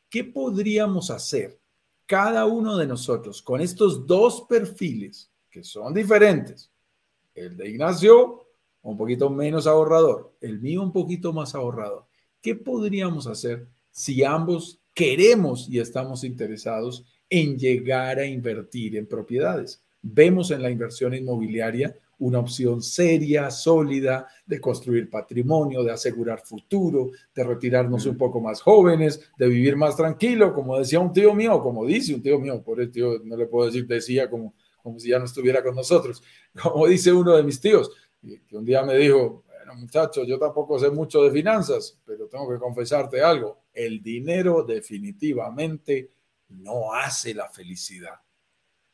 ¿Qué 0.08 0.22
podríamos 0.22 1.10
hacer 1.10 1.58
cada 2.06 2.46
uno 2.46 2.76
de 2.76 2.86
nosotros 2.86 3.42
con 3.42 3.60
estos 3.60 4.06
dos 4.06 4.46
perfiles 4.48 5.28
que 5.50 5.64
son 5.64 5.92
diferentes? 5.92 6.70
El 7.34 7.56
de 7.56 7.68
Ignacio, 7.68 8.46
un 8.82 8.96
poquito 8.96 9.28
menos 9.28 9.66
ahorrador, 9.66 10.36
el 10.40 10.60
mío 10.60 10.82
un 10.82 10.92
poquito 10.92 11.32
más 11.32 11.56
ahorrador. 11.56 12.06
¿Qué 12.40 12.54
podríamos 12.54 13.26
hacer 13.26 13.66
si 13.90 14.22
ambos 14.22 14.78
queremos 14.94 15.68
y 15.68 15.80
estamos 15.80 16.22
interesados 16.22 17.04
en 17.28 17.58
llegar 17.58 18.20
a 18.20 18.26
invertir 18.26 18.96
en 18.96 19.08
propiedades? 19.08 19.82
Vemos 20.08 20.50
en 20.50 20.62
la 20.62 20.70
inversión 20.70 21.14
inmobiliaria 21.14 21.94
una 22.18 22.38
opción 22.38 22.82
seria, 22.82 23.50
sólida, 23.50 24.26
de 24.46 24.60
construir 24.60 25.10
patrimonio, 25.10 25.82
de 25.82 25.92
asegurar 25.92 26.40
futuro, 26.40 27.10
de 27.34 27.44
retirarnos 27.44 28.06
un 28.06 28.16
poco 28.16 28.40
más 28.40 28.62
jóvenes, 28.62 29.20
de 29.36 29.48
vivir 29.48 29.76
más 29.76 29.96
tranquilo, 29.96 30.54
como 30.54 30.78
decía 30.78 31.00
un 31.00 31.12
tío 31.12 31.34
mío, 31.34 31.60
como 31.60 31.84
dice 31.84 32.14
un 32.14 32.22
tío 32.22 32.38
mío, 32.38 32.62
por 32.62 32.80
el 32.80 32.90
tío 32.90 33.20
no 33.24 33.36
le 33.36 33.46
puedo 33.46 33.66
decir 33.66 33.86
decía 33.86 34.30
como, 34.30 34.54
como 34.82 34.98
si 34.98 35.10
ya 35.10 35.18
no 35.18 35.26
estuviera 35.26 35.62
con 35.62 35.74
nosotros, 35.74 36.22
como 36.62 36.86
dice 36.86 37.12
uno 37.12 37.36
de 37.36 37.42
mis 37.42 37.60
tíos, 37.60 37.90
que 38.22 38.56
un 38.56 38.64
día 38.64 38.82
me 38.82 38.96
dijo, 38.96 39.44
bueno 39.48 39.74
muchacho, 39.74 40.24
yo 40.24 40.38
tampoco 40.38 40.78
sé 40.78 40.90
mucho 40.90 41.22
de 41.22 41.30
finanzas, 41.30 41.98
pero 42.06 42.28
tengo 42.28 42.48
que 42.48 42.58
confesarte 42.58 43.20
algo, 43.20 43.64
el 43.74 44.02
dinero 44.02 44.62
definitivamente 44.62 46.10
no 46.48 46.94
hace 46.94 47.34
la 47.34 47.48
felicidad, 47.48 48.14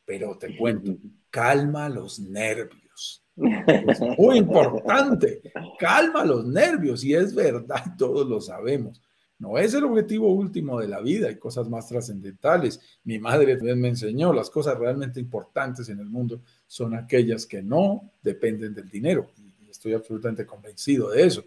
pero 0.05 0.37
te 0.37 0.57
cuento, 0.57 0.95
calma 1.29 1.89
los 1.89 2.19
nervios 2.19 3.23
es 3.35 3.99
muy 4.17 4.37
importante. 4.37 5.41
Calma 5.79 6.23
los 6.23 6.45
nervios 6.45 7.03
y 7.03 7.13
es 7.13 7.33
verdad, 7.33 7.83
todos 7.97 8.27
lo 8.27 8.41
sabemos. 8.41 9.01
No 9.39 9.57
es 9.57 9.73
el 9.73 9.83
objetivo 9.83 10.31
último 10.31 10.79
de 10.79 10.87
la 10.87 11.01
vida, 11.01 11.27
hay 11.27 11.37
cosas 11.37 11.67
más 11.67 11.87
trascendentales. 11.87 12.79
Mi 13.03 13.19
madre 13.19 13.57
también 13.57 13.81
me 13.81 13.89
enseñó, 13.89 14.31
las 14.31 14.49
cosas 14.49 14.77
realmente 14.77 15.19
importantes 15.19 15.89
en 15.89 15.99
el 15.99 16.05
mundo 16.05 16.41
son 16.65 16.95
aquellas 16.95 17.45
que 17.45 17.61
no 17.61 18.11
dependen 18.21 18.73
del 18.73 18.89
dinero. 18.89 19.27
Y 19.59 19.69
estoy 19.69 19.93
absolutamente 19.93 20.45
convencido 20.45 21.09
de 21.09 21.23
eso. 21.23 21.43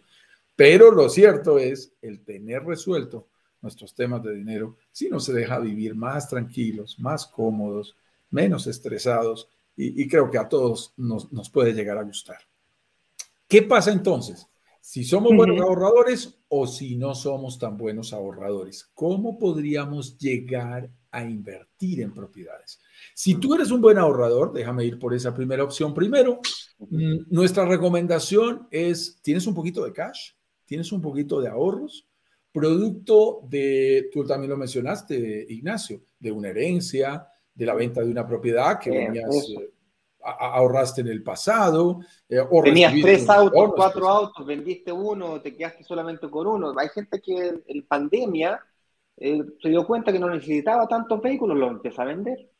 Pero 0.54 0.90
lo 0.90 1.08
cierto 1.08 1.58
es 1.58 1.92
el 2.02 2.22
tener 2.22 2.64
resuelto 2.64 3.28
nuestros 3.62 3.94
temas 3.94 4.22
de 4.22 4.34
dinero, 4.34 4.76
si 4.92 5.08
nos 5.08 5.26
deja 5.26 5.58
vivir 5.58 5.94
más 5.94 6.28
tranquilos, 6.28 6.98
más 6.98 7.26
cómodos, 7.26 7.96
menos 8.30 8.66
estresados 8.66 9.48
y, 9.76 10.08
creo 10.08 10.30
que 10.30 10.38
a 10.38 10.48
todos 10.48 10.94
nos, 10.96 11.30
nos, 11.32 11.50
puede 11.50 11.74
llegar 11.74 11.98
a 11.98 12.02
gustar. 12.02 12.38
¿Qué 13.46 13.62
pasa 13.62 13.92
entonces? 13.92 14.46
Si 14.80 15.04
somos 15.04 15.34
buenos 15.36 15.60
ahorradores 15.60 16.38
o 16.48 16.66
si 16.66 16.96
no 16.96 17.14
somos 17.14 17.58
tan 17.58 17.76
buenos 17.76 18.12
ahorradores, 18.12 18.88
¿cómo 18.94 19.38
podríamos 19.38 20.16
llegar 20.16 20.88
a 21.10 21.24
invertir 21.24 22.00
en 22.00 22.14
propiedades? 22.14 22.80
Si 23.12 23.34
tú 23.34 23.54
eres 23.54 23.70
un 23.70 23.80
buen 23.80 23.98
ahorrador, 23.98 24.52
déjame 24.52 24.84
ir 24.84 24.98
por 24.98 25.12
esa 25.12 25.34
primera 25.34 25.64
opción 25.64 25.92
primero. 25.92 26.40
Mm, 26.78 27.24
nuestra 27.30 27.66
recomendación 27.66 28.68
es, 28.70 29.18
¿tienes 29.22 29.46
un 29.46 29.54
poquito 29.54 29.84
de 29.84 29.92
cash? 29.92 30.30
¿Tienes 30.64 30.92
un 30.92 31.02
poquito 31.02 31.40
de 31.40 31.48
ahorros? 31.48 32.06
Producto 32.52 33.40
de, 33.48 34.08
tú 34.12 34.24
también 34.24 34.50
lo 34.50 34.56
mencionaste, 34.56 35.46
Ignacio, 35.48 36.00
de 36.18 36.30
una 36.30 36.48
herencia, 36.48 37.26
de 37.56 37.66
la 37.66 37.74
venta 37.74 38.02
de 38.02 38.10
una 38.10 38.26
propiedad 38.26 38.78
que 38.78 38.90
venías, 38.90 39.48
eh, 39.48 39.72
ahorraste 40.20 41.00
en 41.00 41.08
el 41.08 41.22
pasado. 41.22 42.00
Eh, 42.28 42.38
Tenías 42.62 42.92
tres 43.00 43.28
autos, 43.28 43.72
cuatro 43.74 44.08
autos, 44.08 44.46
vendiste 44.46 44.92
uno, 44.92 45.40
te 45.40 45.56
quedaste 45.56 45.82
solamente 45.82 46.28
con 46.28 46.46
uno. 46.46 46.74
Hay 46.76 46.88
gente 46.90 47.20
que 47.20 47.62
en 47.66 47.86
pandemia 47.86 48.60
eh, 49.16 49.42
se 49.60 49.68
dio 49.70 49.86
cuenta 49.86 50.12
que 50.12 50.18
no 50.18 50.28
necesitaba 50.28 50.86
tantos 50.86 51.20
vehículos, 51.22 51.56
los 51.56 51.70
empieza 51.70 52.02
a 52.02 52.06
vender. 52.06 52.50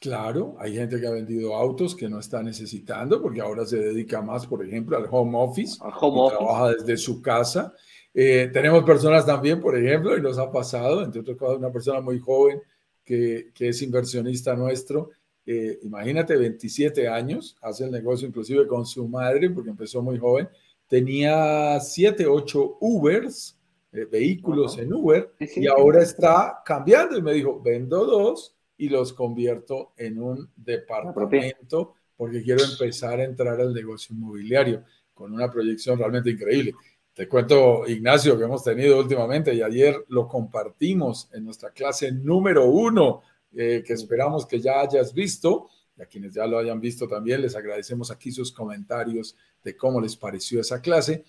Claro, 0.00 0.56
hay 0.58 0.74
gente 0.74 1.00
que 1.00 1.06
ha 1.06 1.10
vendido 1.10 1.54
autos 1.54 1.94
que 1.94 2.08
no 2.08 2.18
está 2.18 2.42
necesitando 2.42 3.22
porque 3.22 3.40
ahora 3.40 3.64
se 3.64 3.78
dedica 3.78 4.20
más, 4.20 4.46
por 4.46 4.64
ejemplo, 4.64 4.96
al 4.96 5.06
home 5.10 5.38
office, 5.38 5.78
home 5.80 6.30
trabaja 6.30 6.70
desde 6.70 6.96
su 6.96 7.22
casa 7.22 7.72
Eh, 8.16 8.48
tenemos 8.52 8.84
personas 8.84 9.26
también, 9.26 9.60
por 9.60 9.76
ejemplo, 9.76 10.16
y 10.16 10.22
nos 10.22 10.38
ha 10.38 10.50
pasado, 10.50 11.02
entre 11.02 11.20
otras 11.20 11.36
cosas, 11.36 11.58
una 11.58 11.72
persona 11.72 12.00
muy 12.00 12.20
joven 12.20 12.62
que, 13.04 13.50
que 13.54 13.68
es 13.68 13.82
inversionista 13.82 14.54
nuestro. 14.54 15.10
Eh, 15.46 15.78
imagínate, 15.82 16.36
27 16.36 17.06
años, 17.08 17.56
hace 17.60 17.84
el 17.84 17.90
negocio 17.90 18.26
inclusive 18.26 18.66
con 18.66 18.86
su 18.86 19.06
madre, 19.06 19.50
porque 19.50 19.70
empezó 19.70 20.02
muy 20.02 20.18
joven. 20.18 20.48
Tenía 20.88 21.78
7, 21.80 22.26
8 22.26 22.78
Ubers, 22.80 23.58
eh, 23.92 24.06
vehículos 24.06 24.78
en 24.78 24.92
Uber, 24.92 25.32
y 25.38 25.66
ahora 25.66 26.02
está 26.02 26.62
cambiando 26.64 27.16
y 27.16 27.22
me 27.22 27.32
dijo, 27.32 27.60
vendo 27.62 28.04
dos 28.04 28.56
y 28.76 28.88
los 28.88 29.12
convierto 29.12 29.92
en 29.96 30.20
un 30.20 30.50
departamento 30.56 31.94
porque 32.16 32.42
quiero 32.42 32.64
empezar 32.64 33.20
a 33.20 33.24
entrar 33.24 33.60
al 33.60 33.72
negocio 33.72 34.14
inmobiliario 34.14 34.84
con 35.12 35.32
una 35.32 35.50
proyección 35.50 35.98
realmente 35.98 36.30
increíble. 36.30 36.74
Te 37.14 37.28
cuento, 37.28 37.86
Ignacio, 37.86 38.36
que 38.36 38.42
hemos 38.42 38.64
tenido 38.64 38.98
últimamente 38.98 39.54
y 39.54 39.62
ayer 39.62 40.04
lo 40.08 40.26
compartimos 40.26 41.28
en 41.32 41.44
nuestra 41.44 41.70
clase 41.70 42.10
número 42.10 42.66
uno, 42.66 43.22
eh, 43.54 43.84
que 43.86 43.92
esperamos 43.92 44.44
que 44.46 44.60
ya 44.60 44.80
hayas 44.80 45.14
visto. 45.14 45.68
Y 45.96 46.02
a 46.02 46.06
quienes 46.06 46.34
ya 46.34 46.44
lo 46.44 46.58
hayan 46.58 46.80
visto 46.80 47.06
también, 47.06 47.40
les 47.40 47.54
agradecemos 47.54 48.10
aquí 48.10 48.32
sus 48.32 48.50
comentarios 48.50 49.36
de 49.62 49.76
cómo 49.76 50.00
les 50.00 50.16
pareció 50.16 50.60
esa 50.60 50.80
clase. 50.80 51.22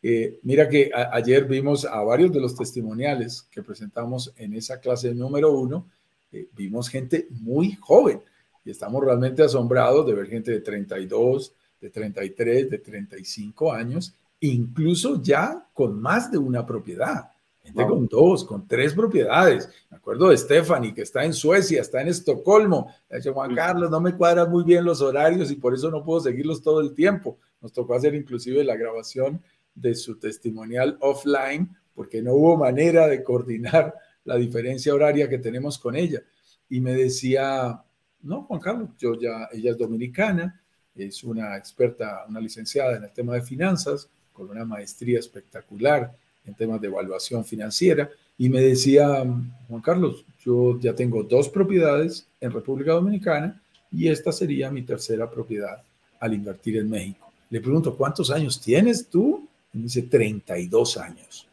Eh, 0.00 0.38
mira 0.44 0.68
que 0.68 0.92
ayer 0.94 1.44
vimos 1.46 1.84
a 1.86 2.00
varios 2.02 2.32
de 2.32 2.40
los 2.40 2.54
testimoniales 2.54 3.42
que 3.50 3.64
presentamos 3.64 4.32
en 4.36 4.54
esa 4.54 4.78
clase 4.78 5.12
número 5.12 5.50
uno, 5.50 5.88
eh, 6.30 6.46
vimos 6.52 6.88
gente 6.88 7.26
muy 7.30 7.74
joven 7.80 8.22
y 8.64 8.70
estamos 8.70 9.04
realmente 9.04 9.42
asombrados 9.42 10.06
de 10.06 10.14
ver 10.14 10.28
gente 10.28 10.52
de 10.52 10.60
32, 10.60 11.52
de 11.80 11.90
33, 11.90 12.70
de 12.70 12.78
35 12.78 13.72
años 13.72 14.14
incluso 14.42 15.22
ya 15.22 15.68
con 15.72 16.00
más 16.00 16.30
de 16.30 16.38
una 16.38 16.66
propiedad. 16.66 17.30
Gente 17.62 17.86
con 17.86 18.08
dos, 18.08 18.44
con 18.44 18.66
tres 18.66 18.92
propiedades. 18.92 19.68
Me 19.88 19.96
acuerdo 19.96 20.30
de 20.30 20.36
Stephanie, 20.36 20.92
que 20.92 21.02
está 21.02 21.24
en 21.24 21.32
Suecia, 21.32 21.80
está 21.80 22.02
en 22.02 22.08
Estocolmo. 22.08 22.92
Le 23.08 23.18
dice, 23.18 23.30
Juan 23.30 23.54
Carlos, 23.54 23.88
no 23.88 24.00
me 24.00 24.16
cuadran 24.16 24.50
muy 24.50 24.64
bien 24.64 24.84
los 24.84 25.00
horarios 25.00 25.50
y 25.52 25.56
por 25.56 25.72
eso 25.72 25.88
no 25.88 26.04
puedo 26.04 26.20
seguirlos 26.20 26.60
todo 26.60 26.80
el 26.80 26.92
tiempo. 26.92 27.38
Nos 27.60 27.72
tocó 27.72 27.94
hacer 27.94 28.16
inclusive 28.16 28.64
la 28.64 28.74
grabación 28.74 29.40
de 29.76 29.94
su 29.94 30.18
testimonial 30.18 30.98
offline 31.00 31.70
porque 31.94 32.20
no 32.20 32.34
hubo 32.34 32.56
manera 32.56 33.06
de 33.06 33.22
coordinar 33.22 33.94
la 34.24 34.36
diferencia 34.36 34.92
horaria 34.92 35.28
que 35.28 35.38
tenemos 35.38 35.78
con 35.78 35.94
ella. 35.94 36.20
Y 36.68 36.80
me 36.80 36.94
decía, 36.94 37.80
no, 38.22 38.42
Juan 38.42 38.60
Carlos, 38.60 38.88
yo 38.98 39.14
ya, 39.14 39.48
ella 39.52 39.70
es 39.70 39.78
dominicana, 39.78 40.60
es 40.96 41.22
una 41.22 41.56
experta, 41.56 42.24
una 42.28 42.40
licenciada 42.40 42.96
en 42.96 43.04
el 43.04 43.12
tema 43.12 43.34
de 43.34 43.42
finanzas, 43.42 44.10
con 44.42 44.56
una 44.56 44.64
maestría 44.64 45.20
espectacular 45.20 46.12
en 46.44 46.54
temas 46.54 46.80
de 46.80 46.88
evaluación 46.88 47.44
financiera, 47.44 48.10
y 48.36 48.48
me 48.48 48.60
decía, 48.60 49.24
Juan 49.68 49.82
Carlos, 49.82 50.24
yo 50.44 50.78
ya 50.80 50.94
tengo 50.94 51.22
dos 51.22 51.48
propiedades 51.48 52.26
en 52.40 52.50
República 52.50 52.92
Dominicana 52.92 53.62
y 53.92 54.08
esta 54.08 54.32
sería 54.32 54.70
mi 54.70 54.82
tercera 54.82 55.30
propiedad 55.30 55.82
al 56.18 56.34
invertir 56.34 56.78
en 56.78 56.90
México. 56.90 57.30
Le 57.50 57.60
pregunto, 57.60 57.94
¿cuántos 57.96 58.30
años 58.30 58.60
tienes 58.60 59.06
tú? 59.06 59.46
Y 59.72 59.78
me 59.78 59.84
dice, 59.84 60.02
32 60.02 60.96
años. 60.96 61.46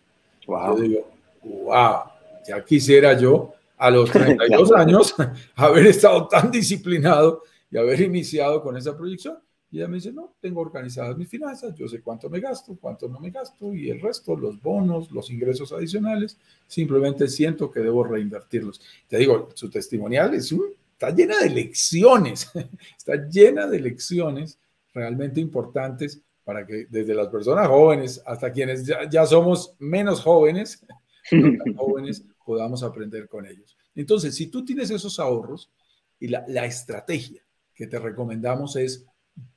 Wow. 0.47 0.77
Yo 0.77 0.83
digo, 0.83 1.11
wow, 1.43 1.99
ya 2.47 2.65
quisiera 2.65 3.19
yo 3.19 3.53
a 3.77 3.91
los 3.91 4.09
32 4.09 4.71
años 4.75 5.15
haber 5.55 5.85
estado 5.85 6.27
tan 6.27 6.49
disciplinado 6.49 7.43
y 7.69 7.77
haber 7.77 8.01
iniciado 8.01 8.63
con 8.63 8.77
esa 8.77 8.97
proyección. 8.97 9.37
Y 9.72 9.78
ella 9.78 9.88
me 9.88 9.95
dice, 9.95 10.11
no, 10.11 10.34
tengo 10.39 10.61
organizadas 10.61 11.15
mis 11.15 11.30
finanzas, 11.30 11.76
yo 11.76 11.88
sé 11.88 12.01
cuánto 12.01 12.30
me 12.30 12.39
gasto, 12.39 12.76
cuánto 12.80 13.07
no 13.07 13.20
me 13.20 13.30
gasto 13.30 13.74
y 13.74 13.89
el 13.89 14.01
resto, 14.01 14.36
los 14.36 14.59
bonos, 14.61 15.11
los 15.11 15.30
ingresos 15.30 15.72
adicionales, 15.72 16.38
simplemente 16.67 17.28
siento 17.28 17.70
que 17.70 17.82
debo 17.82 18.03
reinvertirlos. 18.03 18.82
Te 19.07 19.17
digo, 19.17 19.49
su 19.53 19.70
testimonial 19.70 20.34
es 20.34 20.51
está 20.99 21.11
llena 21.11 21.38
de 21.39 21.49
lecciones, 21.49 22.51
está 22.97 23.15
llena 23.30 23.67
de 23.67 23.80
lecciones 23.80 24.59
realmente 24.93 25.39
importantes 25.39 26.22
para 26.43 26.65
que 26.65 26.88
desde 26.89 27.13
las 27.13 27.28
personas 27.28 27.67
jóvenes 27.67 28.22
hasta 28.26 28.51
quienes 28.51 28.84
ya, 28.86 29.26
somos 29.28 29.76
menos 29.78 30.22
jóvenes, 30.22 30.84
jóvenes 31.78 32.26
podamos 32.43 32.82
aprender 32.82 33.30
con 33.30 33.45
ellos. 33.45 33.78
Entonces, 33.93 34.36
si 34.36 34.47
tú 34.47 34.65
tienes 34.65 34.89
esos 34.89 35.20
ahorros 35.20 35.72
y 36.20 36.28
la, 36.28 36.43
la 36.47 36.65
estrategia 36.65 37.43
que 37.76 37.86
te 37.86 37.99
recomendamos 37.99 38.76
es 38.76 39.05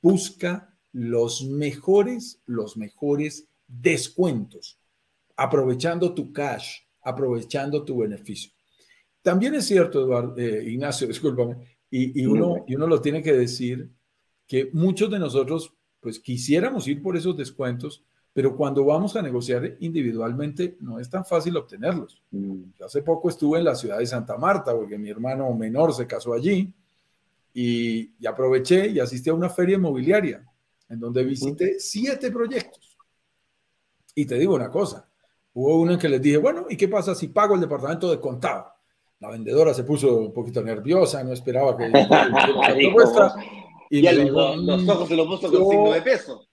busca 0.01 0.75
los 0.91 1.43
mejores, 1.43 2.41
los 2.45 2.77
mejores 2.77 3.47
descuentos, 3.67 4.79
aprovechando 5.35 6.13
tu 6.13 6.31
cash, 6.31 6.79
aprovechando 7.01 7.83
tu 7.83 7.99
beneficio. 7.99 8.51
También 9.21 9.55
es 9.55 9.65
cierto, 9.65 10.03
Eduardo, 10.03 10.37
eh, 10.37 10.63
Ignacio, 10.69 11.07
discúlpame, 11.09 11.57
y, 11.89 12.25
uno, 12.25 12.65
y 12.67 12.75
uno 12.75 12.87
lo 12.87 13.01
tiene 13.01 13.21
que 13.21 13.33
decir, 13.33 13.91
que 14.47 14.69
muchos 14.73 15.11
de 15.11 15.19
nosotros, 15.19 15.75
pues 15.99 16.19
quisiéramos 16.19 16.87
ir 16.87 17.03
por 17.03 17.15
esos 17.15 17.37
descuentos, 17.37 18.03
pero 18.33 18.57
cuando 18.57 18.83
vamos 18.83 19.15
a 19.15 19.21
negociar 19.21 19.77
individualmente 19.79 20.75
no 20.79 20.99
es 20.99 21.07
tan 21.07 21.23
fácil 21.23 21.55
obtenerlos. 21.55 22.23
Mm. 22.31 22.63
Hace 22.83 23.03
poco 23.03 23.29
estuve 23.29 23.59
en 23.59 23.65
la 23.65 23.75
ciudad 23.75 23.99
de 23.99 24.07
Santa 24.07 24.37
Marta, 24.37 24.73
porque 24.73 24.97
mi 24.97 25.09
hermano 25.09 25.53
menor 25.53 25.93
se 25.93 26.07
casó 26.07 26.33
allí, 26.33 26.73
y, 27.53 28.25
aproveché 28.25 28.87
y 28.87 28.99
asistí 28.99 29.29
a 29.29 29.33
una 29.33 29.49
feria 29.49 29.75
inmobiliaria 29.75 30.43
en 30.89 30.99
donde 30.99 31.23
visité 31.23 31.79
siete 31.79 32.31
proyectos. 32.31 32.97
Y 34.15 34.25
te 34.25 34.37
digo 34.37 34.55
una 34.55 34.69
cosa, 34.69 35.09
hubo 35.53 35.79
uno 35.79 35.93
en 35.93 35.99
que 35.99 36.09
les 36.09 36.21
dije, 36.21 36.37
bueno, 36.37 36.65
¿y 36.69 36.77
qué 36.77 36.87
pasa 36.87 37.15
si 37.15 37.27
pago 37.27 37.55
el 37.55 37.61
departamento 37.61 38.09
de 38.09 38.19
contado? 38.19 38.67
La 39.19 39.29
vendedora 39.29 39.73
se 39.73 39.83
puso 39.83 40.17
un 40.17 40.33
poquito 40.33 40.61
nerviosa, 40.61 41.23
no 41.23 41.31
esperaba 41.31 41.77
que... 41.77 41.85
y, 43.89 44.01
los 44.01 44.89
ojos 44.89 45.07
se 45.07 45.15
los 45.15 45.27
puso 45.27 45.51
con 45.51 45.69
signo 45.69 45.93
de 45.93 46.01
peso. 46.01 46.45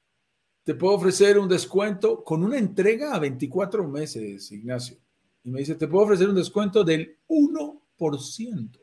Te 0.63 0.75
puedo 0.75 0.95
ofrecer 0.95 1.39
un 1.39 1.49
descuento 1.49 2.23
con 2.23 2.45
una 2.45 2.59
entrega 2.59 3.15
a 3.15 3.19
24 3.19 3.89
meses, 3.89 4.53
Ignacio. 4.53 4.99
Y 5.43 5.51
me 5.51 5.61
dice, 5.61 5.75
te 5.75 5.89
puedo 5.89 6.05
ofrecer 6.05 6.29
un 6.29 6.35
descuento 6.35 6.85
del 6.85 7.19
1%. 7.29 8.80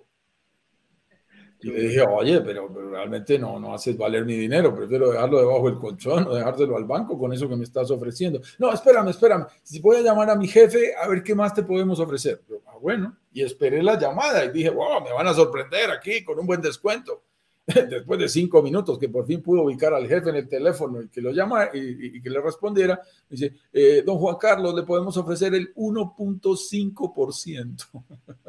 Y 1.62 1.72
le 1.72 1.82
dije, 1.82 2.02
oye, 2.02 2.42
pero, 2.42 2.68
realmente 2.68 3.40
no, 3.40 3.60
no 3.60 3.74
haces 3.74 3.98
valer 3.98 4.26
mi 4.26 4.36
dinero, 4.36 4.76
prefiero 4.76 5.12
dejarlo 5.12 5.40
debajo 5.40 5.70
del 5.70 5.80
colchón 5.80 6.28
o 6.28 6.36
dejárselo 6.36 6.78
al 6.78 6.86
banco 6.86 7.18
con 7.18 7.34
eso 7.34 7.50
que 7.50 7.56
me 7.56 7.64
estás 7.64 7.90
ofreciendo. 7.90 8.40
No, 8.60 8.72
espérame, 8.72 9.10
espérame, 9.10 9.48
si 9.64 9.80
voy 9.80 9.98
a 9.98 10.02
llamar 10.02 10.30
a 10.30 10.36
mi 10.36 10.48
jefe 10.48 10.94
a 10.96 11.08
ver 11.08 11.24
qué 11.24 11.34
más 11.34 11.54
te 11.54 11.64
podemos 11.64 12.00
ofrecer. 12.00 12.42
ah, 12.68 12.78
bueno, 12.80 13.18
y 13.34 13.42
esperé 13.42 13.82
la 13.82 14.00
llamada 14.00 14.46
y 14.46 14.52
dije, 14.52 14.70
wow, 14.70 15.04
me 15.04 15.12
van 15.12 15.28
a 15.28 15.34
sorprender 15.34 15.90
aquí 15.90 16.24
con 16.24 16.40
un 16.40 16.46
buen 16.46 16.62
descuento. 16.62 17.24
después 17.90 18.18
de 18.18 18.30
cinco 18.30 18.62
minutos 18.62 18.98
que 18.98 19.10
por 19.10 19.26
fin 19.26 19.42
pudo 19.42 19.64
ubicar 19.64 19.94
al 19.94 20.08
jefe 20.08 20.30
en 20.30 20.38
el 20.38 20.48
teléfono 20.48 21.02
y 21.02 21.10
que 21.10 21.20
lo 21.20 21.32
llama 21.32 21.68
y, 21.74 22.22
que 22.22 22.30
le 22.30 22.40
respondiera, 22.40 23.02
dice, 23.30 23.56
eh, 23.74 24.04
don 24.06 24.18
Juan 24.20 24.38
Carlos, 24.40 24.74
le 24.74 24.84
podemos 24.84 25.18
ofrecer 25.18 25.54
el 25.54 25.76
1.5%. 25.76 27.88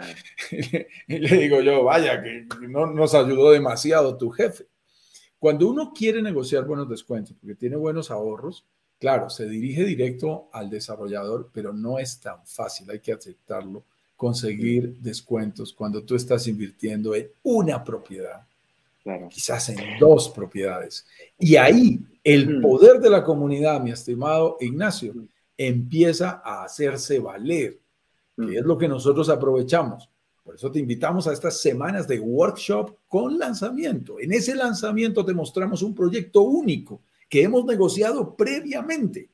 y 1.08 1.18
le 1.18 1.36
digo 1.36 1.60
yo, 1.60 1.84
vaya, 1.84 2.22
que 2.22 2.46
no 2.68 2.86
nos 2.86 3.14
ayudó 3.14 3.50
demasiado 3.50 4.16
tu 4.16 4.30
jefe. 4.30 4.66
Cuando 5.38 5.68
uno 5.68 5.92
quiere 5.94 6.22
negociar 6.22 6.64
buenos 6.64 6.88
descuentos, 6.88 7.36
porque 7.40 7.56
tiene 7.56 7.76
buenos 7.76 8.10
ahorros, 8.10 8.64
claro, 8.98 9.28
se 9.28 9.48
dirige 9.48 9.84
directo 9.84 10.48
al 10.52 10.70
desarrollador, 10.70 11.50
pero 11.52 11.72
no 11.72 11.98
es 11.98 12.20
tan 12.20 12.46
fácil, 12.46 12.90
hay 12.90 13.00
que 13.00 13.12
aceptarlo, 13.12 13.84
conseguir 14.16 14.96
descuentos 14.98 15.72
cuando 15.72 16.04
tú 16.04 16.14
estás 16.14 16.46
invirtiendo 16.46 17.14
en 17.14 17.28
una 17.42 17.82
propiedad 17.82 18.46
quizás 19.28 19.68
en 19.68 19.98
dos 19.98 20.28
propiedades. 20.28 21.06
Y 21.38 21.56
ahí 21.56 22.00
el 22.22 22.60
poder 22.60 23.00
de 23.00 23.10
la 23.10 23.24
comunidad, 23.24 23.80
mi 23.80 23.90
estimado 23.90 24.56
Ignacio, 24.60 25.14
empieza 25.56 26.40
a 26.44 26.64
hacerse 26.64 27.18
valer, 27.18 27.78
que 28.46 28.58
es 28.58 28.64
lo 28.64 28.78
que 28.78 28.88
nosotros 28.88 29.28
aprovechamos. 29.28 30.08
Por 30.42 30.56
eso 30.56 30.70
te 30.70 30.80
invitamos 30.80 31.26
a 31.26 31.32
estas 31.32 31.60
semanas 31.60 32.08
de 32.08 32.18
workshop 32.18 32.96
con 33.06 33.38
lanzamiento. 33.38 34.18
En 34.18 34.32
ese 34.32 34.54
lanzamiento 34.54 35.24
te 35.24 35.34
mostramos 35.34 35.82
un 35.82 35.94
proyecto 35.94 36.42
único 36.42 37.02
que 37.28 37.42
hemos 37.42 37.64
negociado 37.64 38.36
previamente 38.36 39.30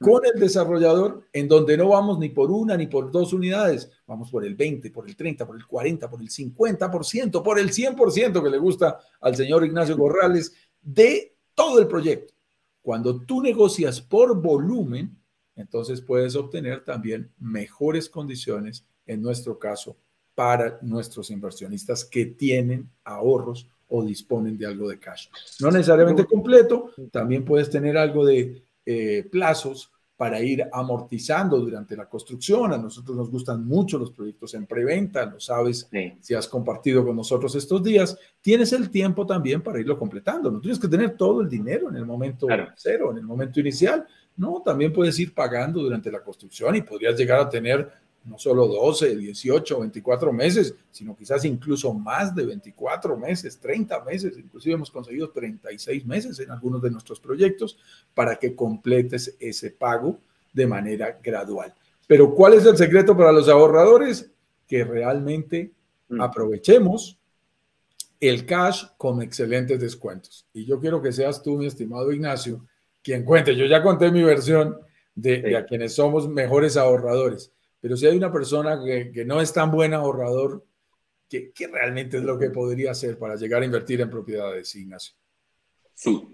con 0.00 0.22
el 0.24 0.40
desarrollador 0.40 1.28
en 1.32 1.46
donde 1.46 1.76
no 1.76 1.88
vamos 1.88 2.18
ni 2.18 2.30
por 2.30 2.50
una 2.50 2.76
ni 2.76 2.86
por 2.86 3.10
dos 3.10 3.34
unidades, 3.34 3.90
vamos 4.06 4.30
por 4.30 4.44
el 4.44 4.54
20, 4.54 4.90
por 4.90 5.06
el 5.06 5.14
30, 5.14 5.46
por 5.46 5.56
el 5.56 5.66
40, 5.66 6.08
por 6.08 6.20
el 6.22 6.30
50%, 6.30 7.42
por 7.42 7.58
el 7.58 7.70
100% 7.70 8.42
que 8.42 8.50
le 8.50 8.58
gusta 8.58 8.98
al 9.20 9.36
señor 9.36 9.64
Ignacio 9.64 9.98
Corrales 9.98 10.54
de 10.80 11.36
todo 11.54 11.78
el 11.78 11.86
proyecto. 11.86 12.32
Cuando 12.80 13.20
tú 13.20 13.42
negocias 13.42 14.00
por 14.00 14.40
volumen, 14.40 15.19
entonces 15.60 16.00
puedes 16.00 16.34
obtener 16.36 16.84
también 16.84 17.30
mejores 17.38 18.08
condiciones, 18.08 18.84
en 19.06 19.22
nuestro 19.22 19.58
caso, 19.58 19.96
para 20.34 20.78
nuestros 20.82 21.30
inversionistas 21.30 22.04
que 22.04 22.26
tienen 22.26 22.90
ahorros 23.04 23.68
o 23.88 24.04
disponen 24.04 24.56
de 24.56 24.66
algo 24.66 24.88
de 24.88 24.98
cash. 24.98 25.28
No 25.60 25.70
necesariamente 25.70 26.24
completo, 26.24 26.92
también 27.10 27.44
puedes 27.44 27.68
tener 27.68 27.98
algo 27.98 28.24
de 28.24 28.62
eh, 28.86 29.28
plazos 29.30 29.90
para 30.20 30.38
ir 30.42 30.62
amortizando 30.70 31.58
durante 31.58 31.96
la 31.96 32.06
construcción. 32.06 32.74
A 32.74 32.76
nosotros 32.76 33.16
nos 33.16 33.30
gustan 33.30 33.66
mucho 33.66 33.98
los 33.98 34.10
proyectos 34.10 34.52
en 34.52 34.66
preventa, 34.66 35.24
lo 35.24 35.40
sabes 35.40 35.88
si 36.20 36.34
has 36.34 36.46
compartido 36.46 37.04
con 37.06 37.16
nosotros 37.16 37.54
estos 37.54 37.82
días. 37.82 38.18
Tienes 38.42 38.74
el 38.74 38.90
tiempo 38.90 39.26
también 39.26 39.62
para 39.62 39.80
irlo 39.80 39.98
completando. 39.98 40.50
No 40.50 40.60
tienes 40.60 40.78
que 40.78 40.88
tener 40.88 41.16
todo 41.16 41.40
el 41.40 41.48
dinero 41.48 41.88
en 41.88 41.96
el 41.96 42.04
momento 42.04 42.46
cero, 42.76 43.12
en 43.12 43.16
el 43.16 43.24
momento 43.24 43.60
inicial. 43.60 44.06
No, 44.40 44.62
también 44.64 44.90
puedes 44.90 45.18
ir 45.18 45.34
pagando 45.34 45.82
durante 45.82 46.10
la 46.10 46.22
construcción 46.22 46.74
y 46.74 46.80
podrías 46.80 47.14
llegar 47.14 47.40
a 47.40 47.50
tener 47.50 47.92
no 48.24 48.38
solo 48.38 48.66
12, 48.66 49.14
18, 49.14 49.80
24 49.80 50.32
meses, 50.32 50.74
sino 50.90 51.14
quizás 51.14 51.44
incluso 51.44 51.92
más 51.92 52.34
de 52.34 52.46
24 52.46 53.18
meses, 53.18 53.60
30 53.60 54.02
meses, 54.02 54.38
inclusive 54.38 54.76
hemos 54.76 54.90
conseguido 54.90 55.28
36 55.28 56.06
meses 56.06 56.40
en 56.40 56.50
algunos 56.50 56.80
de 56.80 56.90
nuestros 56.90 57.20
proyectos 57.20 57.76
para 58.14 58.36
que 58.36 58.54
completes 58.54 59.36
ese 59.38 59.72
pago 59.72 60.18
de 60.54 60.66
manera 60.66 61.18
gradual. 61.22 61.74
Pero 62.06 62.34
¿cuál 62.34 62.54
es 62.54 62.64
el 62.64 62.78
secreto 62.78 63.14
para 63.14 63.32
los 63.32 63.46
ahorradores? 63.46 64.30
Que 64.66 64.84
realmente 64.84 65.70
mm. 66.08 66.18
aprovechemos 66.18 67.18
el 68.18 68.46
cash 68.46 68.86
con 68.96 69.20
excelentes 69.20 69.78
descuentos. 69.78 70.46
Y 70.54 70.64
yo 70.64 70.80
quiero 70.80 71.02
que 71.02 71.12
seas 71.12 71.42
tú, 71.42 71.58
mi 71.58 71.66
estimado 71.66 72.10
Ignacio, 72.10 72.64
quien 73.02 73.24
cuente. 73.24 73.56
Yo 73.56 73.66
ya 73.66 73.82
conté 73.82 74.10
mi 74.10 74.22
versión 74.22 74.78
de, 75.14 75.56
a 75.56 75.64
quienes 75.66 75.94
somos 75.94 76.28
mejores 76.28 76.76
ahorradores 76.76 77.52
pero 77.80 77.96
si 77.96 78.06
hay 78.06 78.16
una 78.16 78.30
persona 78.30 78.78
que, 78.84 79.24
no 79.24 79.40
es 79.40 79.52
tan 79.52 79.70
buen 79.70 79.94
ahorrador, 79.94 80.64
¿qué, 81.28 81.52
realmente 81.72 82.18
es 82.18 82.22
lo 82.22 82.38
que 82.38 82.50
podría 82.50 82.90
hacer 82.90 83.18
para 83.18 83.36
llegar 83.36 83.62
a 83.62 83.64
invertir 83.64 84.00
en 84.02 84.10
propiedades, 84.10 84.74
Ignacio? 84.74 85.16
Sí. 85.94 86.28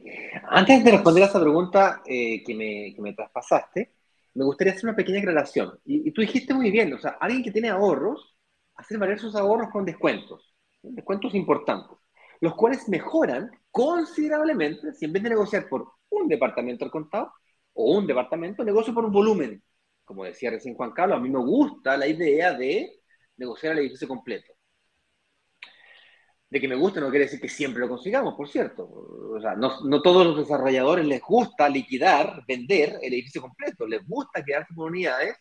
Antes 0.48 0.84
de 0.84 0.90
responder 0.90 1.24
a 1.24 1.26
esa 1.26 1.40
pregunta 1.40 2.02
eh, 2.04 2.42
que, 2.44 2.54
me, 2.54 2.94
que, 2.94 3.00
me, 3.00 3.12
traspasaste, 3.12 3.94
me 4.34 4.44
gustaría 4.44 4.72
hacer 4.72 4.84
una 4.84 4.96
pequeña 4.96 5.20
aclaración. 5.20 5.78
Y, 5.84 6.10
tú 6.10 6.20
dijiste 6.20 6.52
muy 6.52 6.70
bien, 6.70 6.92
o 6.92 6.98
sea, 6.98 7.16
alguien 7.20 7.42
que 7.42 7.52
tiene 7.52 7.68
ahorros, 7.68 8.36
hacer 8.74 8.98
variar 8.98 9.18
sus 9.18 9.36
ahorros 9.36 9.70
con 9.70 9.84
descuentos, 9.84 10.54
descuentos 10.82 11.34
importantes, 11.34 11.96
los 12.40 12.54
cuales 12.54 12.88
mejoran 12.88 13.50
considerablemente 13.70 14.92
si 14.92 15.04
en 15.04 15.12
vez 15.12 15.22
de 15.22 15.30
negociar 15.30 15.68
por 15.68 15.92
un 16.10 16.28
departamento 16.28 16.84
al 16.84 16.90
contado 16.90 17.32
o 17.74 17.96
un 17.96 18.06
departamento, 18.06 18.64
negocio 18.64 18.94
por 18.94 19.04
un 19.04 19.12
volumen 19.12 19.62
como 20.06 20.24
decía 20.24 20.50
recién 20.50 20.74
Juan 20.74 20.92
Carlos, 20.92 21.18
a 21.18 21.20
mí 21.20 21.28
me 21.28 21.40
gusta 21.40 21.96
la 21.96 22.06
idea 22.06 22.54
de 22.54 23.00
negociar 23.36 23.72
el 23.72 23.80
edificio 23.80 24.08
completo. 24.08 24.54
De 26.48 26.60
que 26.60 26.68
me 26.68 26.76
guste 26.76 27.00
no 27.00 27.10
quiere 27.10 27.24
decir 27.24 27.40
que 27.40 27.48
siempre 27.48 27.80
lo 27.80 27.88
consigamos, 27.88 28.34
por 28.34 28.48
cierto. 28.48 28.88
O 28.88 29.40
sea, 29.40 29.56
no, 29.56 29.80
no 29.84 30.00
todos 30.00 30.24
los 30.24 30.38
desarrolladores 30.38 31.04
les 31.04 31.20
gusta 31.20 31.68
liquidar, 31.68 32.44
vender 32.46 33.00
el 33.02 33.12
edificio 33.14 33.42
completo. 33.42 33.84
Les 33.84 34.06
gusta 34.06 34.44
quedarse 34.44 34.72
con 34.74 34.86
unidades 34.86 35.36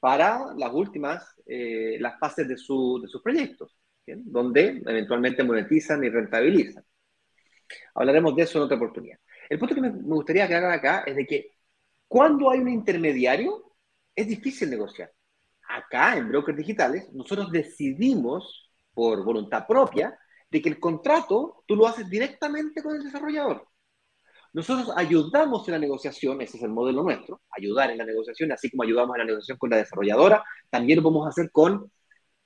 para 0.00 0.40
las 0.56 0.72
últimas, 0.72 1.24
eh, 1.46 1.96
las 2.00 2.18
fases 2.18 2.48
de, 2.48 2.56
su, 2.56 3.00
de 3.00 3.06
sus 3.06 3.22
proyectos, 3.22 3.76
donde 4.06 4.82
eventualmente 4.86 5.44
monetizan 5.44 6.02
y 6.02 6.08
rentabilizan. 6.08 6.84
Hablaremos 7.94 8.34
de 8.34 8.42
eso 8.42 8.58
en 8.58 8.64
otra 8.64 8.76
oportunidad. 8.76 9.18
El 9.50 9.58
punto 9.58 9.74
que 9.74 9.80
me, 9.80 9.90
gustaría 9.90 10.44
aclarar 10.44 10.70
acá 10.70 11.02
es 11.04 11.16
de 11.16 11.26
que 11.26 11.50
cuando 12.06 12.50
hay 12.50 12.60
un 12.60 12.68
intermediario, 12.68 13.74
es 14.14 14.28
difícil 14.28 14.70
negociar. 14.70 15.12
Acá 15.68 16.16
en 16.16 16.28
brokers 16.28 16.56
digitales, 16.56 17.12
nosotros 17.12 17.50
decidimos 17.50 18.70
por 18.94 19.24
voluntad 19.24 19.66
propia 19.66 20.16
de 20.50 20.62
que 20.62 20.68
el 20.68 20.80
contrato 20.80 21.64
tú 21.66 21.76
lo 21.76 21.86
haces 21.86 22.08
directamente 22.08 22.82
con 22.82 22.94
el 22.96 23.02
desarrollador. 23.02 23.66
Nosotros 24.52 24.92
ayudamos 24.96 25.66
en 25.68 25.72
la 25.72 25.78
negociación, 25.78 26.40
ese 26.40 26.56
es 26.56 26.62
el 26.62 26.70
modelo 26.70 27.02
nuestro, 27.02 27.42
ayudar 27.50 27.90
en 27.90 27.98
la 27.98 28.04
negociación, 28.04 28.50
así 28.52 28.70
como 28.70 28.82
ayudamos 28.84 29.16
en 29.16 29.20
la 29.20 29.26
negociación 29.26 29.58
con 29.58 29.70
la 29.70 29.76
desarrolladora, 29.76 30.44
también 30.68 30.98
lo 30.98 31.02
podemos 31.04 31.28
hacer 31.28 31.50
con, 31.52 31.90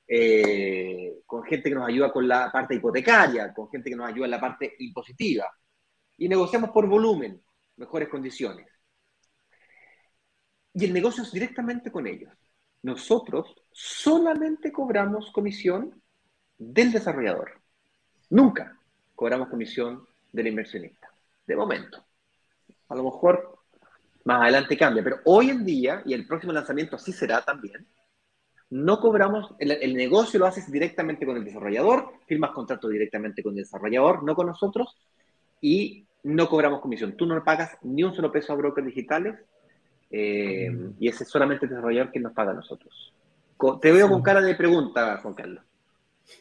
eh, 0.07 1.15
con 1.27 1.45
gente 1.45 1.69
que 1.69 1.75
nos 1.75 1.89
ayuda 1.89 2.13
con 2.13 2.29
la 2.29 2.51
parte 2.53 2.75
hipotecaria, 2.75 3.53
con 3.55 3.71
gente 3.71 3.91
que 3.91 3.97
nos 3.97 4.09
ayuda 4.09 4.27
en 4.27 4.31
la 4.31 4.41
parte 4.41 4.75
impositiva. 4.79 5.47
Y 6.17 6.29
negociamos 6.29 6.71
por 6.71 6.87
volumen, 6.89 7.43
mejores 7.77 8.09
condiciones 8.09 8.67
y 10.75 10.85
el 10.85 10.93
negocio 10.93 11.23
es 11.23 11.33
directamente 11.33 11.91
con 11.91 12.07
ellos. 12.07 12.33
Nosotros 12.83 13.55
solamente 13.71 14.73
cobramos 14.73 15.31
comisión 15.31 16.03
del 16.59 16.93
desarrollador. 16.93 17.53
Nunca 18.31 18.77
cobramos 19.15 19.49
comisión 19.49 20.05
del 20.33 20.49
inversionista. 20.49 21.09
De 21.47 21.57
momento. 21.57 22.05
A 22.89 22.95
lo 22.97 23.05
mejor 23.05 23.61
más 24.25 24.43
adelante 24.43 24.77
cambia, 24.77 25.05
pero 25.05 25.21
hoy 25.25 25.51
en 25.51 25.65
día, 25.65 26.03
y 26.05 26.13
el 26.13 26.27
próximo 26.27 26.53
lanzamiento 26.53 26.97
así 26.97 27.13
será 27.13 27.43
también, 27.43 27.87
no 28.71 28.99
cobramos, 28.99 29.55
el, 29.59 29.71
el, 29.71 29.95
negocio 29.95 30.41
lo 30.41 30.47
haces 30.47 30.71
directamente 30.73 31.27
con 31.27 31.37
el 31.37 31.45
desarrollador, 31.45 32.11
firmas 32.27 32.51
contrato 32.51 32.89
directamente 32.89 33.43
con 33.43 33.53
el 33.53 33.59
desarrollador, 33.59 34.25
no 34.25 34.35
con 34.35 34.47
nosotros, 34.47 34.97
y 35.65 36.05
no 36.25 36.47
cobramos 36.47 36.83
comisión. 36.83 37.17
Tú 37.17 37.25
no 37.25 37.43
pagas 37.43 37.79
ni 37.83 38.03
un 38.03 38.15
solo 38.15 38.31
peso 38.31 38.53
a 38.53 38.57
brokers 38.57 38.87
digitales, 38.87 39.35
eh, 40.11 40.71
y 41.01 41.09
ese 41.09 41.25
es 41.25 41.31
solamente 41.31 41.65
el 41.65 41.71
desarrollador 41.71 42.13
que 42.13 42.21
nos 42.21 42.35
paga 42.35 42.51
a 42.51 42.55
nosotros. 42.55 43.15
Te 43.81 43.91
veo 43.91 44.11
con 44.11 44.21
cara 44.21 44.43
de 44.43 44.55
pregunta, 44.57 45.19
Juan 45.23 45.33
Carlos. 45.33 45.65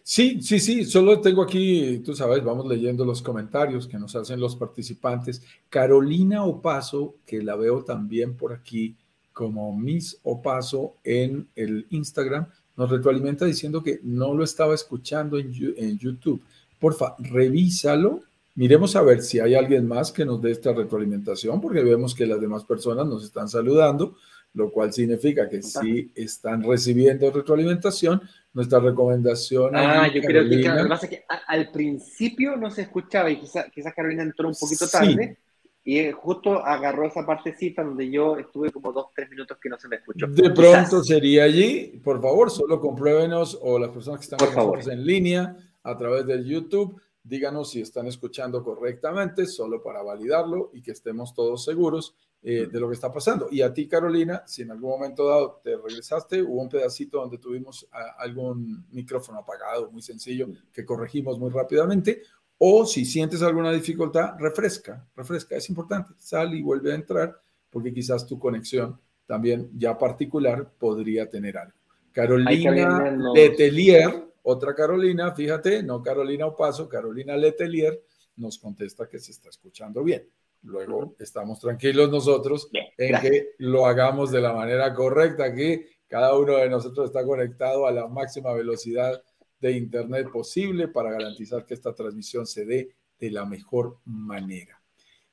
Sí, 0.03 0.41
sí, 0.41 0.59
sí, 0.59 0.83
solo 0.83 1.21
tengo 1.21 1.41
aquí, 1.41 2.01
tú 2.03 2.13
sabes, 2.13 2.43
vamos 2.43 2.67
leyendo 2.67 3.05
los 3.05 3.21
comentarios 3.21 3.87
que 3.87 3.97
nos 3.97 4.13
hacen 4.13 4.41
los 4.41 4.57
participantes. 4.57 5.41
Carolina 5.69 6.43
Opaso, 6.43 7.15
que 7.25 7.41
la 7.41 7.55
veo 7.55 7.85
también 7.85 8.35
por 8.35 8.51
aquí 8.51 8.97
como 9.31 9.73
Miss 9.73 10.19
Opaso 10.23 10.97
en 11.01 11.47
el 11.55 11.87
Instagram, 11.91 12.47
nos 12.75 12.89
retroalimenta 12.89 13.45
diciendo 13.45 13.81
que 13.81 14.01
no 14.03 14.33
lo 14.33 14.43
estaba 14.43 14.75
escuchando 14.75 15.37
en, 15.39 15.53
en 15.77 15.97
YouTube. 15.97 16.43
Porfa, 16.77 17.15
revísalo 17.19 18.23
Miremos 18.55 18.95
a 18.95 19.01
ver 19.01 19.21
si 19.21 19.39
hay 19.39 19.55
alguien 19.55 19.87
más 19.87 20.11
que 20.11 20.25
nos 20.25 20.41
dé 20.41 20.51
esta 20.51 20.73
retroalimentación, 20.73 21.59
porque 21.59 21.81
vemos 21.81 22.13
que 22.13 22.27
las 22.27 22.39
demás 22.39 22.63
personas 22.63 23.07
nos 23.07 23.23
están 23.23 23.49
saludando, 23.49 24.15
lo 24.53 24.71
cual 24.71 24.93
significa 24.93 25.49
que 25.49 25.63
sí 25.63 26.11
están 26.13 26.61
recibiendo 26.61 27.31
retroalimentación. 27.31 28.21
Nuestra 28.53 28.79
recomendación. 28.79 29.75
Ah, 29.75 30.07
yo 30.07 30.21
creo 30.21 30.47
que, 30.47 30.57
lo 30.57 30.83
que 30.83 30.89
pasa 30.89 31.05
es 31.07 31.09
que 31.09 31.23
al 31.47 31.71
principio 31.71 32.55
no 32.55 32.69
se 32.69 32.83
escuchaba 32.83 33.31
y 33.31 33.37
quizás 33.37 33.93
Carolina 33.95 34.21
entró 34.21 34.47
un 34.47 34.55
poquito 34.55 34.87
tarde. 34.87 35.39
Y 35.85 36.11
justo 36.11 36.63
agarró 36.63 37.07
esa 37.07 37.25
partecita 37.25 37.83
donde 37.83 38.09
yo 38.09 38.37
estuve 38.37 38.71
como 38.71 38.93
dos, 38.93 39.07
tres 39.13 39.29
minutos 39.29 39.57
que 39.61 39.67
no 39.67 39.77
se 39.77 39.87
me 39.87 39.97
escuchó. 39.97 40.27
De 40.27 40.51
pronto 40.51 41.03
sería 41.03 41.45
allí. 41.45 41.99
Por 42.03 42.21
favor, 42.21 42.51
solo 42.51 42.79
compruébenos 42.79 43.59
o 43.61 43.79
las 43.79 43.89
personas 43.89 44.19
que 44.19 44.35
están 44.35 44.53
con 44.53 44.79
en 44.79 45.05
línea 45.05 45.57
a 45.81 45.97
través 45.97 46.25
del 46.27 46.45
YouTube 46.45 47.01
díganos 47.23 47.71
si 47.71 47.81
están 47.81 48.07
escuchando 48.07 48.63
correctamente, 48.63 49.45
solo 49.45 49.81
para 49.81 50.03
validarlo 50.03 50.71
y 50.73 50.81
que 50.81 50.91
estemos 50.91 51.33
todos 51.33 51.63
seguros 51.63 52.15
eh, 52.41 52.67
de 52.69 52.79
lo 52.79 52.89
que 52.89 52.95
está 52.95 53.11
pasando. 53.11 53.47
Y 53.49 53.61
a 53.61 53.73
ti, 53.73 53.87
Carolina, 53.87 54.43
si 54.45 54.63
en 54.63 54.71
algún 54.71 54.91
momento 54.91 55.27
dado 55.27 55.61
te 55.63 55.77
regresaste, 55.77 56.41
hubo 56.41 56.61
un 56.61 56.69
pedacito 56.69 57.19
donde 57.19 57.37
tuvimos 57.37 57.87
algún 58.17 58.85
micrófono 58.91 59.39
apagado, 59.39 59.89
muy 59.89 60.01
sencillo, 60.01 60.49
que 60.73 60.85
corregimos 60.85 61.39
muy 61.39 61.49
rápidamente, 61.49 62.21
o 62.57 62.85
si 62.85 63.05
sientes 63.05 63.41
alguna 63.41 63.71
dificultad, 63.71 64.35
refresca, 64.37 65.07
refresca, 65.15 65.55
es 65.55 65.69
importante, 65.69 66.13
sal 66.17 66.53
y 66.53 66.61
vuelve 66.61 66.91
a 66.91 66.95
entrar, 66.95 67.41
porque 67.69 67.93
quizás 67.93 68.27
tu 68.27 68.37
conexión 68.37 68.99
también 69.25 69.69
ya 69.77 69.97
particular 69.97 70.69
podría 70.77 71.29
tener 71.29 71.57
algo. 71.57 71.77
Carolina 72.11 73.17
Letelier 73.33 74.32
otra 74.43 74.75
Carolina, 74.75 75.33
fíjate, 75.33 75.83
no 75.83 76.01
Carolina 76.01 76.45
Opaso, 76.45 76.87
Carolina 76.87 77.35
Letelier, 77.35 78.03
nos 78.35 78.59
contesta 78.59 79.07
que 79.07 79.19
se 79.19 79.31
está 79.31 79.49
escuchando 79.49 80.03
bien. 80.03 80.29
Luego 80.63 81.15
estamos 81.19 81.59
tranquilos 81.59 82.09
nosotros 82.09 82.69
en 82.97 83.19
que 83.19 83.49
lo 83.57 83.85
hagamos 83.85 84.31
de 84.31 84.41
la 84.41 84.53
manera 84.53 84.93
correcta, 84.93 85.53
que 85.53 85.87
cada 86.07 86.37
uno 86.37 86.57
de 86.57 86.69
nosotros 86.69 87.07
está 87.07 87.25
conectado 87.25 87.85
a 87.85 87.91
la 87.91 88.07
máxima 88.07 88.53
velocidad 88.53 89.21
de 89.59 89.71
Internet 89.71 90.29
posible 90.31 90.87
para 90.87 91.11
garantizar 91.11 91.65
que 91.65 91.73
esta 91.73 91.93
transmisión 91.93 92.45
se 92.45 92.65
dé 92.65 92.95
de 93.19 93.31
la 93.31 93.45
mejor 93.45 93.99
manera. 94.05 94.81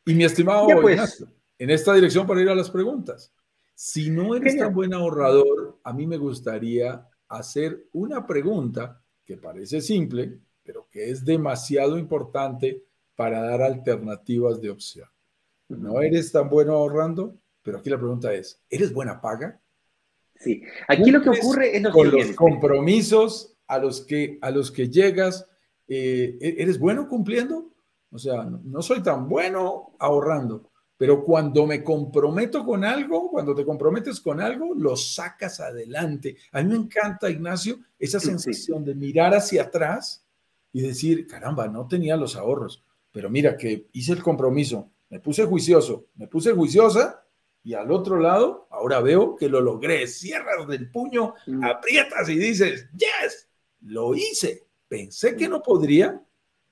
Y 0.04 0.14
mi 0.14 0.24
estimado 0.24 0.66
pues. 0.80 1.24
en 1.58 1.70
esta 1.70 1.94
dirección 1.94 2.26
para 2.26 2.40
ir 2.40 2.48
a 2.48 2.54
las 2.54 2.70
preguntas. 2.70 3.32
Si 3.74 4.11
no 4.11 4.34
eres 4.34 4.56
tan 4.56 4.74
buen 4.74 4.92
ahorrador, 4.92 5.78
a 5.82 5.92
mí 5.92 6.06
me 6.06 6.16
gustaría 6.16 7.08
hacer 7.28 7.86
una 7.92 8.26
pregunta 8.26 8.99
que 9.31 9.37
parece 9.37 9.81
simple, 9.81 10.41
pero 10.64 10.89
que 10.91 11.09
es 11.09 11.24
demasiado 11.24 11.97
importante 11.97 12.83
para 13.14 13.41
dar 13.41 13.62
alternativas 13.62 14.61
de 14.61 14.70
opción. 14.70 15.09
No 15.68 16.03
eres 16.03 16.33
tan 16.33 16.51
bueno 16.51 16.72
ahorrando, 16.72 17.37
pero 17.62 17.78
aquí 17.78 17.91
la 17.91 17.97
pregunta 17.97 18.35
es, 18.35 18.61
¿eres 18.68 18.93
buena 18.93 19.20
paga? 19.20 19.61
Sí, 20.35 20.64
aquí 20.89 21.12
lo 21.12 21.22
que 21.22 21.31
ocurre 21.31 21.76
es 21.76 21.81
lo 21.81 21.93
con 21.93 22.11
los 22.11 22.33
compromisos 22.33 23.55
a 23.68 23.78
los 23.78 24.01
que, 24.01 24.37
a 24.43 24.51
los 24.51 24.72
que 24.72 24.89
llegas, 24.89 25.47
eh, 25.87 26.37
¿e-, 26.41 26.57
¿eres 26.59 26.81
bueno 26.81 27.07
cumpliendo? 27.07 27.70
O 28.11 28.18
sea, 28.18 28.43
no 28.43 28.83
soy 28.83 29.01
tan 29.01 29.28
bueno 29.28 29.95
ahorrando, 30.01 30.70
pero 31.01 31.24
cuando 31.24 31.66
me 31.66 31.82
comprometo 31.82 32.62
con 32.62 32.84
algo, 32.84 33.30
cuando 33.30 33.55
te 33.55 33.64
comprometes 33.64 34.20
con 34.20 34.38
algo, 34.38 34.74
lo 34.74 34.94
sacas 34.96 35.59
adelante. 35.59 36.36
A 36.53 36.62
mí 36.62 36.68
me 36.68 36.76
encanta, 36.76 37.30
Ignacio, 37.30 37.78
esa 37.98 38.20
sensación 38.20 38.84
de 38.84 38.94
mirar 38.94 39.34
hacia 39.34 39.62
atrás 39.62 40.26
y 40.74 40.82
decir, 40.82 41.26
caramba, 41.26 41.68
no 41.68 41.88
tenía 41.88 42.18
los 42.18 42.36
ahorros, 42.36 42.84
pero 43.12 43.30
mira 43.30 43.57
que 43.57 43.86
hice 43.92 44.12
el 44.12 44.22
compromiso, 44.22 44.90
me 45.09 45.20
puse 45.20 45.46
juicioso, 45.46 46.05
me 46.16 46.26
puse 46.26 46.53
juiciosa 46.53 47.24
y 47.64 47.72
al 47.72 47.90
otro 47.92 48.20
lado, 48.20 48.68
ahora 48.70 49.01
veo 49.01 49.36
que 49.36 49.48
lo 49.48 49.62
logré. 49.62 50.07
Cierras 50.07 50.68
del 50.68 50.90
puño, 50.90 51.32
mm. 51.46 51.64
aprietas 51.64 52.28
y 52.28 52.36
dices, 52.36 52.90
yes, 52.92 53.48
lo 53.86 54.14
hice. 54.14 54.66
Pensé 54.86 55.34
que 55.34 55.48
no 55.48 55.62
podría, 55.62 56.22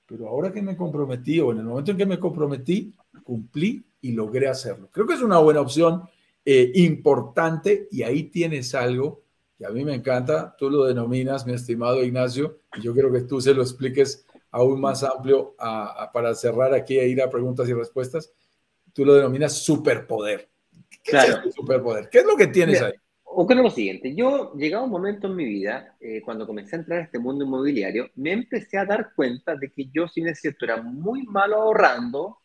pero 0.05 0.27
ahora 0.27 0.53
que 0.53 0.61
me 0.61 0.77
comprometí 0.77 1.39
o 1.39 1.51
en 1.51 1.57
el 1.57 1.63
momento 1.63 1.89
en 1.89 1.97
que 1.97 2.05
me 2.05 2.19
comprometí, 2.19 2.93
cumplí 3.23 3.83
y 4.01 4.11
logré 4.11 4.47
hacerlo. 4.47 4.89
Creo 4.91 5.05
que 5.05 5.13
es 5.13 5.21
una 5.21 5.39
buena 5.39 5.61
opción, 5.61 6.03
eh, 6.45 6.71
importante, 6.75 7.87
y 7.91 8.03
ahí 8.03 8.23
tienes 8.23 8.73
algo 8.75 9.23
que 9.57 9.65
a 9.65 9.69
mí 9.69 9.83
me 9.83 9.93
encanta. 9.93 10.55
Tú 10.57 10.69
lo 10.69 10.85
denominas, 10.85 11.45
mi 11.45 11.53
estimado 11.53 12.03
Ignacio, 12.03 12.59
y 12.77 12.81
yo 12.81 12.93
quiero 12.93 13.11
que 13.11 13.21
tú 13.21 13.41
se 13.41 13.53
lo 13.53 13.61
expliques 13.61 14.25
aún 14.51 14.79
más 14.81 15.03
amplio 15.03 15.55
para 16.13 16.33
cerrar 16.33 16.73
aquí 16.73 16.97
e 16.97 17.07
ir 17.07 17.21
a 17.21 17.29
preguntas 17.29 17.67
y 17.69 17.73
respuestas. 17.73 18.31
Tú 18.93 19.05
lo 19.05 19.13
denominas 19.13 19.53
superpoder. 19.53 20.49
¿Qué 21.03 21.11
claro. 21.11 21.43
es 21.45 21.53
superpoder? 21.53 22.09
¿Qué 22.09 22.19
es 22.19 22.25
lo 22.25 22.35
que 22.35 22.47
tienes 22.47 22.81
ahí? 22.81 22.93
Ocurre 23.31 23.61
lo 23.61 23.69
siguiente, 23.69 24.15
yo 24.15 24.53
llegado 24.55 24.85
un 24.85 24.89
momento 24.89 25.27
en 25.27 25.35
mi 25.35 25.45
vida, 25.45 25.95
eh, 25.99 26.19
cuando 26.25 26.47
comencé 26.47 26.75
a 26.75 26.79
entrar 26.79 26.99
a 26.99 27.03
este 27.03 27.19
mundo 27.19 27.45
inmobiliario, 27.45 28.09
me 28.15 28.33
empecé 28.33 28.77
a 28.77 28.85
dar 28.85 29.13
cuenta 29.15 29.55
de 29.55 29.71
que 29.71 29.85
yo, 29.93 30.07
si 30.07 30.21
es 30.21 30.41
cierto, 30.41 30.65
era 30.65 30.81
muy 30.81 31.23
malo 31.27 31.57
ahorrando, 31.57 32.39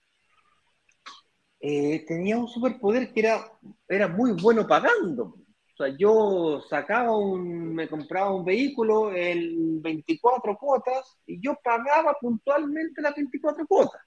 eh, 1.66 2.04
tenía 2.06 2.36
un 2.38 2.48
superpoder 2.48 3.12
que 3.12 3.20
era, 3.20 3.52
era 3.88 4.08
muy 4.08 4.32
bueno 4.32 4.66
pagando. 4.66 5.24
O 5.24 5.76
sea, 5.76 5.88
yo 5.96 6.62
sacaba 6.68 7.16
un, 7.16 7.74
me 7.74 7.88
compraba 7.88 8.34
un 8.34 8.44
vehículo 8.44 9.14
en 9.14 9.80
24 9.82 10.56
cuotas 10.56 11.18
y 11.26 11.40
yo 11.40 11.56
pagaba 11.62 12.16
puntualmente 12.20 13.02
las 13.02 13.14
24 13.14 13.66
cuotas. 13.66 14.00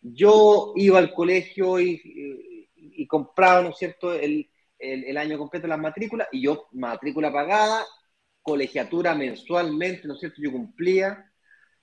Yo 0.00 0.72
iba 0.76 0.98
al 0.98 1.12
colegio 1.14 1.80
y 1.80 2.64
y 2.96 3.06
compraba, 3.06 3.62
¿no 3.62 3.70
es 3.70 3.78
cierto?, 3.78 4.12
el, 4.12 4.48
el, 4.78 5.16
año 5.16 5.38
completo 5.38 5.66
las 5.66 5.78
matrículas 5.78 6.28
y 6.32 6.42
yo, 6.42 6.68
matrícula 6.72 7.32
pagada, 7.32 7.84
colegiatura 8.42 9.14
mensualmente, 9.14 10.06
¿no 10.06 10.14
es 10.14 10.20
cierto?, 10.20 10.40
yo 10.42 10.52
cumplía 10.52 11.30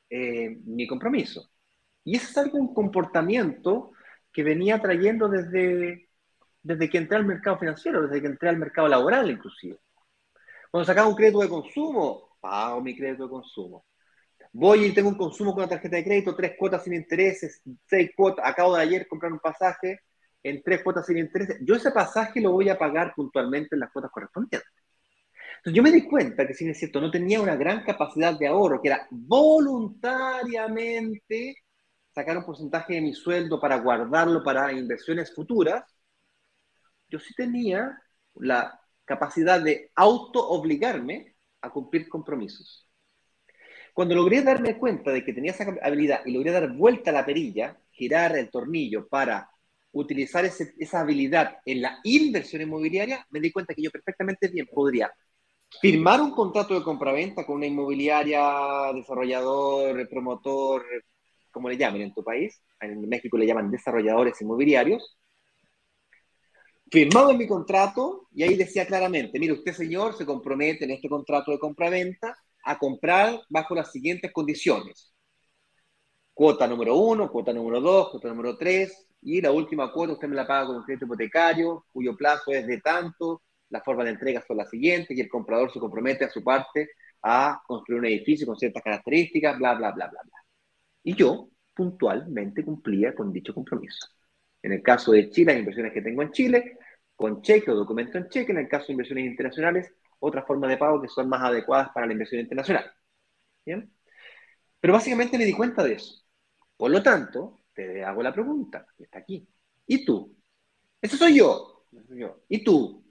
eh, 0.09 0.57
mi 0.66 0.88
compromiso. 0.88 1.49
Y 2.03 2.16
ese 2.16 2.26
es 2.32 2.38
algo, 2.38 2.57
un 2.57 2.74
comportamiento 2.74 3.91
que 4.32 4.43
venía 4.43 4.82
trayendo 4.82 5.27
desde, 5.27 6.09
desde 6.61 6.89
que 6.89 6.97
entré 6.97 7.17
al 7.17 7.25
mercado 7.25 7.57
financiero, 7.57 8.03
desde 8.03 8.21
que 8.21 8.27
entré 8.27 8.49
al 8.49 8.57
mercado 8.57 8.88
laboral 8.88 9.29
inclusive. 9.29 9.77
Cuando 10.69 10.86
sacaba 10.86 11.07
un 11.07 11.15
crédito 11.15 11.41
de 11.41 11.49
consumo, 11.49 12.38
pago 12.39 12.82
mi 12.82 12.95
crédito 12.95 13.23
de 13.23 13.29
consumo. 13.29 13.86
Voy 14.53 14.86
y 14.86 14.93
tengo 14.93 15.09
un 15.09 15.17
consumo 15.17 15.51
con 15.51 15.63
una 15.63 15.69
tarjeta 15.69 15.97
de 15.97 16.03
crédito, 16.03 16.36
tres 16.36 16.53
cuotas 16.57 16.84
sin 16.84 16.93
intereses, 16.93 17.61
seis 17.88 18.11
cuotas, 18.15 18.47
acabo 18.47 18.75
de 18.75 18.82
ayer 18.82 19.07
comprar 19.07 19.32
un 19.32 19.39
pasaje, 19.39 20.01
en 20.43 20.61
tres 20.63 20.84
cuotas 20.84 21.05
sin 21.05 21.17
interés, 21.17 21.57
yo 21.61 21.75
ese 21.75 21.91
pasaje 21.91 22.41
lo 22.41 22.51
voy 22.51 22.67
a 22.69 22.77
pagar 22.77 23.13
puntualmente 23.15 23.75
en 23.75 23.82
las 23.82 23.91
cuotas 23.91 24.11
correspondientes. 24.11 24.69
Entonces 25.57 25.77
yo 25.77 25.84
me 25.84 25.91
di 25.91 26.07
cuenta 26.07 26.47
que, 26.47 26.55
si 26.55 26.67
es 26.67 26.79
cierto, 26.79 26.99
no 26.99 27.11
tenía 27.11 27.39
una 27.39 27.55
gran 27.55 27.84
capacidad 27.84 28.36
de 28.38 28.47
ahorro, 28.47 28.82
que 28.82 28.88
era 28.88 29.07
voluntariamente 29.11 31.55
sacar 32.14 32.38
un 32.38 32.45
porcentaje 32.45 32.95
de 32.95 33.01
mi 33.01 33.14
sueldo 33.14 33.59
para 33.59 33.80
guardarlo 33.80 34.43
para 34.43 34.72
inversiones 34.74 35.34
futuras, 35.34 35.84
yo 37.09 37.20
sí 37.20 37.34
tenía 37.36 38.01
la 38.36 38.80
capacidad 39.05 39.62
de 39.62 39.91
auto 39.95 40.47
obligarme 40.49 41.36
a 41.62 41.70
cumplir 41.70 42.07
compromisos. 42.09 42.88
Cuando 43.93 44.16
logré 44.16 44.41
darme 44.41 44.78
cuenta 44.78 45.12
de 45.12 45.24
que 45.24 45.34
tenía 45.34 45.51
esa 45.51 45.66
habilidad 45.82 46.22
y 46.26 46.32
logré 46.32 46.51
dar 46.51 46.72
vuelta 46.74 47.12
a 47.12 47.14
la 47.14 47.26
perilla, 47.26 47.78
girar 47.91 48.38
el 48.38 48.49
tornillo 48.49 49.07
para 49.07 49.49
utilizar 49.91 50.45
esa 50.45 51.01
habilidad 51.01 51.57
en 51.66 51.82
la 51.82 51.99
inversión 52.03 52.62
inmobiliaria, 52.62 53.26
me 53.30 53.41
di 53.41 53.51
cuenta 53.51 53.74
que 53.74 53.82
yo 53.82 53.91
perfectamente 53.91 54.47
bien 54.47 54.68
podría 54.72 55.14
firmar 55.82 56.22
un 56.22 56.32
contrato 56.32 56.74
de 56.74 56.84
compraventa 56.84 57.45
con 57.45 57.57
una 57.57 57.66
inmobiliaria, 57.68 58.93
desarrollador, 58.93 60.07
promotor, 60.09 60.86
como 61.52 61.70
le 61.70 61.78
llamen 61.78 62.02
en 62.02 62.14
tu 62.14 62.24
país, 62.24 62.62
en 62.80 63.08
México 63.08 63.38
le 63.38 63.45
llaman 63.45 63.70
desarrolladores 63.70 64.41
inmobiliarios, 64.41 65.18
firmado 66.91 67.32
en 67.32 67.38
mi 67.38 67.47
contrato 67.47 68.28
y 68.32 68.43
ahí 68.43 68.56
decía 68.56 68.86
claramente, 68.86 69.39
mire, 69.39 69.54
usted 69.54 69.74
señor 69.74 70.18
se 70.18 70.26
compromete 70.26 70.86
en 70.86 70.91
este 70.91 71.08
contrato 71.08 71.52
de 71.52 71.60
compraventa 71.60 72.38
a 72.64 72.78
comprar 72.78 73.41
bajo 73.49 73.76
las 73.76 73.91
siguientes 73.91 74.32
condiciones. 74.32 75.14
Cuota 76.34 76.68
número 76.68 76.95
uno, 76.95 77.30
cuota 77.32 77.54
número 77.54 77.82
dos, 77.82 78.10
cuota 78.10 78.30
número 78.30 78.58
tres, 78.58 79.08
y 79.22 79.41
la 79.41 79.52
última 79.52 79.91
cuota 79.91 80.14
usted 80.14 80.28
me 80.28 80.36
la 80.36 80.47
paga 80.47 80.68
con 80.68 80.78
un 80.78 80.84
crédito 80.84 81.06
hipotecario, 81.06 81.86
cuyo 81.91 82.16
plazo 82.16 82.52
es 82.52 82.66
de 82.66 82.80
tanto, 82.82 83.43
las 83.70 83.84
formas 83.84 84.06
de 84.06 84.12
entrega 84.12 84.43
son 84.47 84.58
las 84.58 84.70
siguientes, 84.70 85.16
y 85.16 85.22
el 85.22 85.30
comprador 85.30 85.72
se 85.72 85.80
compromete 85.80 86.26
a 86.26 86.30
su 86.30 86.43
parte 86.43 86.89
a 87.24 87.62
construir 87.68 87.99
un 87.99 88.08
edificio 88.08 88.47
con 88.47 88.58
ciertas 88.58 88.84
características, 88.84 89.58
bla, 89.58 89.76
bla, 89.76 89.91
bla, 89.91 90.08
bla, 90.08 90.22
bla. 90.24 90.40
Y 91.04 91.16
yo 91.16 91.49
puntualmente 91.74 92.64
cumplía 92.64 93.16
con 93.16 93.32
dicho 93.32 93.54
compromiso. 93.54 94.08
En 94.62 94.74
el 94.74 94.84
caso 94.84 95.12
de 95.12 95.30
Chile, 95.30 95.54
las 95.54 95.60
inversiones 95.60 95.93
que 95.93 96.02
tengo 96.02 96.22
en 96.22 96.32
Chile, 96.32 96.78
con 97.16 97.41
cheque 97.41 97.72
o 97.72 97.76
documento 97.76 98.18
en 98.18 98.30
cheque, 98.30 98.52
en 98.52 98.60
el 98.60 98.68
caso 98.68 98.88
de 98.88 98.93
inversiones 98.93 99.26
internacionales, 99.26 99.93
otras 100.20 100.45
formas 100.45 100.70
de 100.70 100.78
pago 100.78 101.02
que 101.02 101.08
son 101.08 101.30
más 101.30 101.41
adecuadas 101.41 101.89
para 101.93 102.06
la 102.06 102.14
inversión 102.14 102.41
internacional. 102.41 102.91
¿Bien? 103.66 103.91
Pero 104.80 104.93
básicamente 104.93 105.38
me 105.38 105.45
di 105.45 105.54
cuenta 105.54 105.84
de 105.84 105.93
eso. 105.93 106.24
Por 106.78 106.91
lo 106.91 107.02
tanto, 107.02 107.62
te 107.74 108.04
hago 108.04 108.24
la 108.24 108.34
pregunta, 108.34 108.86
que 108.97 109.04
está 109.04 109.20
aquí. 109.20 109.47
¿Y 109.86 110.06
tú? 110.06 110.36
Ese 111.02 111.18
soy 111.18 111.38
yo. 111.38 111.86
¿Y 112.47 112.64
tú? 112.64 113.04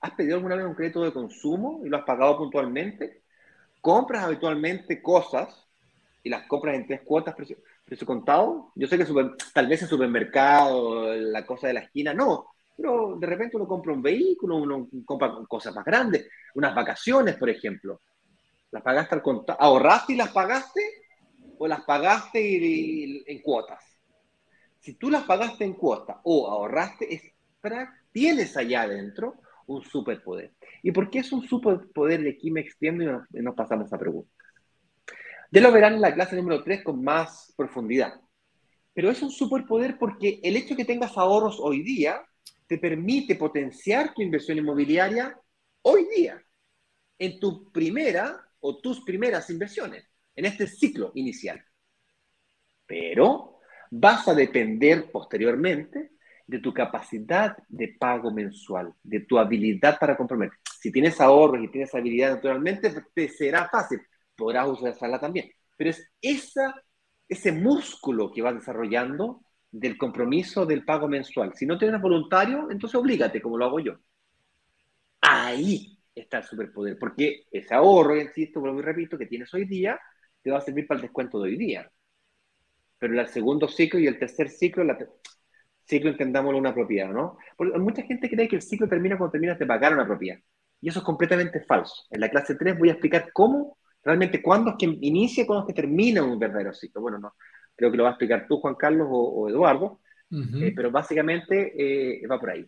¿Has 0.00 0.12
pedido 0.12 0.36
alguna 0.36 0.56
vez 0.56 0.64
un 0.64 0.74
crédito 0.74 1.02
de 1.02 1.12
consumo 1.12 1.82
y 1.84 1.88
lo 1.88 1.98
has 1.98 2.04
pagado 2.04 2.38
puntualmente? 2.38 3.24
¿Compras 3.80 4.24
habitualmente 4.24 5.02
cosas 5.02 5.69
y 6.22 6.28
las 6.28 6.46
compras 6.46 6.76
en 6.76 6.86
tres 6.86 7.00
cuotas, 7.02 7.34
precio, 7.34 8.06
contado? 8.06 8.72
Yo 8.74 8.86
sé 8.86 8.98
que 8.98 9.06
tal 9.52 9.66
vez 9.66 9.82
el 9.82 9.88
supermercado, 9.88 11.14
la 11.14 11.44
cosa 11.46 11.68
de 11.68 11.74
la 11.74 11.80
esquina, 11.80 12.14
no. 12.14 12.46
Pero 12.76 13.16
de 13.18 13.26
repente 13.26 13.56
uno 13.56 13.66
compra 13.66 13.92
un 13.92 14.02
vehículo, 14.02 14.56
uno 14.56 14.88
compra 15.04 15.34
cosas 15.48 15.74
más 15.74 15.84
grandes, 15.84 16.28
unas 16.54 16.74
vacaciones, 16.74 17.36
por 17.36 17.50
ejemplo. 17.50 18.00
¿Las 18.70 18.82
pagaste 18.82 19.16
al 19.16 19.22
contado? 19.22 19.60
¿Ahorraste 19.60 20.12
y 20.12 20.16
las 20.16 20.30
pagaste? 20.30 20.80
o 21.62 21.68
las 21.68 21.82
pagaste 21.82 23.30
en 23.30 23.42
cuotas. 23.42 23.84
Si 24.78 24.94
tú 24.94 25.10
las 25.10 25.24
pagaste 25.24 25.64
en 25.64 25.74
cuotas 25.74 26.16
o 26.24 26.48
ahorraste, 26.48 27.14
es 27.14 27.22
tienes 28.12 28.56
allá 28.56 28.82
adentro 28.82 29.34
un 29.66 29.82
superpoder. 29.82 30.54
¿Y 30.82 30.90
por 30.90 31.10
qué 31.10 31.18
es 31.18 31.30
un 31.32 31.46
superpoder? 31.46 32.22
De 32.22 32.30
aquí 32.30 32.50
me 32.50 32.62
extiendo 32.62 33.04
y 33.04 33.42
nos, 33.42 33.54
pasamos 33.54 33.92
a 33.92 33.98
preguntas. 33.98 34.32
Ya 35.50 35.60
lo 35.60 35.72
verán 35.72 35.94
en 35.94 36.00
la 36.00 36.14
clase 36.14 36.36
número 36.36 36.62
3 36.62 36.84
con 36.84 37.02
más 37.02 37.52
profundidad. 37.56 38.20
Pero 38.92 39.10
es 39.10 39.22
un 39.22 39.30
superpoder 39.30 39.98
porque 39.98 40.40
el 40.42 40.56
hecho 40.56 40.70
de 40.70 40.76
que 40.76 40.84
tengas 40.84 41.16
ahorros 41.16 41.58
hoy 41.60 41.82
día 41.82 42.22
te 42.66 42.78
permite 42.78 43.34
potenciar 43.34 44.14
tu 44.14 44.22
inversión 44.22 44.58
inmobiliaria 44.58 45.36
hoy 45.82 46.06
día, 46.14 46.40
en 47.18 47.40
tu 47.40 47.70
primera 47.72 48.40
o 48.60 48.80
tus 48.80 49.02
primeras 49.02 49.50
inversiones 49.50 50.04
en 50.36 50.44
este 50.44 50.66
ciclo 50.66 51.12
inicial. 51.14 51.62
Pero 52.86 53.58
vas 53.90 54.28
a 54.28 54.34
depender 54.34 55.10
posteriormente 55.10 56.12
de 56.46 56.58
tu 56.58 56.72
capacidad 56.72 57.56
de 57.68 57.96
pago 57.98 58.32
mensual, 58.32 58.92
de 59.02 59.20
tu 59.20 59.38
habilidad 59.38 59.98
para 59.98 60.16
comprometer. 60.16 60.58
Si 60.80 60.90
tienes 60.90 61.20
ahorros 61.20 61.62
y 61.62 61.68
tienes 61.68 61.94
habilidad 61.94 62.34
naturalmente, 62.34 62.92
te 63.14 63.28
será 63.28 63.68
fácil, 63.68 64.00
podrás 64.40 64.66
usarla 64.68 65.20
también. 65.20 65.50
Pero 65.76 65.90
es 65.90 66.10
esa, 66.20 66.74
ese 67.28 67.52
músculo 67.52 68.32
que 68.32 68.42
vas 68.42 68.54
desarrollando 68.54 69.42
del 69.70 69.96
compromiso 69.96 70.66
del 70.66 70.84
pago 70.84 71.08
mensual. 71.08 71.52
Si 71.54 71.66
no 71.66 71.78
tienes 71.78 72.00
voluntario, 72.00 72.68
entonces 72.70 72.96
oblígate, 72.96 73.40
como 73.40 73.56
lo 73.56 73.66
hago 73.66 73.80
yo. 73.80 73.98
Ahí 75.20 75.98
está 76.14 76.38
el 76.38 76.44
superpoder, 76.44 76.98
porque 76.98 77.44
ese 77.50 77.74
ahorro, 77.74 78.20
insisto, 78.20 78.60
vuelvo 78.60 78.80
y 78.80 78.82
repito, 78.82 79.16
que 79.16 79.26
tienes 79.26 79.52
hoy 79.54 79.66
día, 79.66 79.98
te 80.42 80.50
va 80.50 80.58
a 80.58 80.62
servir 80.62 80.86
para 80.86 80.98
el 80.98 81.02
descuento 81.02 81.40
de 81.40 81.50
hoy 81.50 81.56
día. 81.56 81.90
Pero 82.98 83.18
el 83.18 83.28
segundo 83.28 83.68
ciclo 83.68 84.00
y 84.00 84.06
el 84.06 84.18
tercer 84.18 84.50
ciclo, 84.50 84.84
la 84.84 84.98
ciclo 85.90 86.10
entendámoslo 86.10 86.58
una 86.58 86.74
propiedad, 86.74 87.10
¿no? 87.10 87.36
Porque 87.56 87.78
mucha 87.78 88.02
gente 88.02 88.28
cree 88.28 88.48
que 88.48 88.56
el 88.56 88.62
ciclo 88.62 88.88
termina 88.88 89.18
cuando 89.18 89.32
terminas 89.32 89.58
de 89.58 89.66
pagar 89.66 89.92
una 89.92 90.06
propiedad. 90.06 90.38
Y 90.80 90.88
eso 90.88 91.00
es 91.00 91.04
completamente 91.04 91.60
falso. 91.60 92.06
En 92.10 92.20
la 92.20 92.30
clase 92.30 92.54
3 92.54 92.78
voy 92.78 92.88
a 92.88 92.92
explicar 92.92 93.32
cómo, 93.32 93.78
realmente, 94.02 94.42
cuándo 94.42 94.70
es 94.70 94.76
que 94.78 94.86
inicia 95.00 95.42
y 95.42 95.46
cuándo 95.46 95.66
es 95.66 95.74
que 95.74 95.80
termina 95.80 96.22
un 96.22 96.38
verdadero 96.38 96.72
ciclo. 96.72 97.00
Bueno, 97.00 97.18
no, 97.18 97.34
creo 97.76 97.90
que 97.90 97.96
lo 97.96 98.04
va 98.04 98.10
a 98.10 98.12
explicar 98.12 98.46
tú, 98.46 98.58
Juan 98.58 98.74
Carlos 98.74 99.08
o, 99.10 99.48
Eduardo, 99.48 100.00
Eh, 100.32 100.72
pero 100.76 100.92
básicamente 100.92 101.74
eh, 101.76 102.26
va 102.26 102.38
por 102.38 102.50
ahí. 102.50 102.64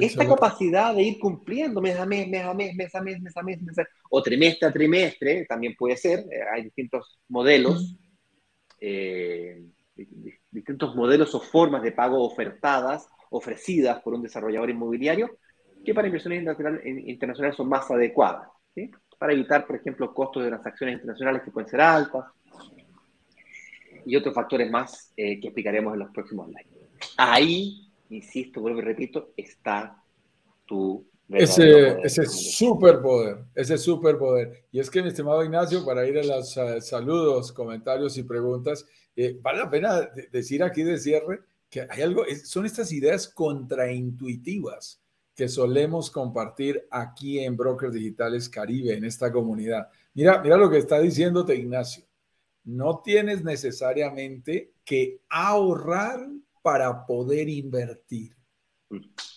esta 0.00 0.26
capacidad 0.26 0.94
de 0.94 1.02
ir 1.02 1.18
cumpliendo 1.18 1.80
mes 1.80 1.98
a 1.98 2.06
mes, 2.06 2.28
mes 2.28 2.44
a 2.44 2.54
mes, 2.54 2.74
mes 2.76 2.94
a 2.94 3.00
mes, 3.00 3.20
mes 3.20 3.36
a 3.36 3.42
mes, 3.42 3.60
mes 3.60 3.78
a 3.78 3.84
o 4.08 4.22
trimestre 4.22 4.68
a 4.68 4.72
trimestre, 4.72 5.46
también 5.46 5.74
puede 5.76 5.96
ser, 5.96 6.20
eh, 6.30 6.42
hay 6.52 6.62
distintos 6.62 7.18
modelos, 7.28 7.96
distintos 10.52 10.94
modelos 10.94 11.34
o 11.34 11.40
formas 11.40 11.82
de 11.82 11.92
pago 11.92 12.22
ofertadas, 12.22 13.08
ofrecidas 13.30 14.00
por 14.02 14.14
un 14.14 14.22
desarrollador 14.22 14.70
inmobiliario, 14.70 15.38
que 15.84 15.92
para 15.94 16.06
inversiones 16.06 16.40
internacionales 17.04 17.56
son 17.56 17.68
más 17.68 17.90
adecuadas, 17.90 18.48
para 19.18 19.32
evitar, 19.32 19.66
por 19.66 19.76
ejemplo, 19.76 20.12
costos 20.12 20.42
de 20.42 20.48
transacciones 20.48 20.94
internacionales 20.94 21.42
que 21.42 21.50
pueden 21.50 21.68
ser 21.68 21.80
altas, 21.80 22.24
y 24.04 24.14
otros 24.14 24.34
factores 24.34 24.70
más 24.70 25.12
eh, 25.16 25.40
que 25.40 25.48
explicaremos 25.48 25.92
en 25.92 25.98
los 25.98 26.10
próximos 26.10 26.46
slides. 26.46 26.88
Ahí, 27.16 27.90
insisto, 28.10 28.60
vuelvo 28.60 28.78
y 28.78 28.82
repito, 28.82 29.32
está 29.36 30.00
tu 30.64 31.04
ese, 31.28 31.98
ese 32.04 32.24
superpoder, 32.26 33.38
ese 33.54 33.76
superpoder. 33.76 34.64
Y 34.70 34.78
es 34.78 34.88
que, 34.88 35.02
mi 35.02 35.08
estimado 35.08 35.42
Ignacio, 35.42 35.84
para 35.84 36.06
ir 36.06 36.18
a 36.18 36.22
los 36.22 36.56
eh, 36.56 36.80
saludos, 36.80 37.50
comentarios 37.52 38.16
y 38.16 38.22
preguntas, 38.22 38.86
eh, 39.16 39.36
vale 39.42 39.58
la 39.58 39.70
pena 39.70 40.08
decir 40.30 40.62
aquí 40.62 40.84
de 40.84 40.98
cierre 40.98 41.40
que 41.68 41.86
hay 41.90 42.02
algo, 42.02 42.24
son 42.44 42.64
estas 42.64 42.92
ideas 42.92 43.26
contraintuitivas 43.26 45.02
que 45.36 45.48
solemos 45.48 46.10
compartir 46.10 46.88
aquí 46.90 47.38
en 47.38 47.56
Brokers 47.56 47.92
Digitales 47.92 48.48
Caribe, 48.48 48.94
en 48.94 49.04
esta 49.04 49.30
comunidad. 49.30 49.88
Mira, 50.14 50.40
mira 50.42 50.56
lo 50.56 50.68
que 50.68 50.78
está 50.78 50.98
diciéndote 50.98 51.54
Ignacio 51.54 52.06
no 52.66 53.00
tienes 53.00 53.44
necesariamente 53.44 54.74
que 54.84 55.22
ahorrar 55.28 56.28
para 56.62 57.06
poder 57.06 57.48
invertir. 57.48 58.36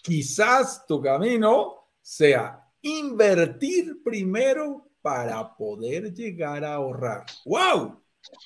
Quizás 0.01 0.85
tu 0.87 0.99
camino 0.99 1.75
sea 2.01 2.67
invertir 2.81 4.01
primero 4.03 4.89
para 5.01 5.55
poder 5.55 6.11
llegar 6.11 6.65
a 6.65 6.73
ahorrar. 6.73 7.25
¡Wow! 7.45 8.01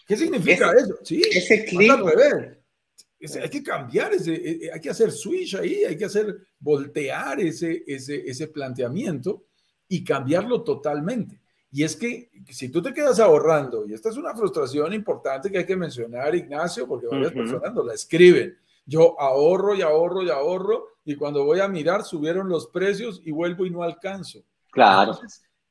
¿Qué 0.06 0.18
significa 0.18 0.72
eso? 0.74 0.96
Sí, 1.04 1.22
ese 1.32 1.66
clic. 1.66 1.92
Hay 3.42 3.50
que 3.50 3.64
cambiar 3.64 4.14
ese, 4.14 4.34
eh, 4.34 4.60
eh, 4.64 4.72
hay 4.74 4.80
que 4.80 4.90
hacer 4.90 5.12
switch 5.12 5.56
ahí, 5.56 5.84
hay 5.84 5.98
que 5.98 6.06
hacer 6.06 6.38
voltear 6.60 7.40
ese, 7.40 7.84
ese, 7.88 8.30
ese 8.30 8.48
planteamiento 8.48 9.44
y 9.88 10.04
cambiarlo 10.04 10.64
totalmente. 10.64 11.40
Y 11.72 11.84
es 11.84 11.96
que 11.96 12.30
si 12.50 12.70
tú 12.70 12.82
te 12.82 12.94
quedas 12.94 13.20
ahorrando, 13.20 13.86
y 13.88 13.94
esta 13.94 14.10
es 14.10 14.18
una 14.18 14.36
frustración 14.36 14.94
importante 14.94 15.50
que 15.50 15.58
hay 15.58 15.66
que 15.66 15.76
mencionar, 15.76 16.36
Ignacio, 16.36 16.88
porque 16.88 17.08
varias 17.08 17.32
personas 17.32 17.74
la 17.84 17.94
escriben. 17.96 18.56
Yo 18.86 19.20
ahorro 19.20 19.74
y 19.74 19.82
ahorro 19.82 20.22
y 20.22 20.30
ahorro, 20.30 20.90
y 21.04 21.16
cuando 21.16 21.44
voy 21.46 21.62
a 21.62 21.68
mirar, 21.68 22.04
subieron 22.04 22.48
los 22.48 22.68
precios 22.68 23.22
y 23.26 23.32
vuelvo 23.32 23.66
y 23.66 23.72
no 23.72 23.82
alcanzo. 23.82 24.44
Claro. 24.72 25.18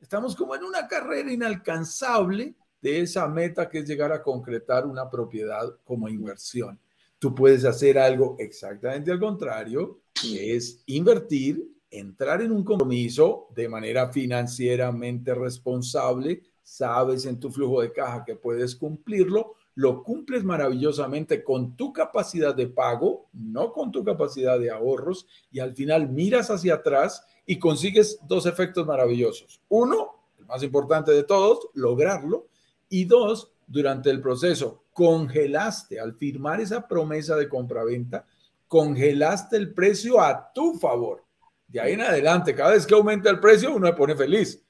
estamos 0.00 0.34
como 0.34 0.56
en 0.56 0.64
una 0.64 0.88
carrera 0.88 1.32
inalcanzable 1.32 2.54
de 2.80 3.00
esa 3.00 3.28
meta 3.28 3.68
que 3.68 3.78
es 3.78 3.88
llegar 3.88 4.12
a 4.12 4.22
concretar 4.22 4.86
una 4.86 5.08
propiedad 5.08 5.76
como 5.84 6.08
inversión. 6.08 6.80
Tú 7.22 7.36
puedes 7.36 7.64
hacer 7.64 8.00
algo 8.00 8.34
exactamente 8.40 9.12
al 9.12 9.20
contrario, 9.20 10.00
que 10.12 10.56
es 10.56 10.82
invertir 10.86 11.64
entrar 11.88 12.42
en 12.42 12.50
un 12.50 12.64
compromiso 12.64 13.46
de 13.54 13.68
manera 13.68 14.12
financieramente 14.12 15.32
responsable, 15.32 16.42
sabes 16.64 17.24
en 17.26 17.38
tu 17.38 17.52
flujo 17.52 17.80
de 17.80 17.92
caja 17.92 18.24
que 18.24 18.34
puedes 18.34 18.74
cumplirlo, 18.74 19.54
lo 19.76 20.02
cumples 20.02 20.42
maravillosamente 20.42 21.44
con 21.44 21.76
tu 21.76 21.92
capacidad 21.92 22.56
de 22.56 22.66
pago, 22.66 23.28
no 23.32 23.72
con 23.72 23.92
tu 23.92 24.02
capacidad 24.02 24.58
de 24.58 24.72
ahorros, 24.72 25.28
y 25.52 25.60
al 25.60 25.76
final 25.76 26.08
miras 26.08 26.50
hacia 26.50 26.74
atrás 26.74 27.24
y 27.46 27.56
consigues 27.60 28.18
dos 28.26 28.46
efectos 28.46 28.84
maravillosos. 28.84 29.60
Uno, 29.68 30.24
el 30.40 30.46
más 30.46 30.64
importante 30.64 31.12
de 31.12 31.22
todos, 31.22 31.68
lograrlo, 31.74 32.48
y 32.88 33.04
dos, 33.04 33.52
durante 33.68 34.10
el 34.10 34.20
proceso, 34.20 34.81
congelaste 34.92 35.98
al 35.98 36.14
firmar 36.14 36.60
esa 36.60 36.86
promesa 36.86 37.36
de 37.36 37.48
compraventa, 37.48 38.26
congelaste 38.68 39.56
el 39.56 39.72
precio 39.72 40.20
a 40.20 40.52
tu 40.52 40.74
favor 40.74 41.24
de 41.72 41.80
ahí 41.80 41.94
en 41.94 42.02
adelante, 42.02 42.54
cada 42.54 42.72
vez 42.72 42.86
que 42.86 42.94
aumenta 42.94 43.30
el 43.30 43.40
precio, 43.40 43.74
uno 43.74 43.86
se 43.86 43.94
pone 43.94 44.14
feliz. 44.14 44.62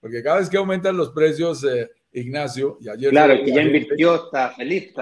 Porque 0.00 0.22
cada 0.22 0.38
vez 0.38 0.48
que 0.48 0.56
aumentan 0.56 0.96
los 0.96 1.10
precios, 1.10 1.62
eh, 1.64 1.90
Ignacio, 2.12 2.78
y 2.80 2.88
ayer... 2.88 3.10
Claro, 3.10 3.34
el 3.34 3.44
que 3.44 3.52
ya 3.52 3.60
invirtió 3.60 4.24
está 4.24 4.50
feliz. 4.52 4.94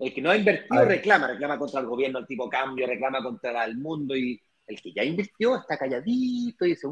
el 0.00 0.12
que 0.12 0.20
no 0.20 0.30
ha 0.30 0.36
invertido 0.36 0.84
reclama, 0.84 1.28
reclama 1.28 1.58
contra 1.58 1.80
el 1.80 1.86
gobierno, 1.86 2.18
el 2.18 2.26
tipo 2.26 2.50
cambio, 2.50 2.86
reclama 2.86 3.22
contra 3.22 3.64
el 3.64 3.78
mundo 3.78 4.14
y 4.14 4.38
el 4.68 4.80
que 4.80 4.92
ya 4.92 5.02
invirtió 5.02 5.56
está 5.56 5.76
calladito 5.76 6.66
y 6.66 6.70
dice... 6.70 6.88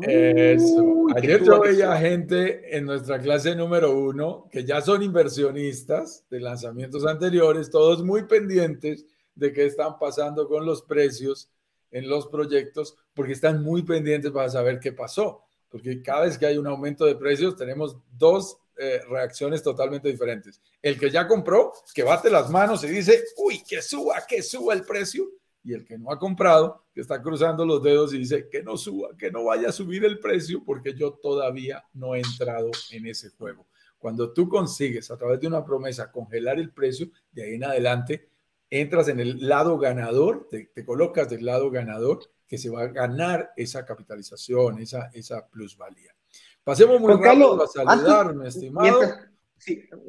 Eso. 0.54 1.06
Ayer 1.14 1.44
yo 1.44 1.60
veía 1.60 1.96
gente 1.98 2.76
en 2.76 2.86
nuestra 2.86 3.20
clase 3.20 3.54
número 3.54 3.96
uno 3.96 4.48
que 4.50 4.64
ya 4.64 4.80
son 4.80 5.02
inversionistas 5.02 6.24
de 6.30 6.40
lanzamientos 6.40 7.06
anteriores, 7.06 7.70
todos 7.70 8.02
muy 8.02 8.24
pendientes 8.24 9.04
de 9.34 9.52
qué 9.52 9.66
están 9.66 9.98
pasando 9.98 10.48
con 10.48 10.64
los 10.64 10.82
precios 10.82 11.50
en 11.90 12.08
los 12.08 12.26
proyectos 12.28 12.96
porque 13.14 13.34
están 13.34 13.62
muy 13.62 13.82
pendientes 13.82 14.30
para 14.30 14.48
saber 14.48 14.80
qué 14.80 14.92
pasó. 14.92 15.42
Porque 15.68 16.02
cada 16.02 16.22
vez 16.22 16.38
que 16.38 16.46
hay 16.46 16.56
un 16.56 16.66
aumento 16.66 17.04
de 17.04 17.16
precios 17.16 17.56
tenemos 17.56 17.96
dos 18.16 18.58
eh, 18.78 19.00
reacciones 19.08 19.62
totalmente 19.62 20.08
diferentes. 20.08 20.60
El 20.80 20.98
que 20.98 21.10
ya 21.10 21.26
compró, 21.26 21.72
que 21.94 22.02
bate 22.02 22.30
las 22.30 22.50
manos 22.50 22.84
y 22.84 22.88
dice, 22.88 23.24
uy, 23.36 23.62
que 23.66 23.82
suba, 23.82 24.22
que 24.26 24.42
suba 24.42 24.74
el 24.74 24.82
precio. 24.82 25.28
Y 25.66 25.74
el 25.74 25.84
que 25.84 25.98
no 25.98 26.12
ha 26.12 26.18
comprado, 26.18 26.84
que 26.94 27.00
está 27.00 27.20
cruzando 27.20 27.66
los 27.66 27.82
dedos 27.82 28.14
y 28.14 28.18
dice, 28.18 28.48
que 28.48 28.62
no 28.62 28.76
suba, 28.76 29.08
que 29.18 29.32
no 29.32 29.44
vaya 29.44 29.70
a 29.70 29.72
subir 29.72 30.04
el 30.04 30.20
precio 30.20 30.62
porque 30.64 30.94
yo 30.94 31.14
todavía 31.14 31.84
no 31.92 32.14
he 32.14 32.20
entrado 32.20 32.70
en 32.92 33.06
ese 33.06 33.30
juego. 33.30 33.66
Cuando 33.98 34.32
tú 34.32 34.48
consigues 34.48 35.10
a 35.10 35.16
través 35.16 35.40
de 35.40 35.48
una 35.48 35.64
promesa 35.64 36.12
congelar 36.12 36.60
el 36.60 36.70
precio, 36.70 37.08
de 37.32 37.42
ahí 37.42 37.54
en 37.54 37.64
adelante 37.64 38.28
entras 38.70 39.08
en 39.08 39.18
el 39.18 39.48
lado 39.48 39.76
ganador, 39.76 40.46
te, 40.48 40.84
colocas 40.84 41.28
del 41.28 41.44
lado 41.44 41.68
ganador, 41.70 42.20
que 42.46 42.58
se 42.58 42.70
va 42.70 42.82
a 42.82 42.86
ganar 42.86 43.50
esa 43.56 43.84
capitalización, 43.84 44.78
esa, 44.78 45.10
esa 45.12 45.48
plusvalía. 45.48 46.14
Pasemos 46.62 47.00
muy 47.00 47.12
rápido 47.14 47.60
a 47.60 47.66
saludarme, 47.66 48.48
estimado. 48.48 49.00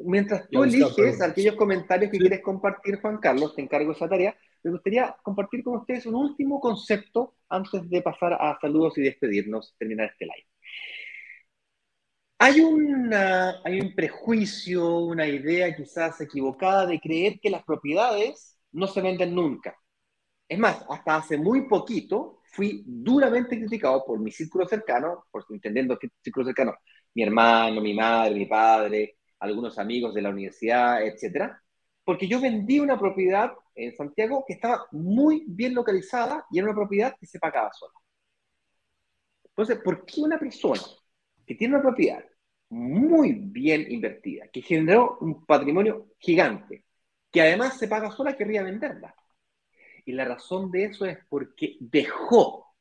Mientras, 0.04 0.48
tú 0.48 0.62
eliges 0.62 1.20
aquellos 1.20 1.56
comentarios 1.56 2.12
que 2.12 2.18
quieres 2.18 2.42
compartir, 2.42 3.00
Juan 3.00 3.18
Carlos, 3.18 3.54
te 3.54 3.62
encargo 3.62 3.92
esa 3.92 4.08
tarea. 4.08 4.36
Me 4.62 4.70
gustaría 4.72 5.16
compartir 5.22 5.62
con 5.62 5.76
ustedes 5.78 6.06
un 6.06 6.14
último 6.16 6.60
concepto 6.60 7.36
antes 7.48 7.88
de 7.88 8.02
pasar 8.02 8.34
a 8.34 8.58
saludos 8.60 8.98
y 8.98 9.02
despedirnos, 9.02 9.74
terminar 9.78 10.10
este 10.10 10.26
live. 10.26 10.46
Hay, 12.40 12.60
una, 12.60 13.60
hay 13.64 13.80
un 13.80 13.94
prejuicio, 13.94 14.98
una 15.00 15.26
idea 15.26 15.74
quizás 15.74 16.20
equivocada 16.20 16.86
de 16.86 17.00
creer 17.00 17.40
que 17.40 17.50
las 17.50 17.64
propiedades 17.64 18.58
no 18.72 18.86
se 18.86 19.00
venden 19.00 19.34
nunca. 19.34 19.76
Es 20.48 20.58
más, 20.58 20.84
hasta 20.88 21.16
hace 21.16 21.36
muy 21.36 21.68
poquito 21.68 22.40
fui 22.52 22.82
duramente 22.86 23.58
criticado 23.58 24.04
por 24.04 24.20
mi 24.20 24.30
círculo 24.30 24.66
cercano, 24.66 25.26
por 25.30 25.44
entendiendo 25.50 25.98
círculo 26.22 26.46
cercano, 26.46 26.74
mi 27.14 27.22
hermano, 27.22 27.80
mi 27.80 27.94
madre, 27.94 28.34
mi 28.34 28.46
padre, 28.46 29.18
algunos 29.40 29.78
amigos 29.78 30.14
de 30.14 30.22
la 30.22 30.30
universidad, 30.30 31.04
etcétera, 31.04 31.62
porque 32.04 32.28
yo 32.28 32.40
vendí 32.40 32.80
una 32.80 32.98
propiedad 32.98 33.52
en 33.78 33.94
Santiago 33.96 34.44
que 34.46 34.54
estaba 34.54 34.86
muy 34.92 35.44
bien 35.46 35.74
localizada 35.74 36.44
y 36.50 36.58
era 36.58 36.66
una 36.66 36.76
propiedad 36.76 37.14
que 37.18 37.26
se 37.26 37.38
pagaba 37.38 37.70
sola. 37.72 37.94
Entonces, 39.44 39.78
¿por 39.82 40.04
qué 40.04 40.20
una 40.20 40.38
persona 40.38 40.82
que 41.46 41.54
tiene 41.54 41.74
una 41.74 41.82
propiedad 41.82 42.24
muy 42.70 43.32
bien 43.32 43.90
invertida, 43.90 44.48
que 44.48 44.62
generó 44.62 45.18
un 45.20 45.44
patrimonio 45.46 46.08
gigante, 46.18 46.84
que 47.30 47.40
además 47.40 47.78
se 47.78 47.88
paga 47.88 48.10
sola, 48.10 48.36
querría 48.36 48.62
venderla. 48.62 49.14
Y 50.04 50.12
la 50.12 50.24
razón 50.24 50.70
de 50.70 50.84
eso 50.84 51.06
es 51.06 51.18
porque 51.28 51.76
dejó 51.80 52.74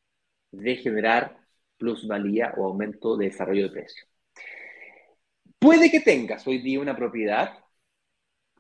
de 0.52 0.76
generar 0.78 1.38
plusvalía 1.78 2.54
o 2.58 2.66
aumento 2.66 3.18
de 3.18 3.28
desarrollo 3.28 3.64
de 3.64 3.70
precio. 3.70 4.06
Puede 5.60 5.90
que 5.90 6.02
tengas 6.02 6.46
hoy 6.48 6.60
día 6.60 6.80
una 6.80 6.96
propiedad 6.96 7.60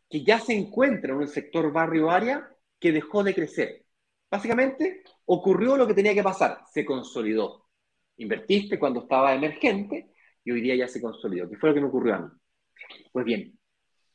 que 0.09 0.23
ya 0.23 0.39
se 0.39 0.53
encuentra 0.53 1.13
en 1.13 1.19
un 1.19 1.27
sector 1.27 1.71
barrio-área 1.71 2.49
que 2.79 2.91
dejó 2.91 3.23
de 3.23 3.35
crecer. 3.35 3.85
Básicamente, 4.29 5.03
ocurrió 5.25 5.77
lo 5.77 5.87
que 5.87 5.93
tenía 5.93 6.13
que 6.13 6.23
pasar, 6.23 6.61
se 6.71 6.85
consolidó. 6.85 7.65
Invertiste 8.17 8.79
cuando 8.79 9.01
estaba 9.01 9.33
emergente 9.33 10.11
y 10.43 10.51
hoy 10.51 10.61
día 10.61 10.75
ya 10.75 10.87
se 10.87 11.01
consolidó, 11.01 11.49
que 11.49 11.57
fue 11.57 11.69
lo 11.69 11.75
que 11.75 11.81
me 11.81 11.87
ocurrió 11.87 12.15
a 12.15 12.19
mí. 12.19 12.29
Pues 13.11 13.25
bien, 13.25 13.57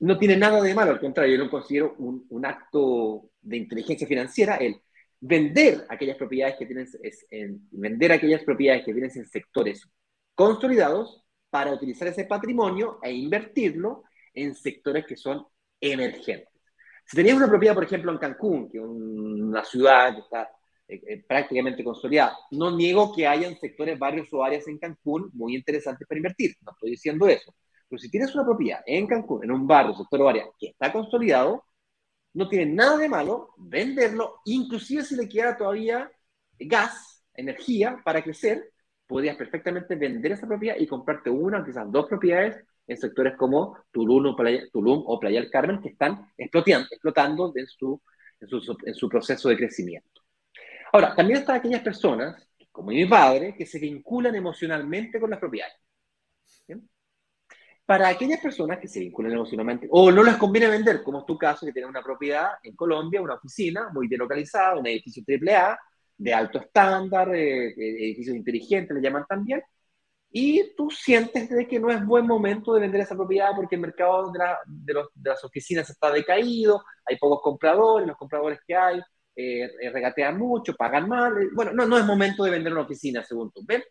no 0.00 0.18
tiene 0.18 0.36
nada 0.36 0.60
de 0.60 0.74
malo, 0.74 0.90
al 0.90 1.00
contrario, 1.00 1.36
yo 1.36 1.44
lo 1.44 1.50
considero 1.50 1.94
un, 1.98 2.44
acto 2.44 3.30
de 3.40 3.56
inteligencia 3.56 4.06
financiera 4.06 4.56
el 4.56 4.80
vender 5.20 5.86
aquellas 5.88 6.16
propiedades 6.16 6.56
que 6.58 6.66
tienen 6.66 6.88
en, 7.30 7.68
vender 7.70 8.12
aquellas 8.12 8.42
propiedades 8.42 8.84
que 8.84 8.92
tienen 8.92 9.12
en 9.14 9.26
sectores 9.26 9.88
consolidados 10.34 11.22
para 11.50 11.72
utilizar 11.72 12.08
ese 12.08 12.24
patrimonio 12.24 12.98
e 13.02 13.12
invertirlo 13.12 14.02
en 14.34 14.54
sectores 14.54 15.06
que 15.06 15.16
son 15.16 15.46
emergentes. 15.82 16.48
Si 17.04 17.16
tenías 17.16 17.36
una 17.36 17.48
propiedad, 17.48 17.74
por 17.74 17.84
ejemplo, 17.84 18.12
en 18.12 18.18
Cancún, 18.18 18.70
que 18.70 18.78
es 18.78 18.84
una 18.84 19.64
ciudad 19.64 20.14
que 20.14 20.20
está 20.20 20.50
eh, 20.88 21.02
eh, 21.06 21.24
prácticamente 21.26 21.84
consolidada, 21.84 22.38
no 22.52 22.74
niego 22.74 23.14
que 23.14 23.26
hayan 23.26 23.58
sectores, 23.58 23.98
barrios 23.98 24.32
o 24.32 24.42
áreas 24.42 24.66
en 24.68 24.78
Cancún 24.78 25.30
muy 25.34 25.54
interesantes 25.54 26.06
para 26.06 26.18
invertir, 26.18 26.54
no 26.62 26.72
estoy 26.72 26.90
diciendo 26.92 27.26
eso. 27.26 27.54
Pero 27.88 28.00
si 28.00 28.10
tienes 28.10 28.34
una 28.34 28.44
propiedad 28.44 28.80
en 28.86 29.06
Cancún, 29.06 29.44
en 29.44 29.50
un 29.50 29.66
barrio, 29.66 29.94
sector 29.94 30.22
o 30.22 30.28
área 30.28 30.46
que 30.58 30.68
está 30.68 30.92
consolidado, 30.92 31.64
no 32.34 32.48
tiene 32.48 32.72
nada 32.72 32.96
de 32.96 33.08
malo 33.08 33.50
venderlo, 33.58 34.40
inclusive 34.46 35.04
si 35.04 35.16
le 35.16 35.28
queda 35.28 35.56
todavía 35.56 36.10
gas, 36.58 37.24
energía 37.34 38.00
para 38.04 38.22
crecer, 38.22 38.72
podrías 39.06 39.36
perfectamente 39.36 39.94
vender 39.96 40.32
esa 40.32 40.46
propiedad 40.46 40.76
y 40.78 40.86
comprarte 40.86 41.28
una, 41.28 41.64
quizás 41.64 41.90
dos 41.90 42.06
propiedades 42.06 42.64
en 42.92 42.98
sectores 42.98 43.34
como 43.36 43.76
Tulum 43.90 44.26
o 44.26 44.36
Playa, 44.36 44.64
Tulum 44.72 45.02
o 45.06 45.18
Playa 45.18 45.40
del 45.40 45.50
Carmen 45.50 45.80
que 45.80 45.90
están 45.90 46.32
explotando, 46.36 46.88
explotando 46.90 47.52
en, 47.56 47.66
su, 47.66 48.00
en, 48.40 48.48
su, 48.48 48.76
en 48.84 48.94
su 48.94 49.08
proceso 49.08 49.48
de 49.48 49.56
crecimiento. 49.56 50.22
Ahora, 50.92 51.14
también 51.14 51.40
están 51.40 51.56
aquellas 51.56 51.82
personas, 51.82 52.48
como 52.70 52.90
mi 52.90 53.06
padre, 53.06 53.54
que 53.56 53.66
se 53.66 53.78
vinculan 53.78 54.34
emocionalmente 54.34 55.18
con 55.18 55.30
las 55.30 55.38
propiedades. 55.38 55.74
Para 57.84 58.08
aquellas 58.08 58.40
personas 58.40 58.78
que 58.78 58.88
se 58.88 59.00
vinculan 59.00 59.32
emocionalmente 59.32 59.88
o 59.90 60.10
no 60.12 60.22
les 60.22 60.36
conviene 60.36 60.68
vender, 60.68 61.02
como 61.02 61.20
es 61.20 61.26
tu 61.26 61.36
caso, 61.36 61.66
que 61.66 61.72
tienes 61.72 61.90
una 61.90 62.02
propiedad 62.02 62.52
en 62.62 62.76
Colombia, 62.76 63.20
una 63.20 63.34
oficina 63.34 63.88
muy 63.92 64.06
bien 64.06 64.20
localizada, 64.20 64.78
un 64.78 64.86
edificio 64.86 65.24
AAA, 65.26 65.78
de 66.16 66.32
alto 66.32 66.58
estándar, 66.60 67.34
eh, 67.34 67.68
eh, 67.68 67.74
edificios 67.76 68.36
inteligentes, 68.36 68.94
le 68.94 69.02
llaman 69.02 69.26
también, 69.28 69.62
y 70.32 70.74
tú 70.74 70.90
sientes 70.90 71.50
de 71.50 71.68
que 71.68 71.78
no 71.78 71.90
es 71.90 72.04
buen 72.04 72.26
momento 72.26 72.72
de 72.72 72.80
vender 72.80 73.02
esa 73.02 73.14
propiedad 73.14 73.50
porque 73.54 73.74
el 73.74 73.82
mercado 73.82 74.32
de, 74.32 74.40
de, 74.66 74.94
las 75.24 75.44
oficinas 75.44 75.88
está 75.90 76.10
decaído, 76.10 76.82
hay 77.04 77.18
pocos 77.18 77.40
compradores, 77.42 78.06
los 78.06 78.16
compradores 78.16 78.58
que 78.66 78.74
hay 78.74 79.00
eh, 79.36 79.68
regatean 79.92 80.38
mucho, 80.38 80.74
pagan 80.74 81.08
mal, 81.08 81.34
bueno, 81.54 81.72
no, 81.72 81.86
no 81.86 81.98
es 81.98 82.04
momento 82.04 82.44
de 82.44 82.50
vender 82.50 82.72
una 82.72 82.82
oficina 82.82 83.22
según 83.22 83.50
tú, 83.52 83.62
¿ven? 83.66 83.82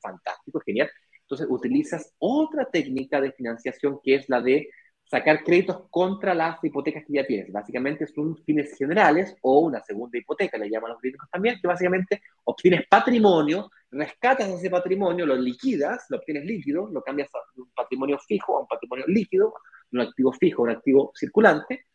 Fantástico, 0.00 0.60
genial. 0.66 0.90
Entonces 1.22 1.46
utilizas 1.48 2.12
otra 2.18 2.68
técnica 2.70 3.20
de 3.20 3.32
financiación 3.32 4.00
que 4.02 4.16
es 4.16 4.28
la 4.28 4.40
de 4.40 4.68
sacar 5.04 5.44
créditos 5.44 5.82
contra 5.90 6.34
las 6.34 6.62
hipotecas 6.62 7.04
que 7.06 7.12
ya 7.12 7.26
tienes. 7.26 7.52
Básicamente 7.52 8.06
son 8.06 8.36
fines 8.44 8.76
generales 8.76 9.36
o 9.42 9.60
una 9.60 9.82
segunda 9.82 10.18
hipoteca, 10.18 10.58
le 10.58 10.70
llaman 10.70 10.92
los 10.92 11.00
críticos 11.00 11.28
también, 11.30 11.58
que 11.60 11.68
básicamente 11.68 12.22
obtienes 12.44 12.86
patrimonio, 12.88 13.70
rescatas 13.90 14.48
ese 14.48 14.70
patrimonio, 14.70 15.26
lo 15.26 15.36
liquidas, 15.36 16.06
lo 16.08 16.18
obtienes 16.18 16.44
líquido, 16.44 16.88
lo 16.88 17.02
cambias 17.02 17.28
a 17.34 17.38
un 17.56 17.70
patrimonio 17.74 18.18
fijo 18.18 18.56
a 18.56 18.60
un 18.62 18.66
patrimonio 18.66 19.04
líquido, 19.06 19.54
un 19.92 20.00
activo 20.00 20.32
fijo 20.32 20.62
a 20.62 20.64
un 20.64 20.70
activo 20.70 21.12
circulante, 21.14 21.86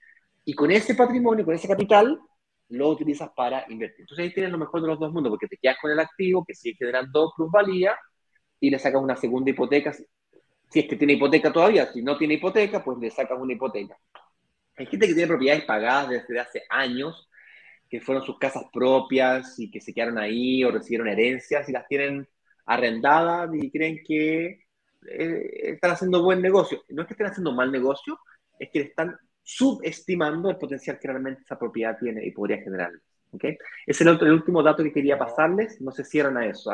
y 0.46 0.54
con 0.54 0.72
ese 0.72 0.96
patrimonio, 0.96 1.46
con 1.46 1.56
ese 1.56 1.68
capital, 1.68 2.20
lo 2.70 2.90
utilizas 2.90 3.30
para 3.36 3.66
invertir. 3.70 4.02
Entonces 4.02 4.24
ahí 4.26 4.34
tienes 4.34 4.52
lo 4.52 4.58
mejor 4.58 4.82
de 4.82 4.88
los 4.88 5.00
dos 5.00 5.12
mundos, 5.12 5.32
porque 5.32 5.48
te 5.48 5.58
quedas 5.58 5.78
con 5.82 5.92
el 5.92 6.00
activo 6.00 6.46
que 6.46 6.54
sigue 6.54 6.78
generando 6.78 7.34
plusvalía 7.36 7.98
y 8.60 8.70
le 8.70 8.80
sacas 8.80 9.02
una 9.02 9.16
segunda 9.16 9.50
hipoteca 9.52 9.94
si 10.70 10.80
es 10.80 10.88
que 10.88 10.96
tiene 10.96 11.14
hipoteca 11.14 11.52
todavía, 11.52 11.92
si 11.92 12.02
no 12.02 12.18
tiene 12.18 12.36
hipoteca, 12.36 12.84
pues 12.84 12.98
le 13.00 13.10
sacas 13.12 13.38
una 13.40 13.54
hipoteca. 13.54 13.98
Hay 14.78 14.86
gente 14.86 15.08
que 15.08 15.14
tiene 15.14 15.28
propiedades 15.28 15.66
pagadas 15.66 16.10
desde 16.10 16.40
hace 16.40 16.64
años, 16.70 17.30
que 17.90 18.00
fueron 18.02 18.24
sus 18.24 18.38
casas 18.38 18.64
propias 18.72 19.60
y 19.60 19.72
que 19.72 19.82
se 19.82 19.94
quedaron 19.94 20.20
ahí 20.20 20.64
o 20.64 20.72
recibieron 20.72 21.08
herencias 21.08 21.68
y 21.68 21.72
las 21.72 21.88
tienen 21.88 22.28
arrendadas 22.66 23.50
y 23.54 23.72
creen 23.72 24.02
que 24.06 24.64
eh, 25.08 25.72
están 25.74 25.92
haciendo 25.92 26.24
buen 26.24 26.42
negocio. 26.42 26.84
No 26.90 27.02
es 27.02 27.08
que 27.08 27.14
estén 27.14 27.28
haciendo 27.28 27.52
mal 27.52 27.72
negocio, 27.72 28.20
es 28.60 28.70
que 28.72 28.82
están 28.82 29.18
subestimando 29.42 30.50
el 30.52 30.58
potencial 30.58 31.00
que 31.00 31.08
realmente 31.08 31.42
esa 31.42 31.58
propiedad 31.58 31.98
tiene 32.00 32.26
y 32.26 32.32
podría 32.32 32.62
generar. 32.62 32.92
¿Okay? 33.32 33.58
Ese 33.86 34.04
es 34.04 34.22
el, 34.22 34.32
último 34.32 34.64
dato 34.64 34.84
que 34.84 34.92
quería 34.92 35.18
pasarles. 35.18 35.80
No 35.82 35.92
se 35.92 36.04
cierran 36.04 36.38
a 36.38 36.48
eso. 36.48 36.72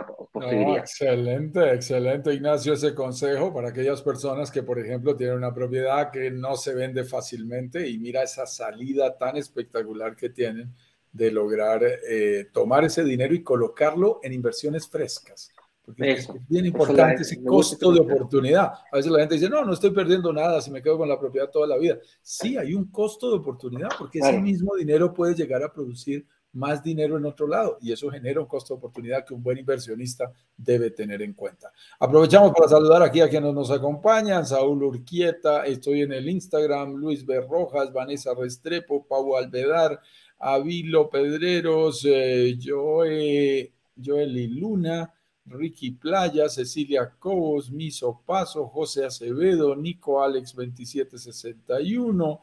excelente, 0.78 1.74
excelente, 1.74 2.34
Ignacio, 2.34 2.74
ese 2.74 2.96
consejo 2.96 3.54
para 3.54 3.70
aquellas 3.70 4.02
personas 4.02 4.50
que, 4.52 4.64
por 4.64 4.80
ejemplo, 4.80 5.16
tienen 5.16 5.36
una 5.36 5.54
propiedad 5.54 6.12
que 6.12 6.32
no 6.32 6.56
se 6.56 6.74
vende 6.74 7.04
fácilmente 7.04 7.88
y 7.90 7.98
mira 7.98 8.24
esa 8.24 8.46
salida 8.46 9.18
tan 9.18 9.36
espectacular 9.36 10.16
que 10.16 10.30
tienen 10.30 10.74
de 11.12 11.32
lograr 11.32 11.82
eh, 11.84 12.50
tomar 12.52 12.84
ese 12.84 13.04
dinero 13.04 13.34
y 13.34 13.44
colocarlo 13.44 14.20
en 14.24 14.34
inversiones 14.34 14.88
frescas. 14.88 15.52
Porque 15.86 16.14
es 16.14 16.28
bien 16.50 16.66
importante 16.66 17.22
ese 17.22 17.44
costo 17.44 17.92
de 17.92 18.00
oportunidad. 18.00 18.74
A 18.92 18.98
veces 18.98 19.12
la 19.12 19.20
gente 19.20 19.36
dice, 19.36 19.50
no, 19.50 19.64
no 19.64 19.74
estoy 19.74 19.92
perdiendo 19.92 20.34
nada 20.34 20.60
si 20.60 20.72
me 20.72 20.82
quedo 20.82 20.98
con 20.98 21.08
la 21.08 21.20
propiedad 21.20 21.50
toda 21.50 21.68
la 21.68 21.78
vida. 21.78 22.00
Sí, 22.22 22.58
hay 22.58 22.74
un 22.74 22.86
costo 22.86 23.30
de 23.30 23.38
oportunidad 23.38 23.90
porque 23.98 24.20
ese 24.20 24.42
mismo 24.42 24.76
dinero 24.76 25.14
puede 25.14 25.36
llegar 25.36 25.64
a 25.64 25.72
producir 25.72 26.26
más 26.56 26.82
dinero 26.82 27.18
en 27.18 27.26
otro 27.26 27.48
lado 27.48 27.78
y 27.82 27.92
eso 27.92 28.10
genera 28.10 28.40
un 28.40 28.48
costo 28.48 28.74
de 28.74 28.78
oportunidad 28.78 29.26
que 29.26 29.34
un 29.34 29.44
buen 29.44 29.58
inversionista 29.58 30.32
debe 30.58 30.90
tener 30.90 31.22
en 31.22 31.34
cuenta. 31.34 31.72
Aprovechamos 32.00 32.54
para 32.54 32.70
saludar 32.70 33.04
aquí 33.04 33.22
a 33.22 33.30
quienes 33.30 33.54
nos 33.54 33.72
acompañan, 33.72 34.46
Saúl 34.46 34.84
Urquieta, 34.84 35.66
estoy 35.66 36.02
en 36.02 36.14
el 36.14 36.30
Instagram, 36.30 36.96
Luis 36.96 37.26
Berrojas, 37.26 37.92
Vanessa 37.92 38.34
Restrepo, 38.34 39.06
Pau 39.06 39.36
Alvedar, 39.36 40.00
Avilo 40.40 41.10
Pedreros, 41.10 42.06
eh, 42.06 42.58
Joe, 42.62 43.72
Joeli 44.02 44.48
Luna, 44.48 45.14
Ricky 45.48 45.92
Playa, 45.92 46.48
Cecilia 46.50 47.14
Cobos, 47.20 47.70
Miso 47.70 48.22
Paso, 48.26 48.68
José 48.68 49.06
Acevedo, 49.06 49.76
Nico 49.76 50.24
Alex 50.24 50.54
2761, 50.56 52.42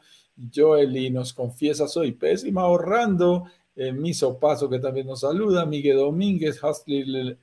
Joeli 0.53 1.09
nos 1.09 1.33
confiesa 1.33 1.87
soy 1.87 2.13
pésima 2.13 2.61
ahorrando, 2.61 3.45
eh, 3.75 3.91
Miso 3.91 4.37
Paso, 4.37 4.69
que 4.69 4.79
también 4.79 5.07
nos 5.07 5.21
saluda, 5.21 5.65
Miguel 5.65 5.97
Domínguez, 5.97 6.59
Huitzil 6.61 7.37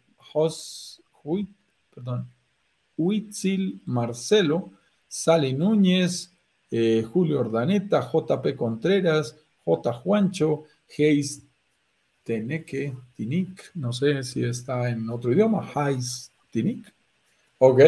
perdón, 1.95 2.29
Huitzil 2.97 3.81
Marcelo, 3.87 4.73
Sally 5.09 5.55
Núñez, 5.55 6.33
eh, 6.71 7.03
Julio 7.03 7.41
Ordaneta, 7.41 8.01
JP 8.01 8.57
Contreras, 8.57 9.37
J. 9.65 9.93
Juancho, 9.93 10.65
Geis 10.89 11.43
Teneque, 12.23 12.95
Tinic, 13.15 13.73
no 13.75 13.93
sé 13.93 14.23
si 14.23 14.45
está 14.45 14.89
en 14.89 15.09
otro 15.11 15.33
idioma, 15.33 15.69
Heis 15.75 16.31
Tinic. 16.51 16.93
Ok. 17.59 17.81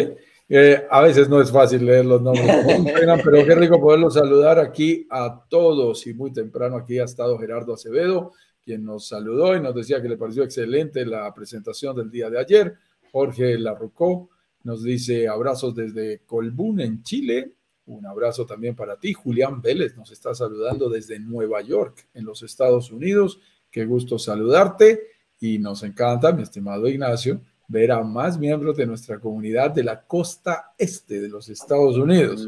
Eh, 0.54 0.86
a 0.90 1.00
veces 1.00 1.30
no 1.30 1.40
es 1.40 1.50
fácil 1.50 1.86
leer 1.86 2.04
los 2.04 2.20
nombres, 2.20 2.44
pero 3.24 3.46
qué 3.46 3.54
rico 3.54 3.80
poderlos 3.80 4.12
saludar 4.12 4.58
aquí 4.58 5.06
a 5.10 5.46
todos. 5.48 6.06
Y 6.06 6.12
muy 6.12 6.30
temprano 6.30 6.76
aquí 6.76 6.98
ha 6.98 7.04
estado 7.04 7.38
Gerardo 7.38 7.72
Acevedo, 7.72 8.32
quien 8.62 8.84
nos 8.84 9.08
saludó 9.08 9.56
y 9.56 9.62
nos 9.62 9.74
decía 9.74 10.02
que 10.02 10.10
le 10.10 10.18
pareció 10.18 10.42
excelente 10.42 11.06
la 11.06 11.32
presentación 11.32 11.96
del 11.96 12.10
día 12.10 12.28
de 12.28 12.38
ayer. 12.38 12.74
Jorge 13.12 13.58
Larrucó 13.58 14.28
nos 14.64 14.82
dice 14.82 15.26
abrazos 15.26 15.74
desde 15.74 16.20
Colbún, 16.26 16.80
en 16.80 17.02
Chile. 17.02 17.54
Un 17.86 18.04
abrazo 18.04 18.44
también 18.44 18.76
para 18.76 19.00
ti. 19.00 19.14
Julián 19.14 19.62
Vélez 19.62 19.96
nos 19.96 20.12
está 20.12 20.34
saludando 20.34 20.90
desde 20.90 21.18
Nueva 21.18 21.62
York, 21.62 22.08
en 22.12 22.26
los 22.26 22.42
Estados 22.42 22.92
Unidos. 22.92 23.40
Qué 23.70 23.86
gusto 23.86 24.18
saludarte 24.18 25.00
y 25.40 25.58
nos 25.58 25.82
encanta, 25.82 26.30
mi 26.30 26.42
estimado 26.42 26.86
Ignacio, 26.88 27.40
ver 27.72 27.90
a 27.90 28.02
más 28.02 28.38
miembros 28.38 28.76
de 28.76 28.86
nuestra 28.86 29.18
comunidad 29.18 29.70
de 29.70 29.82
la 29.82 30.02
costa 30.02 30.74
este 30.76 31.22
de 31.22 31.28
los 31.28 31.48
Estados 31.48 31.96
Unidos. 31.96 32.46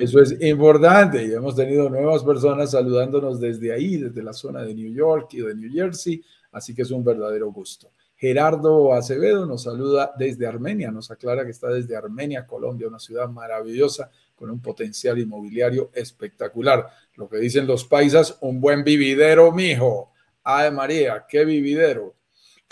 Eso 0.00 0.20
es 0.20 0.40
importante 0.40 1.22
y 1.22 1.32
hemos 1.32 1.54
tenido 1.54 1.90
nuevas 1.90 2.24
personas 2.24 2.70
saludándonos 2.70 3.38
desde 3.38 3.70
ahí, 3.70 3.98
desde 3.98 4.22
la 4.22 4.32
zona 4.32 4.62
de 4.62 4.74
New 4.74 4.90
York 4.90 5.28
y 5.34 5.42
de 5.42 5.54
New 5.54 5.70
Jersey, 5.70 6.24
así 6.52 6.74
que 6.74 6.82
es 6.82 6.90
un 6.90 7.04
verdadero 7.04 7.52
gusto. 7.52 7.90
Gerardo 8.16 8.94
Acevedo 8.94 9.44
nos 9.44 9.64
saluda 9.64 10.14
desde 10.16 10.46
Armenia, 10.46 10.90
nos 10.90 11.10
aclara 11.10 11.44
que 11.44 11.50
está 11.50 11.68
desde 11.68 11.94
Armenia, 11.94 12.46
Colombia, 12.46 12.88
una 12.88 12.98
ciudad 12.98 13.28
maravillosa 13.28 14.10
con 14.34 14.48
un 14.48 14.62
potencial 14.62 15.18
inmobiliario 15.18 15.90
espectacular. 15.92 16.86
Lo 17.16 17.28
que 17.28 17.36
dicen 17.36 17.66
los 17.66 17.84
paisas, 17.84 18.38
un 18.40 18.58
buen 18.58 18.84
vividero, 18.84 19.52
mijo. 19.52 20.12
Ay 20.42 20.70
María, 20.70 21.26
qué 21.28 21.44
vividero. 21.44 22.14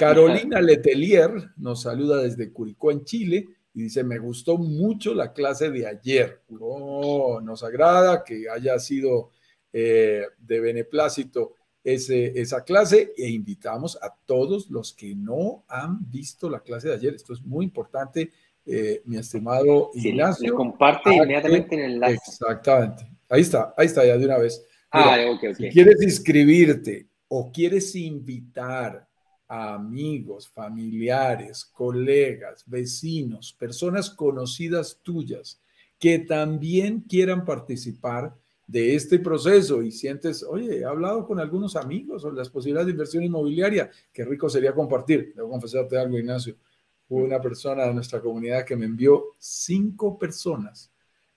Carolina 0.00 0.60
Letelier 0.60 1.30
nos 1.58 1.82
saluda 1.82 2.22
desde 2.22 2.50
Curicó, 2.52 2.90
en 2.90 3.04
Chile, 3.04 3.48
y 3.74 3.82
dice, 3.82 4.02
me 4.02 4.18
gustó 4.18 4.56
mucho 4.56 5.14
la 5.14 5.32
clase 5.32 5.70
de 5.70 5.86
ayer. 5.86 6.40
Oh, 6.58 7.40
nos 7.40 7.62
agrada 7.62 8.24
que 8.24 8.48
haya 8.48 8.78
sido 8.78 9.30
eh, 9.72 10.22
de 10.38 10.60
beneplácito 10.60 11.54
ese, 11.84 12.40
esa 12.40 12.64
clase 12.64 13.12
e 13.16 13.28
invitamos 13.28 13.98
a 14.02 14.14
todos 14.26 14.70
los 14.70 14.92
que 14.92 15.14
no 15.14 15.64
han 15.68 16.10
visto 16.10 16.48
la 16.48 16.60
clase 16.60 16.88
de 16.88 16.94
ayer. 16.94 17.14
Esto 17.14 17.32
es 17.32 17.42
muy 17.42 17.64
importante, 17.64 18.30
eh, 18.66 19.02
mi 19.04 19.18
estimado 19.18 19.90
Ignacio. 19.94 20.54
comparte 20.54 21.14
inmediatamente 21.14 21.74
en 21.74 21.80
el 21.82 21.92
enlace. 21.92 22.14
Exactamente. 22.14 23.06
Ahí 23.28 23.42
está, 23.42 23.74
ahí 23.76 23.86
está 23.86 24.04
ya 24.04 24.16
de 24.16 24.24
una 24.24 24.38
vez. 24.38 24.64
ah, 24.90 25.16
Si 25.56 25.68
quieres 25.68 26.02
inscribirte 26.02 27.06
o 27.28 27.52
quieres 27.52 27.94
invitar 27.94 29.09
amigos, 29.52 30.48
familiares, 30.48 31.64
colegas, 31.64 32.62
vecinos, 32.66 33.52
personas 33.52 34.08
conocidas 34.08 35.00
tuyas 35.02 35.60
que 35.98 36.20
también 36.20 37.00
quieran 37.00 37.44
participar 37.44 38.32
de 38.68 38.94
este 38.94 39.18
proceso 39.18 39.82
y 39.82 39.90
sientes, 39.90 40.44
oye, 40.44 40.78
he 40.78 40.84
hablado 40.84 41.26
con 41.26 41.40
algunos 41.40 41.74
amigos 41.74 42.22
sobre 42.22 42.36
las 42.36 42.48
posibilidades 42.48 42.86
de 42.86 42.92
inversión 42.92 43.24
inmobiliaria, 43.24 43.90
qué 44.12 44.24
rico 44.24 44.48
sería 44.48 44.72
compartir. 44.72 45.32
Debo 45.34 45.50
confesarte 45.50 45.98
algo, 45.98 46.16
Ignacio. 46.16 46.54
Hubo 47.08 47.24
una 47.24 47.40
persona 47.40 47.86
de 47.86 47.94
nuestra 47.94 48.20
comunidad 48.20 48.64
que 48.64 48.76
me 48.76 48.86
envió 48.86 49.34
cinco 49.36 50.16
personas, 50.16 50.92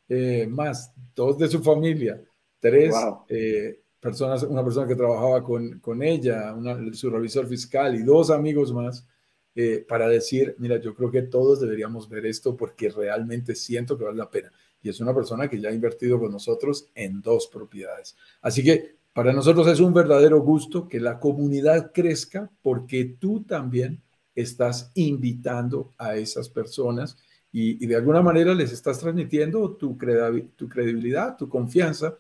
eh, 0.08 0.46
más 0.48 0.94
dos 1.16 1.40
de 1.40 1.48
su 1.48 1.64
familia, 1.64 2.24
tres 2.60 2.94
eh, 3.28 3.82
personas, 4.04 4.44
una 4.44 4.64
persona 4.64 4.86
que 4.86 4.96
trabajaba 4.96 5.44
con, 5.44 5.80
con 5.80 6.04
ella, 6.04 6.54
su 6.92 7.10
revisor 7.10 7.48
fiscal 7.48 7.96
y 7.96 8.04
dos 8.04 8.30
amigos 8.30 8.74
más, 8.74 9.08
eh, 9.56 9.86
para 9.88 10.10
decir, 10.10 10.56
mira, 10.60 10.78
yo 10.78 10.94
creo 10.94 11.10
que 11.10 11.22
todos 11.22 11.62
deberíamos 11.62 12.10
ver 12.10 12.26
esto 12.26 12.58
porque 12.58 12.90
realmente 12.90 13.56
siento 13.56 13.98
que 13.98 14.04
vale 14.04 14.18
la 14.18 14.30
pena 14.30 14.52
y 14.82 14.90
es 14.90 15.00
una 15.00 15.14
persona 15.14 15.48
que 15.48 15.62
ya 15.62 15.70
ha 15.70 15.74
invertido 15.74 16.20
con 16.20 16.32
nosotros 16.32 16.90
en 16.94 17.22
dos 17.22 17.48
propiedades. 17.48 18.18
Así 18.42 18.64
que 18.64 18.98
para 19.14 19.32
nosotros 19.32 19.68
es 19.68 19.80
un 19.80 19.94
verdadero 19.94 20.42
gusto 20.42 20.88
que 20.90 21.00
la 21.00 21.20
comunidad 21.20 21.92
crezca 21.94 22.52
porque 22.62 23.16
tú 23.20 23.44
también 23.44 24.02
estás 24.36 24.92
invitando 24.96 25.92
a 25.98 26.16
esas 26.16 26.50
personas 26.50 27.18
y, 27.52 27.86
de 27.86 27.96
alguna 27.96 28.24
manera 28.24 28.56
les 28.56 28.74
estás 28.74 29.00
transmitiendo 29.00 29.74
tu 29.74 29.98
credibilidad, 29.98 31.38
tu 31.38 31.48
confianza, 31.48 32.16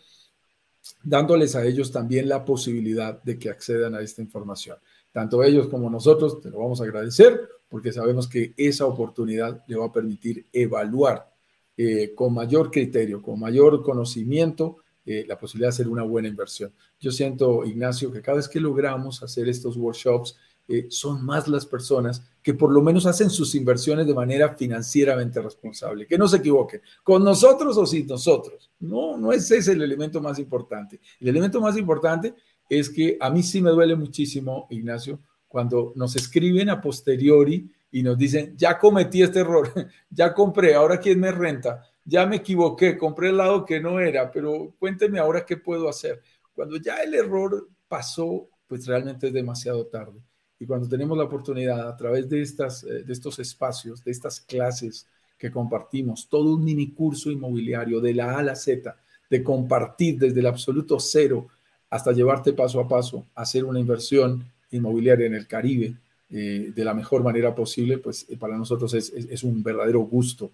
dándoles 1.03 1.55
a 1.55 1.65
ellos 1.65 1.91
también 1.91 2.27
la 2.27 2.43
posibilidad 2.45 3.21
de 3.23 3.37
que 3.37 3.49
accedan 3.49 3.95
a 3.95 4.01
esta 4.01 4.21
información. 4.21 4.77
Tanto 5.11 5.43
ellos 5.43 5.67
como 5.67 5.89
nosotros 5.89 6.41
te 6.41 6.49
lo 6.49 6.59
vamos 6.59 6.81
a 6.81 6.85
agradecer 6.85 7.49
porque 7.69 7.91
sabemos 7.91 8.27
que 8.27 8.53
esa 8.57 8.85
oportunidad 8.85 9.63
le 9.67 9.75
va 9.75 9.87
a 9.87 9.91
permitir 9.91 10.45
evaluar 10.53 11.31
eh, 11.75 12.13
con 12.13 12.33
mayor 12.33 12.69
criterio, 12.69 13.21
con 13.21 13.39
mayor 13.39 13.81
conocimiento, 13.81 14.77
eh, 15.05 15.25
la 15.27 15.37
posibilidad 15.37 15.69
de 15.69 15.73
hacer 15.73 15.87
una 15.87 16.03
buena 16.03 16.27
inversión. 16.27 16.71
Yo 16.99 17.11
siento, 17.11 17.65
Ignacio, 17.65 18.11
que 18.11 18.21
cada 18.21 18.37
vez 18.37 18.47
que 18.47 18.59
logramos 18.59 19.23
hacer 19.23 19.49
estos 19.49 19.75
workshops, 19.75 20.37
eh, 20.67 20.87
son 20.89 21.25
más 21.25 21.47
las 21.47 21.65
personas 21.65 22.23
que 22.41 22.53
por 22.53 22.71
lo 22.71 22.81
menos 22.81 23.05
hacen 23.05 23.29
sus 23.29 23.55
inversiones 23.55 24.07
de 24.07 24.13
manera 24.13 24.55
financieramente 24.55 25.41
responsable. 25.41 26.07
Que 26.07 26.17
no 26.17 26.27
se 26.27 26.37
equivoquen, 26.37 26.81
con 27.03 27.23
nosotros 27.23 27.77
o 27.77 27.85
sin 27.85 28.07
nosotros. 28.07 28.69
No, 28.79 29.17
no 29.17 29.31
es 29.31 29.49
ese 29.51 29.73
el 29.73 29.81
elemento 29.81 30.21
más 30.21 30.39
importante. 30.39 30.99
El 31.19 31.29
elemento 31.29 31.61
más 31.61 31.77
importante 31.77 32.33
es 32.69 32.89
que 32.89 33.17
a 33.19 33.29
mí 33.29 33.43
sí 33.43 33.61
me 33.61 33.71
duele 33.71 33.95
muchísimo, 33.95 34.67
Ignacio, 34.69 35.19
cuando 35.47 35.93
nos 35.95 36.15
escriben 36.15 36.69
a 36.69 36.81
posteriori 36.81 37.69
y 37.91 38.01
nos 38.01 38.17
dicen, 38.17 38.55
ya 38.57 38.79
cometí 38.79 39.21
este 39.21 39.39
error, 39.39 39.71
ya 40.09 40.33
compré, 40.33 40.73
ahora 40.73 40.99
quién 40.99 41.19
me 41.19 41.31
renta, 41.31 41.83
ya 42.03 42.25
me 42.25 42.37
equivoqué, 42.37 42.97
compré 42.97 43.29
el 43.29 43.37
lado 43.37 43.63
que 43.63 43.79
no 43.79 43.99
era, 43.99 44.31
pero 44.31 44.73
cuénteme 44.79 45.19
ahora 45.19 45.45
qué 45.45 45.57
puedo 45.57 45.87
hacer. 45.87 46.21
Cuando 46.53 46.77
ya 46.77 46.97
el 46.97 47.13
error 47.13 47.69
pasó, 47.87 48.49
pues 48.67 48.87
realmente 48.87 49.27
es 49.27 49.33
demasiado 49.33 49.85
tarde. 49.85 50.19
Y 50.63 50.65
cuando 50.65 50.87
tenemos 50.87 51.17
la 51.17 51.25
oportunidad 51.25 51.89
a 51.89 51.97
través 51.97 52.29
de, 52.29 52.41
estas, 52.41 52.85
eh, 52.85 53.03
de 53.03 53.11
estos 53.11 53.37
espacios, 53.39 54.01
de 54.01 54.11
estas 54.11 54.39
clases 54.39 55.05
que 55.37 55.51
compartimos, 55.51 56.29
todo 56.29 56.55
un 56.55 56.63
mini 56.63 56.91
curso 56.91 57.29
inmobiliario 57.29 57.99
de 57.99 58.13
la 58.13 58.35
A 58.35 58.39
a 58.39 58.43
la 58.43 58.55
Z, 58.55 58.95
de 59.29 59.43
compartir 59.43 60.17
desde 60.17 60.39
el 60.39 60.45
absoluto 60.45 61.01
cero 61.01 61.47
hasta 61.89 62.13
llevarte 62.13 62.53
paso 62.53 62.79
a 62.79 62.87
paso 62.87 63.25
a 63.35 63.41
hacer 63.41 63.65
una 63.65 63.77
inversión 63.77 64.45
inmobiliaria 64.71 65.25
en 65.27 65.33
el 65.33 65.47
Caribe, 65.47 65.97
eh, 66.29 66.71
de 66.73 66.85
la 66.85 66.93
mejor 66.93 67.23
manera 67.23 67.53
posible, 67.53 67.97
pues 67.97 68.25
eh, 68.29 68.37
para 68.37 68.55
nosotros 68.55 68.93
es, 68.93 69.43
un 69.43 69.61
verdadero 69.63 69.99
gusto 69.99 70.49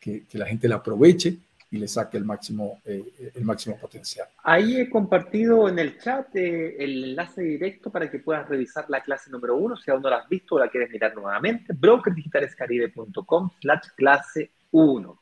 que, 0.00 0.24
la 0.32 0.46
gente 0.46 0.66
la 0.66 0.76
aproveche 0.76 1.38
y 1.74 1.78
le 1.78 1.88
saque 1.88 2.16
el 2.16 2.24
máximo, 2.24 2.80
eh, 2.84 3.32
el 3.34 3.44
máximo 3.44 3.76
potencial. 3.76 4.28
Ahí 4.44 4.76
he 4.76 4.88
compartido 4.88 5.68
en 5.68 5.80
el 5.80 5.98
chat 5.98 6.28
el 6.36 7.04
enlace 7.04 7.42
directo 7.42 7.90
para 7.90 8.08
que 8.08 8.20
puedas 8.20 8.48
revisar 8.48 8.84
la 8.88 9.02
clase 9.02 9.28
número 9.28 9.56
uno, 9.56 9.76
si 9.76 9.90
aún 9.90 10.00
no 10.00 10.08
la 10.08 10.18
has 10.18 10.28
visto 10.28 10.54
o 10.54 10.60
la 10.60 10.68
quieres 10.68 10.88
mirar 10.92 11.16
nuevamente, 11.16 11.74
brokerdigitalescaribe.com 11.76 13.50
slash 13.60 13.88
clase 13.96 14.52
1. 14.70 15.20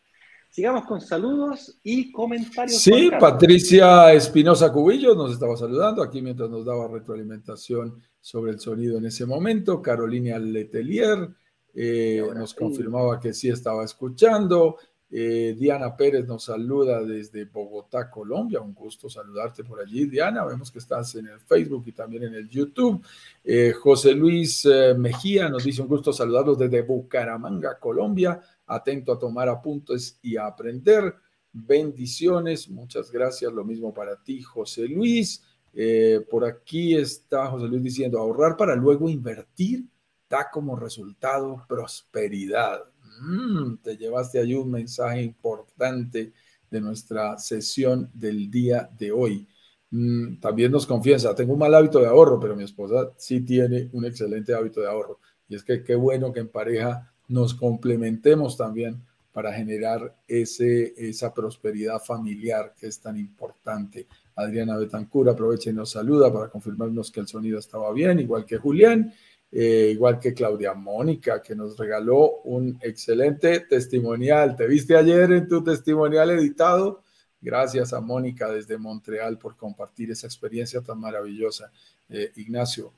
Sigamos 0.51 0.85
con 0.85 1.01
saludos 1.01 1.79
y 1.83 2.13
comentarios. 2.13 2.83
Sí, 2.83 3.11
Patricia 3.19 4.13
Espinosa 4.13 4.71
Cubillo 4.71 5.15
nos 5.15 5.33
estaba 5.33 5.57
saludando 5.57 6.03
aquí 6.03 6.21
mientras 6.21 6.51
nos 6.51 6.67
daba 6.67 6.87
retroalimentación 6.87 7.97
sobre 8.21 8.53
el 8.53 8.61
sonido 8.61 8.99
en 8.99 9.07
ese 9.07 9.25
momento. 9.25 9.81
Carolina 9.81 10.39
Letelier 10.39 11.31
eh, 11.73 12.23
nos 12.35 12.53
confirmaba 12.53 13.19
que 13.19 13.33
sí 13.33 13.49
estaba 13.49 13.83
escuchando. 13.85 14.77
Eh, 15.15 15.55
Diana 15.59 15.95
Pérez 15.95 16.27
nos 16.27 16.45
saluda 16.45 17.03
desde 17.03 17.45
Bogotá, 17.45 18.11
Colombia. 18.11 18.63
Un 18.63 18.73
gusto 18.73 19.11
saludarte 19.11 19.63
por 19.63 19.81
allí, 19.81 20.07
Diana. 20.07 20.45
Vemos 20.45 20.71
que 20.71 20.79
estás 20.79 21.15
en 21.17 21.27
el 21.27 21.39
Facebook 21.41 21.85
y 21.87 21.93
también 21.93 22.23
en 22.25 22.35
el 22.35 22.49
YouTube. 22.49 23.05
Eh, 23.45 23.73
José 23.73 24.15
Luis 24.15 24.67
Mejía 24.97 25.51
nos 25.51 25.65
dice 25.65 25.83
un 25.83 25.89
gusto 25.89 26.13
saludarlos 26.13 26.59
desde 26.59 26.81
Bucaramanga, 26.81 27.79
Colombia. 27.79 28.41
Atento 28.67 29.13
a 29.13 29.19
tomar 29.19 29.49
apuntes 29.51 30.19
y 30.23 30.37
a 30.37 30.47
aprender. 30.47 31.15
Bendiciones. 31.53 32.69
Muchas 32.71 33.13
gracias. 33.13 33.53
Lo 33.53 33.65
mismo 33.65 33.93
para 33.93 34.17
ti, 34.17 34.41
José 34.41 34.89
Luis. 34.89 35.45
Eh, 35.75 36.25
por 36.31 36.45
aquí 36.45 36.95
está 36.95 37.47
José 37.47 37.67
Luis 37.67 37.83
diciendo, 37.83 38.19
ahorrar 38.19 38.57
para 38.57 38.75
luego 38.75 39.09
invertir 39.09 39.85
da 40.29 40.51
como 40.51 40.77
resultado 40.77 41.63
prosperidad. 41.69 42.85
Mm, 43.23 43.77
te 43.83 43.97
llevaste 43.97 44.41
ahí 44.41 44.55
un 44.55 44.71
mensaje 44.71 45.23
importante 45.23 46.33
de 46.69 46.81
nuestra 46.81 47.39
sesión 47.39 48.11
del 48.13 48.51
día 48.51 48.91
de 48.99 49.13
hoy. 49.13 49.47
Mm, 49.91 50.41
también 50.41 50.73
nos 50.73 50.87
confiesa, 50.87 51.35
tengo 51.35 51.53
un 51.53 51.61
mal 51.61 51.75
hábito 51.75 52.01
de 52.01 52.07
ahorro, 52.07 52.41
pero 52.41 52.57
mi 52.57 52.65
esposa 52.65 53.13
sí 53.17 53.43
tiene 53.43 53.89
un 53.93 54.05
excelente 54.07 54.55
hábito 54.55 54.81
de 54.81 54.89
ahorro. 54.89 55.21
Y 55.49 55.55
es 55.55 55.63
que 55.63 55.85
qué 55.85 55.95
bueno 55.95 56.33
que 56.33 56.41
en 56.41 56.49
pareja 56.49 57.13
nos 57.29 57.55
complementemos 57.55 58.57
también 58.57 59.01
para 59.33 59.53
generar 59.53 60.17
ese, 60.27 60.93
esa 60.97 61.33
prosperidad 61.33 62.01
familiar 62.01 62.75
que 62.79 62.89
es 62.89 63.01
tan 63.01 63.17
importante. 63.17 64.07
Adriana 64.35 64.77
Betancur 64.77 65.29
aprovecha 65.29 65.71
y 65.71 65.75
nos 65.75 65.91
saluda 65.91 66.33
para 66.33 66.49
confirmarnos 66.49 67.11
que 67.11 67.21
el 67.21 67.29
sonido 67.29 67.59
estaba 67.59 67.93
bien, 67.93 68.19
igual 68.19 68.45
que 68.45 68.59
Julián, 68.59 69.13
eh, 69.53 69.91
igual 69.93 70.19
que 70.19 70.35
Claudia 70.35 70.75
Mónica, 70.75 71.43
que 71.43 71.55
nos 71.55 71.77
regaló 71.77 72.41
un 72.45 72.79
excelente 72.81 73.61
testimonial. 73.61 74.57
¿Te 74.57 74.67
viste 74.67 74.97
ayer 74.97 75.31
en 75.33 75.47
tu 75.47 75.63
testimonial 75.63 76.31
editado? 76.31 77.03
Gracias 77.41 77.93
a 77.93 78.01
Mónica 78.01 78.51
desde 78.51 78.79
Montreal 78.79 79.39
por 79.39 79.57
compartir 79.57 80.11
esa 80.11 80.27
experiencia 80.27 80.81
tan 80.81 80.99
maravillosa. 80.99 81.71
Eh, 82.09 82.33
Ignacio, 82.37 82.93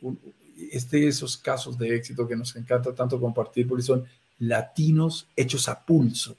este 0.71 0.99
de 0.99 1.09
esos 1.09 1.37
casos 1.37 1.77
de 1.77 1.95
éxito 1.97 2.27
que 2.27 2.37
nos 2.37 2.55
encanta 2.57 2.95
tanto 2.95 3.21
compartir 3.21 3.67
porque 3.67 3.83
son 3.83 4.05
latinos 4.39 5.27
hechos 5.37 5.69
a 5.69 5.85
pulso 5.85 6.37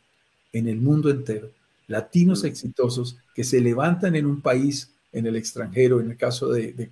en 0.53 0.67
el 0.67 0.77
mundo 0.79 1.09
entero 1.09 1.49
latinos 1.87 2.43
mm. 2.43 2.47
exitosos 2.47 3.17
que 3.33 3.43
se 3.43 3.59
levantan 3.59 4.15
en 4.15 4.25
un 4.25 4.41
país, 4.41 4.91
en 5.11 5.25
el 5.25 5.35
extranjero, 5.35 5.99
en 5.99 6.11
el 6.11 6.17
caso 6.17 6.49
de, 6.49 6.89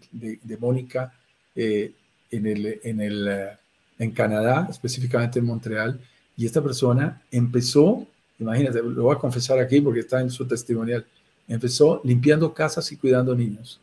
Mónica, 0.60 1.14
eh, 1.56 1.94
en, 2.36 2.48
el, 2.48 2.80
en, 2.84 3.02
el, 3.02 3.50
en 4.00 4.12
Canadá, 4.12 4.68
específicamente 4.70 5.40
en 5.40 5.46
Montreal, 5.46 6.00
y 6.36 6.46
esta 6.46 6.62
persona 6.62 7.22
empezó, 7.32 8.06
imagínate, 8.40 8.82
lo 8.82 9.04
voy 9.04 9.16
a 9.16 9.20
confesar 9.20 9.60
aquí 9.60 9.82
porque 9.82 10.02
está 10.02 10.22
en 10.22 10.30
su 10.30 10.48
testimonial, 10.48 11.06
empezó 11.48 12.02
limpiando 12.04 12.54
casas 12.54 12.92
y 12.92 12.98
cuidando 12.98 13.36
niños. 13.36 13.80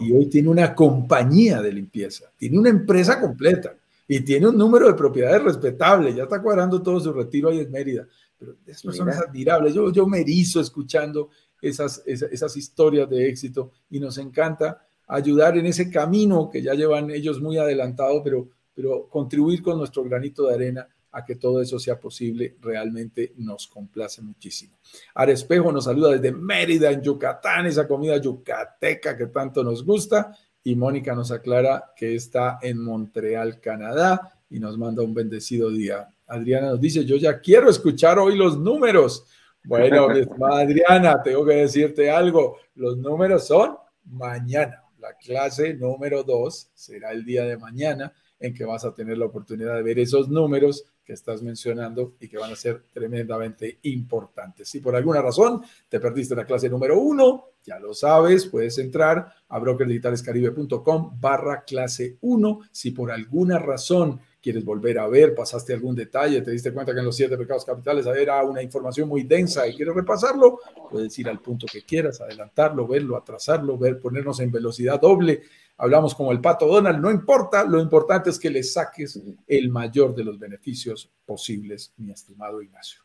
Y 0.00 0.12
hoy 0.12 0.26
tiene 0.26 0.48
una 0.48 0.72
compañía 0.74 1.60
de 1.60 1.72
limpieza, 1.72 2.26
tiene 2.38 2.58
una 2.58 2.70
empresa 2.70 3.20
completa 3.20 3.74
y 4.06 4.20
tiene 4.20 4.46
un 4.46 4.56
número 4.56 4.86
de 4.86 4.94
propiedades 4.94 5.42
respetable, 5.42 6.14
ya 6.14 6.24
está 6.24 6.40
cuadrando 6.40 6.80
todo 6.80 7.00
su 7.00 7.12
retiro 7.12 7.48
ahí 7.48 7.58
en 7.58 7.72
Mérida 7.72 8.06
pero 8.38 8.56
es 8.66 8.82
personas 8.82 9.18
admirables. 9.18 9.74
Yo, 9.74 9.92
yo 9.92 10.06
me 10.06 10.20
erizo 10.20 10.60
escuchando 10.60 11.30
esas, 11.60 12.02
esas, 12.06 12.56
historias 12.56 13.08
de 13.08 13.28
éxito 13.28 13.72
y 13.90 14.00
nos 14.00 14.18
encanta 14.18 14.86
ayudar 15.06 15.56
en 15.58 15.66
ese 15.66 15.90
camino 15.90 16.50
que 16.50 16.62
ya 16.62 16.74
llevan 16.74 17.10
ellos 17.10 17.40
muy 17.40 17.58
adelantado, 17.58 18.22
pero, 18.22 18.48
pero 18.74 19.08
contribuir 19.08 19.62
con 19.62 19.78
nuestro 19.78 20.04
granito 20.04 20.46
de 20.46 20.54
arena 20.54 20.88
a 21.14 21.24
que 21.24 21.36
todo 21.36 21.62
eso 21.62 21.78
sea 21.78 21.98
posible, 21.98 22.56
realmente 22.60 23.34
nos 23.36 23.68
complace 23.68 24.20
muchísimo. 24.20 24.78
Arespejo 25.14 25.70
nos 25.70 25.84
saluda 25.84 26.10
desde 26.10 26.32
Mérida, 26.32 26.90
en 26.90 27.02
Yucatán, 27.02 27.66
esa 27.66 27.86
comida 27.86 28.16
yucateca 28.16 29.16
que 29.16 29.26
tanto 29.26 29.62
nos 29.62 29.84
gusta. 29.84 30.36
Y 30.64 30.74
Mónica 30.74 31.14
nos 31.14 31.30
aclara 31.30 31.92
que 31.94 32.16
está 32.16 32.58
en 32.60 32.82
Montreal, 32.82 33.60
Canadá, 33.60 34.32
y 34.50 34.58
nos 34.58 34.76
manda 34.76 35.02
un 35.02 35.14
bendecido 35.14 35.70
día. 35.70 36.08
Adriana 36.26 36.70
nos 36.70 36.80
dice, 36.80 37.04
yo 37.04 37.16
ya 37.16 37.38
quiero 37.38 37.70
escuchar 37.70 38.18
hoy 38.18 38.36
los 38.36 38.58
números. 38.58 39.24
Bueno, 39.62 40.08
Adriana, 40.50 41.22
tengo 41.22 41.44
que 41.44 41.54
decirte 41.54 42.10
algo. 42.10 42.56
Los 42.74 42.96
números 42.96 43.46
son 43.46 43.76
mañana. 44.04 44.83
La 45.04 45.18
clase 45.18 45.74
número 45.74 46.22
dos 46.22 46.70
será 46.72 47.12
el 47.12 47.26
día 47.26 47.44
de 47.44 47.58
mañana 47.58 48.10
en 48.40 48.54
que 48.54 48.64
vas 48.64 48.86
a 48.86 48.94
tener 48.94 49.18
la 49.18 49.26
oportunidad 49.26 49.74
de 49.74 49.82
ver 49.82 49.98
esos 49.98 50.30
números 50.30 50.86
que 51.04 51.12
estás 51.12 51.42
mencionando 51.42 52.14
y 52.18 52.26
que 52.26 52.38
van 52.38 52.50
a 52.50 52.56
ser 52.56 52.84
tremendamente 52.90 53.80
importantes. 53.82 54.66
Si 54.66 54.80
por 54.80 54.96
alguna 54.96 55.20
razón 55.20 55.60
te 55.90 56.00
perdiste 56.00 56.34
la 56.34 56.46
clase 56.46 56.70
número 56.70 56.98
uno, 56.98 57.50
ya 57.62 57.78
lo 57.78 57.92
sabes, 57.92 58.46
puedes 58.46 58.78
entrar 58.78 59.30
a 59.46 59.58
brokerdigitalescaribe.com 59.58 61.20
barra 61.20 61.64
clase 61.64 62.16
1. 62.22 62.60
Si 62.72 62.92
por 62.92 63.12
alguna 63.12 63.58
razón 63.58 64.20
quieres 64.44 64.62
volver 64.62 64.98
a 64.98 65.08
ver, 65.08 65.34
pasaste 65.34 65.72
algún 65.72 65.96
detalle, 65.96 66.42
te 66.42 66.50
diste 66.50 66.70
cuenta 66.70 66.92
que 66.92 66.98
en 66.98 67.06
los 67.06 67.16
siete 67.16 67.38
pecados 67.38 67.64
capitales 67.64 68.04
era 68.04 68.44
una 68.44 68.60
información 68.60 69.08
muy 69.08 69.22
densa 69.22 69.66
y 69.66 69.74
quieres 69.74 69.94
repasarlo, 69.94 70.60
puedes 70.90 71.18
ir 71.18 71.30
al 71.30 71.40
punto 71.40 71.66
que 71.66 71.80
quieras, 71.80 72.20
adelantarlo, 72.20 72.86
verlo, 72.86 73.16
atrasarlo, 73.16 73.78
ver, 73.78 73.98
ponernos 73.98 74.40
en 74.40 74.52
velocidad 74.52 75.00
doble. 75.00 75.44
Hablamos 75.78 76.14
como 76.14 76.30
el 76.30 76.42
pato 76.42 76.66
Donald, 76.66 77.00
no 77.00 77.10
importa, 77.10 77.64
lo 77.64 77.80
importante 77.80 78.28
es 78.28 78.38
que 78.38 78.50
le 78.50 78.62
saques 78.62 79.18
el 79.46 79.70
mayor 79.70 80.14
de 80.14 80.24
los 80.24 80.38
beneficios 80.38 81.10
posibles, 81.24 81.94
mi 81.96 82.12
estimado 82.12 82.60
Ignacio. 82.60 83.00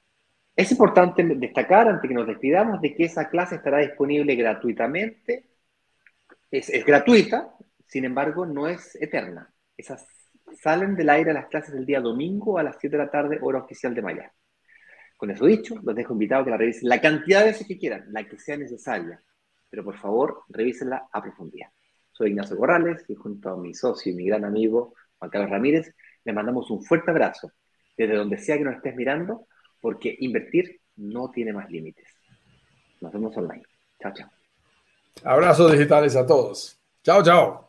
Es 0.58 0.70
importante 0.72 1.24
destacar, 1.24 1.88
antes 1.88 2.06
que 2.06 2.14
nos 2.14 2.28
despidamos, 2.28 2.82
de 2.82 2.94
que 2.94 3.06
esa 3.06 3.30
clase 3.30 3.56
estará 3.56 3.78
disponible 3.78 4.36
gratuitamente. 4.36 5.46
Es, 6.52 6.70
es 6.70 6.86
gratuita, 6.86 7.56
sin 7.88 8.04
embargo, 8.04 8.46
no 8.46 8.68
es 8.68 8.98
eterna. 9.02 9.54
Esas 9.78 10.06
salen 10.56 10.96
del 10.96 11.10
aire 11.10 11.34
las 11.34 11.48
clases 11.48 11.74
del 11.74 11.86
día 11.86 12.02
domingo 12.02 12.58
a 12.58 12.64
las 12.64 12.78
7 12.80 12.98
de 12.98 13.04
la 13.04 13.12
tarde, 13.12 13.40
hora 13.42 13.60
oficial 13.60 13.94
de 13.94 14.02
Miami. 14.02 14.30
Con 15.18 15.32
eso 15.32 15.46
dicho, 15.46 15.76
los 15.84 15.96
dejo 15.96 16.14
invitados 16.14 16.44
a 16.44 16.46
que 16.46 16.52
la 16.52 16.58
revisen 16.58 16.90
la 16.90 17.02
cantidad 17.02 17.42
de 17.42 17.48
veces 17.48 17.68
que 17.68 17.78
quieran, 17.78 18.06
la 18.12 18.28
que 18.28 18.40
sea 18.40 18.58
necesaria, 18.58 19.22
pero 19.70 19.84
por 19.84 19.98
favor, 19.98 20.44
revísenla 20.50 21.08
a 21.12 21.22
profundidad. 21.22 21.70
Soy 22.12 22.30
Ignacio 22.30 22.58
Corrales 22.58 23.06
y 23.08 23.16
junto 23.16 23.50
a 23.50 23.58
mi 23.58 23.74
socio 23.74 24.12
y 24.12 24.16
mi 24.16 24.26
gran 24.26 24.46
amigo 24.46 24.94
Juan 25.20 25.30
Carlos 25.30 25.52
Ramírez, 25.52 25.94
le 26.24 26.34
mandamos 26.34 26.72
un 26.72 26.82
fuerte 26.84 27.12
abrazo 27.12 27.52
desde 27.98 28.16
donde 28.16 28.38
sea 28.38 28.58
que 28.58 28.64
nos 28.64 28.76
estés 28.76 28.96
mirando, 28.96 29.48
porque 29.82 30.16
invertir 30.20 30.82
no 30.96 31.30
tiene 31.30 31.54
más 31.54 31.70
límites. 31.70 32.08
Nos 33.02 33.12
vemos 33.12 33.36
online. 33.38 33.64
Chao, 34.02 34.14
chao. 34.14 34.30
Abrazos 35.24 35.72
digitales 35.74 36.16
a 36.16 36.26
todos. 36.26 36.80
Chao, 37.04 37.22
chao. 37.24 37.69